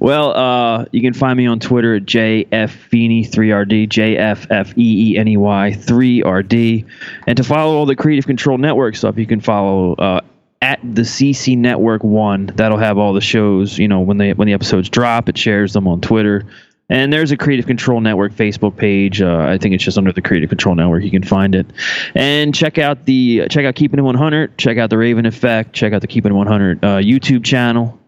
[0.00, 6.84] Well, uh, you can find me on Twitter at JFFeeney3RD, J-F-F-E-E-N-E-Y 3RD.
[7.26, 10.20] And to follow all the Creative Control Network stuff, you can follow uh,
[10.60, 12.46] at the CC Network One.
[12.56, 13.78] That'll have all the shows.
[13.78, 16.44] You know, when they when the episodes drop, it shares them on Twitter.
[16.88, 19.20] And there's a Creative Control Network Facebook page.
[19.20, 21.02] Uh, I think it's just under the Creative Control Network.
[21.02, 21.66] You can find it.
[22.14, 24.56] And check out the check out Keeping It 100.
[24.56, 25.72] Check out the Raven Effect.
[25.72, 27.98] Check out the Keeping It 100 uh, YouTube channel.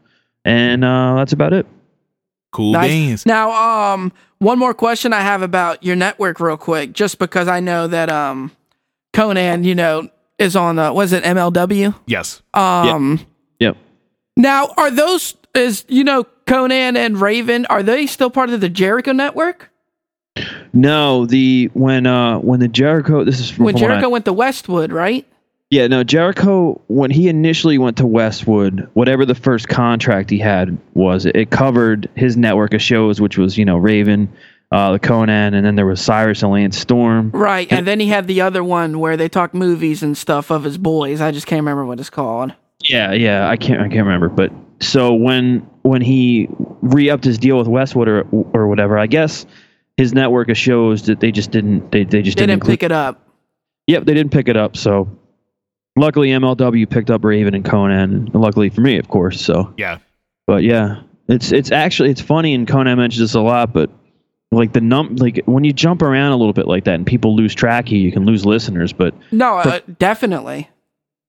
[0.49, 1.67] And uh, that's about it.
[2.53, 2.91] Cool Nice.
[2.91, 3.27] beans.
[3.27, 3.51] Now,
[3.93, 7.87] um, one more question I have about your network, real quick, just because I know
[7.87, 8.51] that um,
[9.13, 10.09] Konnan, you know,
[10.39, 11.95] is on uh, was it MLW?
[12.07, 12.41] Yes.
[12.55, 13.21] Um,
[13.61, 13.77] Yep.
[14.37, 18.69] now are those is you know Konnan and Raven are they still part of the
[18.69, 19.71] Jericho network?
[20.73, 24.25] No, the when uh when the Jericho this is from When what I- Jericho went
[24.27, 25.27] to Westwood, right?
[25.71, 30.79] Yeah no Jericho when he initially went to Westwood whatever the first contract he had
[30.95, 34.33] was it covered his network of shows which was you know Raven,
[34.73, 37.31] uh the Konnan and then there was Cyrus and Lance Storm.
[37.33, 40.65] Right, and then he had the other one where they talk movies and stuff of
[40.65, 41.21] his boys.
[41.21, 42.55] I just can't remember what it's called.
[42.85, 44.51] Yeah, yeah, I can't I can't remember but
[44.81, 46.49] so when when he
[46.81, 48.23] re-upped his deal with Westwood or
[48.55, 49.45] or whatever I guess
[49.99, 52.83] his network of shows that they just didn't they, they just They didn't didn't pick
[52.83, 53.21] it up.
[53.89, 54.77] Yep, they didn't pick it up.
[54.77, 55.18] So
[55.99, 59.41] luckily MLW picked up Raven and Konnan, luckily for me, of course.
[59.41, 59.99] So, Yeah.
[60.47, 63.91] but yeah, it's it's actually it's funny, and Konnan mentions this a lot, but
[64.51, 67.37] like the num like when you jump around a little bit like that, and people
[67.37, 68.93] lose track of you, you can lose listeners.
[68.93, 70.69] But No, uh, definitely.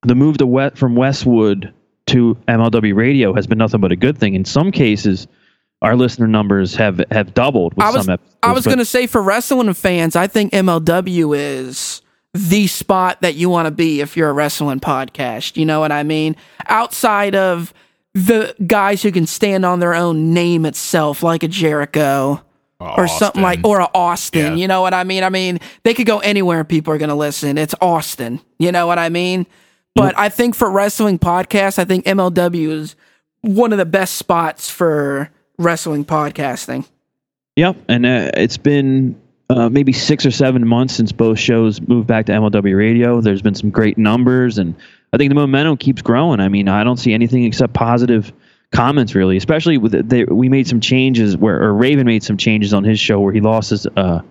[0.03, 1.73] the move to West from Westwood
[2.07, 4.33] to MLW Radio has been nothing but a good thing.
[4.35, 5.27] In some cases,
[5.81, 8.35] our listener numbers have have doubled with I was some episodes.
[8.41, 12.01] I was going to say for wrestling fans, I think MLW is
[12.33, 15.57] the spot that you want to be if you're a wrestling podcast.
[15.57, 16.35] You know what I mean?
[16.67, 17.73] Outside of
[18.13, 22.43] the guys who can stand on their own name itself, like a Jericho
[22.79, 24.53] or something like, or a Austin.
[24.53, 24.55] Yeah.
[24.55, 25.23] You know what I mean?
[25.23, 27.57] I mean, they could go anywhere and people are going to listen.
[27.57, 28.39] It's Austin.
[28.57, 29.45] You know what I mean?
[29.95, 32.95] But I think for wrestling podcasts, I think MLW is
[33.41, 36.87] one of the best spots for wrestling podcasting.
[37.57, 39.19] Yep, and uh, it's been
[39.49, 43.19] uh, maybe six or seven months since both shows moved back to MLW Radio.
[43.19, 44.75] There's been some great numbers, and
[45.11, 46.39] I think the momentum keeps growing.
[46.39, 48.31] I mean, I don't see anything except positive
[48.71, 49.37] comments, really.
[49.37, 52.99] Especially with they, we made some changes where, or Raven made some changes on his
[52.99, 54.21] show where he lost his uh,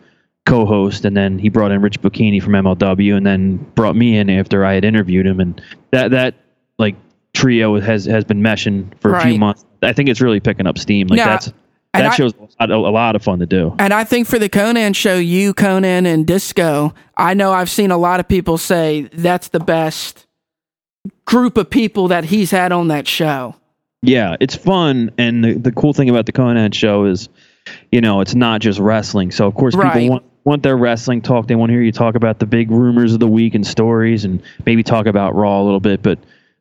[0.47, 4.31] co-host, and then he brought in Rich Bocchini from MLW, and then brought me in
[4.31, 6.37] after I had interviewed him, and that that
[6.79, 6.95] like
[7.35, 9.65] trio has has been meshing for a few months.
[9.83, 11.09] I think it's really picking up steam.
[11.09, 11.53] Like Yeah, that's
[11.95, 13.75] and that I- show's a lot, a lot of fun to do.
[13.79, 17.91] And I think for the Konnan show, you, Konnan, and Disco, I know I've seen
[17.91, 20.27] a lot of people say that's the best
[21.25, 23.55] group of people that he's had on that show.
[24.03, 27.29] Yeah, it's fun, and the, the cool thing about the Konnan show is,
[27.91, 29.31] you know, it's not just wrestling.
[29.33, 29.93] So of course, Right.
[29.95, 31.47] people want want their wrestling talk.
[31.47, 34.25] They want to hear you talk about the big rumors of the week and stories,
[34.25, 36.01] and maybe talk about Raw a little bit.
[36.03, 36.19] But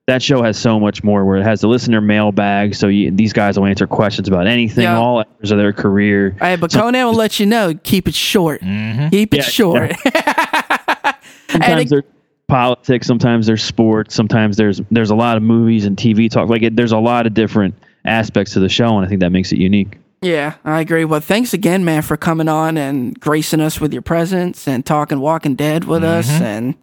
[0.08, 2.74] that show has so much more, where it has the listener mailbag.
[2.76, 4.98] So you, these guys will answer questions about anything, Yeah.
[4.98, 6.36] all hours of their career.
[6.40, 8.62] Hey, but Konnan will let you know, keep it short.
[8.62, 9.10] Mm-hmm.
[9.10, 9.92] Keep it Yeah, short.
[11.50, 12.04] Sometimes it- there's
[12.48, 16.48] politics, sometimes there's sports, sometimes there's there's a lot of movies and TV talk.
[16.50, 17.76] Like it, there's a lot of different
[18.06, 19.98] aspects to the show, and I think that makes it unique.
[20.22, 21.04] Yeah, I agree.
[21.06, 25.20] Well, thanks again, man, for coming on and gracing us with your presence and talking
[25.20, 26.28] Walking Dead with us.
[26.30, 26.44] Mm-hmm.
[26.44, 26.76] And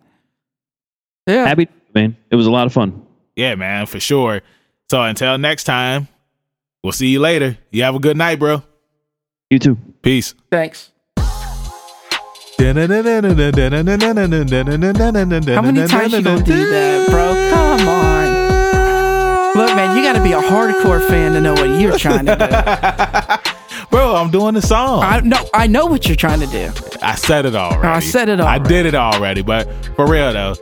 [1.26, 2.16] yeah, Happy, man.
[2.30, 3.03] It was a lot of fun.
[3.36, 4.42] Yeah, man, for sure.
[4.90, 6.08] So until next time,
[6.82, 7.58] we'll see you later.
[7.70, 8.62] You have a good night, bro.
[9.50, 9.76] You too.
[10.02, 10.34] Peace.
[10.50, 10.90] thanks.
[15.56, 17.50] How How many times you gonna do that, bro?
[17.50, 18.04] Come on.
[19.56, 22.34] Look, man, you got to be a hardcore fan to know what you're trying to
[22.34, 23.50] do.
[23.90, 25.04] Bro, I'm doing the song.
[25.04, 26.72] I know, I know what you're trying to do.
[27.00, 27.86] I said it already.
[27.86, 30.56] I said it I did it already, but for real though,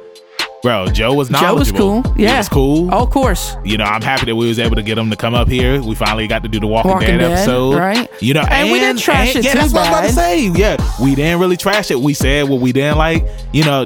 [0.63, 2.03] bro, Joe was Joe was cool.
[2.15, 2.89] He Yeah, was cool.
[2.93, 3.57] Oh, of course.
[3.65, 5.83] You know, I'm happy that we was able to get him to come up here.
[5.83, 8.09] We finally got to do the Walking, Walking Dead, Dead, episode, right?
[8.23, 10.29] You know, And we didn't trash it yeah, too that's what I was about to
[10.29, 10.49] say.
[10.49, 11.99] Yeah, we didn't really trash it.
[11.99, 13.27] We said what we didn't like.
[13.53, 13.85] You know,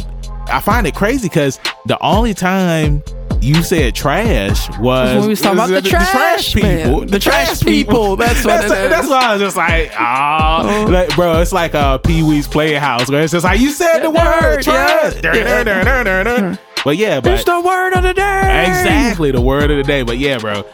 [0.48, 3.02] I find it crazy because the only time
[3.40, 7.06] you said trash was When we was talking about the trash people, man.
[7.06, 8.16] The trash people.
[8.16, 10.84] That's what that's, it that's why I was just like, ah.
[10.86, 14.00] oh, like, bro, it's like a Pee Wee's Playhouse where it's just like you said
[14.00, 15.14] the word word, trash.
[15.22, 16.56] yeah.
[16.84, 18.64] But yeah, but It's the word of the day.
[18.68, 20.02] Exactly, the word of the day.
[20.02, 20.64] But yeah, bro,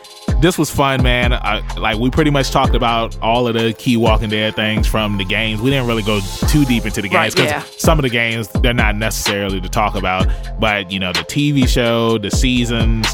[0.40, 1.32] this was fun, man.
[1.32, 5.16] I, like we pretty much talked about all of the key Walking Dead things from
[5.16, 5.62] the games.
[5.62, 7.62] We didn't really go too deep into the games Right, yeah.
[7.78, 10.26] some of the games they're not necessarily to talk about.
[10.60, 13.06] But you know, the TV show, the seasons,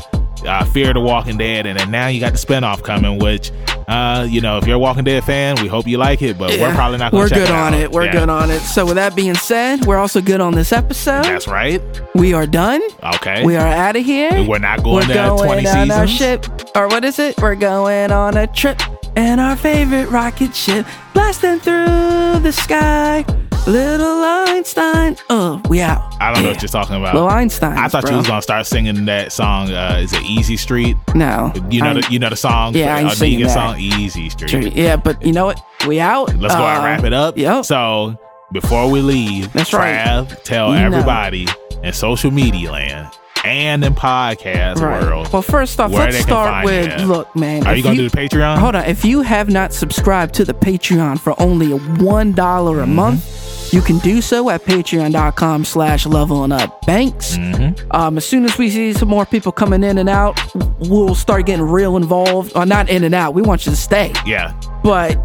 [0.44, 3.51] uh, Fear the Walking Dead, and then now you got the spinoff coming, which.
[3.89, 6.51] Uh, you know, if you're a Walking Dead fan, we hope you like it, but
[6.51, 7.81] we're probably not going to We're good on out.
[7.81, 7.90] it.
[7.90, 8.12] We're Yeah.
[8.12, 8.60] good on it.
[8.60, 11.24] So, with that being said, we're also good on this episode.
[11.24, 11.81] That's right.
[12.15, 12.82] we are done.
[13.15, 13.43] Okay.
[13.47, 14.44] We are out of here.
[14.47, 16.10] We're not going We're to 20 on our seasons.
[16.19, 16.47] ship,
[16.77, 17.40] or what is it?
[17.40, 18.78] We're going on a trip
[19.16, 20.85] in our favorite rocket ship,
[21.15, 23.24] blasting through the sky.
[23.66, 25.16] Little Einstein.
[25.28, 26.16] Oh, we out.
[26.20, 27.12] I don't know what you're talking about.
[27.14, 27.76] Little Einstein.
[27.76, 28.12] I thought bro.
[28.12, 29.70] you was gonna start singing that song.
[29.70, 30.97] Uh, is it Easy Street?
[31.14, 31.52] No.
[31.70, 32.74] You know I'm- the you know the song.
[32.74, 33.51] Yeah, I ain't uh, singing that.
[33.52, 34.72] song Easy Street.
[34.74, 35.60] Yeah, but you know what?
[35.86, 36.35] We out.
[36.36, 37.36] Let's go and Uh, wrap it up.
[37.36, 37.66] Yep.
[37.66, 38.16] So
[38.52, 39.94] before we leave, That's right.
[39.98, 40.86] Trav, tell You know.
[40.86, 41.47] everybody
[41.82, 43.09] in social media land
[43.44, 45.02] and in podcast Right.
[45.02, 45.30] world.
[45.30, 47.06] Well, first off, let's start with you.
[47.06, 47.66] look, man.
[47.66, 48.56] Are you gonna do the Patreon?
[48.56, 48.85] Hold on.
[48.86, 52.94] If you have not subscribed to the Patreon for only one dollar a Mm-hmm.
[52.94, 53.35] month,
[53.73, 57.36] you can do so at patreon.com slash leveling up banks.
[57.36, 57.90] Mm-hmm.
[57.90, 60.39] Um, as soon as we see some more people coming in and out,
[60.81, 62.53] we'll start getting real involved.
[62.57, 63.35] Or not in and out.
[63.35, 64.12] We want you to stay.
[64.27, 64.59] Yeah.
[64.82, 65.16] But,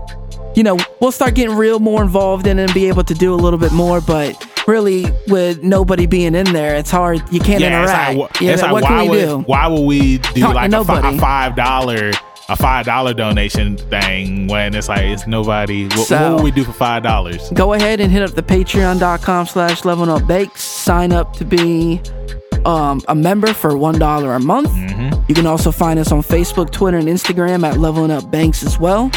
[0.55, 3.37] you know, we'll start getting real more involved in and be able to do a
[3.37, 4.01] little bit more.
[4.01, 7.21] But really, with nobody being in there, it's hard.
[7.31, 7.83] You can't Yeah.
[7.83, 8.17] It's interact.
[8.17, 9.37] like, wh- Yeah, it's like, what why can we would do?
[9.39, 11.17] why would we do Talk like a, fi- nobody.
[11.17, 12.11] a five dollar
[12.49, 15.85] a five dollar donation thing when it's like it's nobody?
[15.87, 17.49] What, So- what would we do for five dollars?
[17.51, 22.01] go ahead and hit up the patreon.com slash level up banks sign up to be
[22.65, 25.21] um, a member for one dollar a month Mm-hmm.
[25.27, 28.79] you can also find us on facebook twitter and instagram at leveling up banks as
[28.79, 29.09] well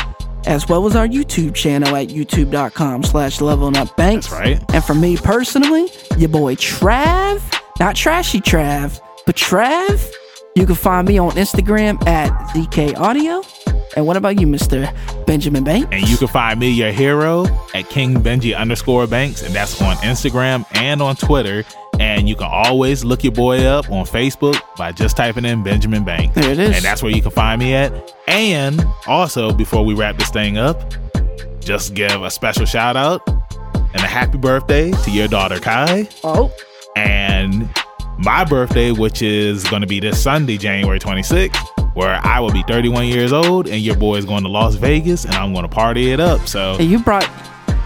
[0.47, 4.75] as well as our youtube channel at youtube.com slash leveling up banks That's right.
[4.75, 7.41] and for me personally your boy trav
[7.79, 10.11] not trashy trav but trav
[10.57, 13.43] you can find me on instagram at zk audio
[13.95, 14.87] and what about you mr
[15.27, 19.55] benjamin banks And you can find me, your hero, at King Benji underscore Banks, and
[19.55, 21.65] that's on Instagram and on Twitter.
[21.99, 26.05] And you can always look your boy up on Facebook by just typing in Benjamin
[26.05, 26.35] Banks.
[26.35, 26.77] There it is.
[26.77, 28.15] And that's where you can find me at.
[28.29, 30.93] And also, before we wrap this thing up,
[31.61, 36.07] just give a special shout out and a happy birthday to your daughter Kai.
[36.23, 36.53] oh
[36.97, 37.69] And
[38.19, 42.63] my birthday, which is going to be this Sunday, January 26th, where I will be
[42.67, 45.75] 31 years old, and your boy is going to Las Vegas, and I'm going to
[45.75, 46.47] party it up.
[46.47, 47.29] So you brought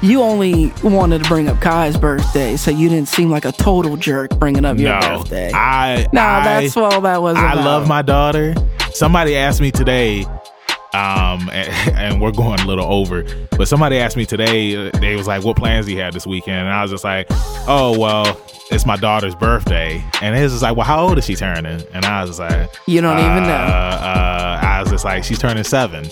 [0.02, 3.96] you only wanted to bring up Kai's birthday, so you didn't seem like a total
[3.96, 5.52] jerk bringing up your no, birthday.
[5.52, 7.36] I no, I, that's all that was.
[7.36, 7.64] I about.
[7.64, 8.54] love my daughter.
[8.92, 10.24] Somebody asked me today,
[10.94, 13.24] um, and, and we're going a little over,
[13.56, 14.90] but somebody asked me today.
[14.90, 17.26] They was like, "What plans do you have this weekend?" And I was just like,
[17.68, 18.40] "Oh well."
[18.72, 21.82] It's my daughter's birthday, and it was just like, "Well, how old is she turning?"
[21.92, 23.52] And I was just like, You don't even uh, know.
[23.52, 26.06] Uh, I was just like, she's turning seven.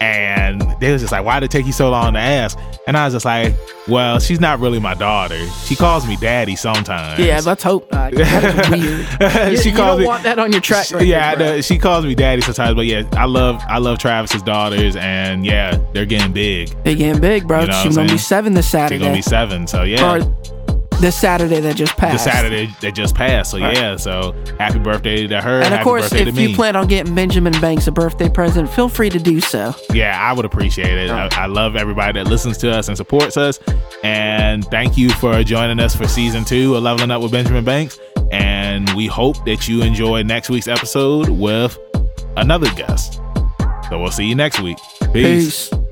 [0.00, 2.58] And they was just like, why did it take you so long to ask?
[2.86, 3.54] And I was just like,
[3.86, 5.38] well, she's not really my daughter.
[5.64, 7.18] She calls me daddy sometimes.
[7.18, 8.12] Yeah, let's hope not.
[8.14, 9.48] That is weird.
[9.48, 10.06] You, she you calls don't me.
[10.06, 11.06] want that on your track record.
[11.06, 11.60] yeah, know.
[11.60, 15.78] she calls me daddy sometimes, but yeah, I love I love Travis's daughters, and yeah,
[15.92, 16.68] they're getting big.
[16.84, 17.62] They getting big, bro.
[17.62, 20.16] You know She's gonna be seven this Saturday They're gonna be seven, so yeah.
[20.16, 20.20] or
[21.00, 22.24] this Saturday that just passed.
[22.24, 22.30] the.
[22.30, 23.76] Saturday that just passed, so Right.
[23.76, 23.96] yeah.
[23.96, 25.60] So happy birthday to her.
[25.62, 29.10] And of course, if you plan on getting Benjamin Banks a birthday present, feel free
[29.10, 29.74] to do so.
[29.92, 31.10] yeah, I would appreciate it.
[31.10, 33.60] I, I love everybody that listens to us and supports us.
[34.02, 37.98] And thank you for joining us for season two of Leveling Up with Benjamin Banks.
[38.30, 41.78] And we hope that you enjoy next week's episode with
[42.36, 43.20] another guest.
[43.88, 44.76] So we'll see you next week.
[45.12, 45.70] Peace.
[45.70, 45.87] Peace.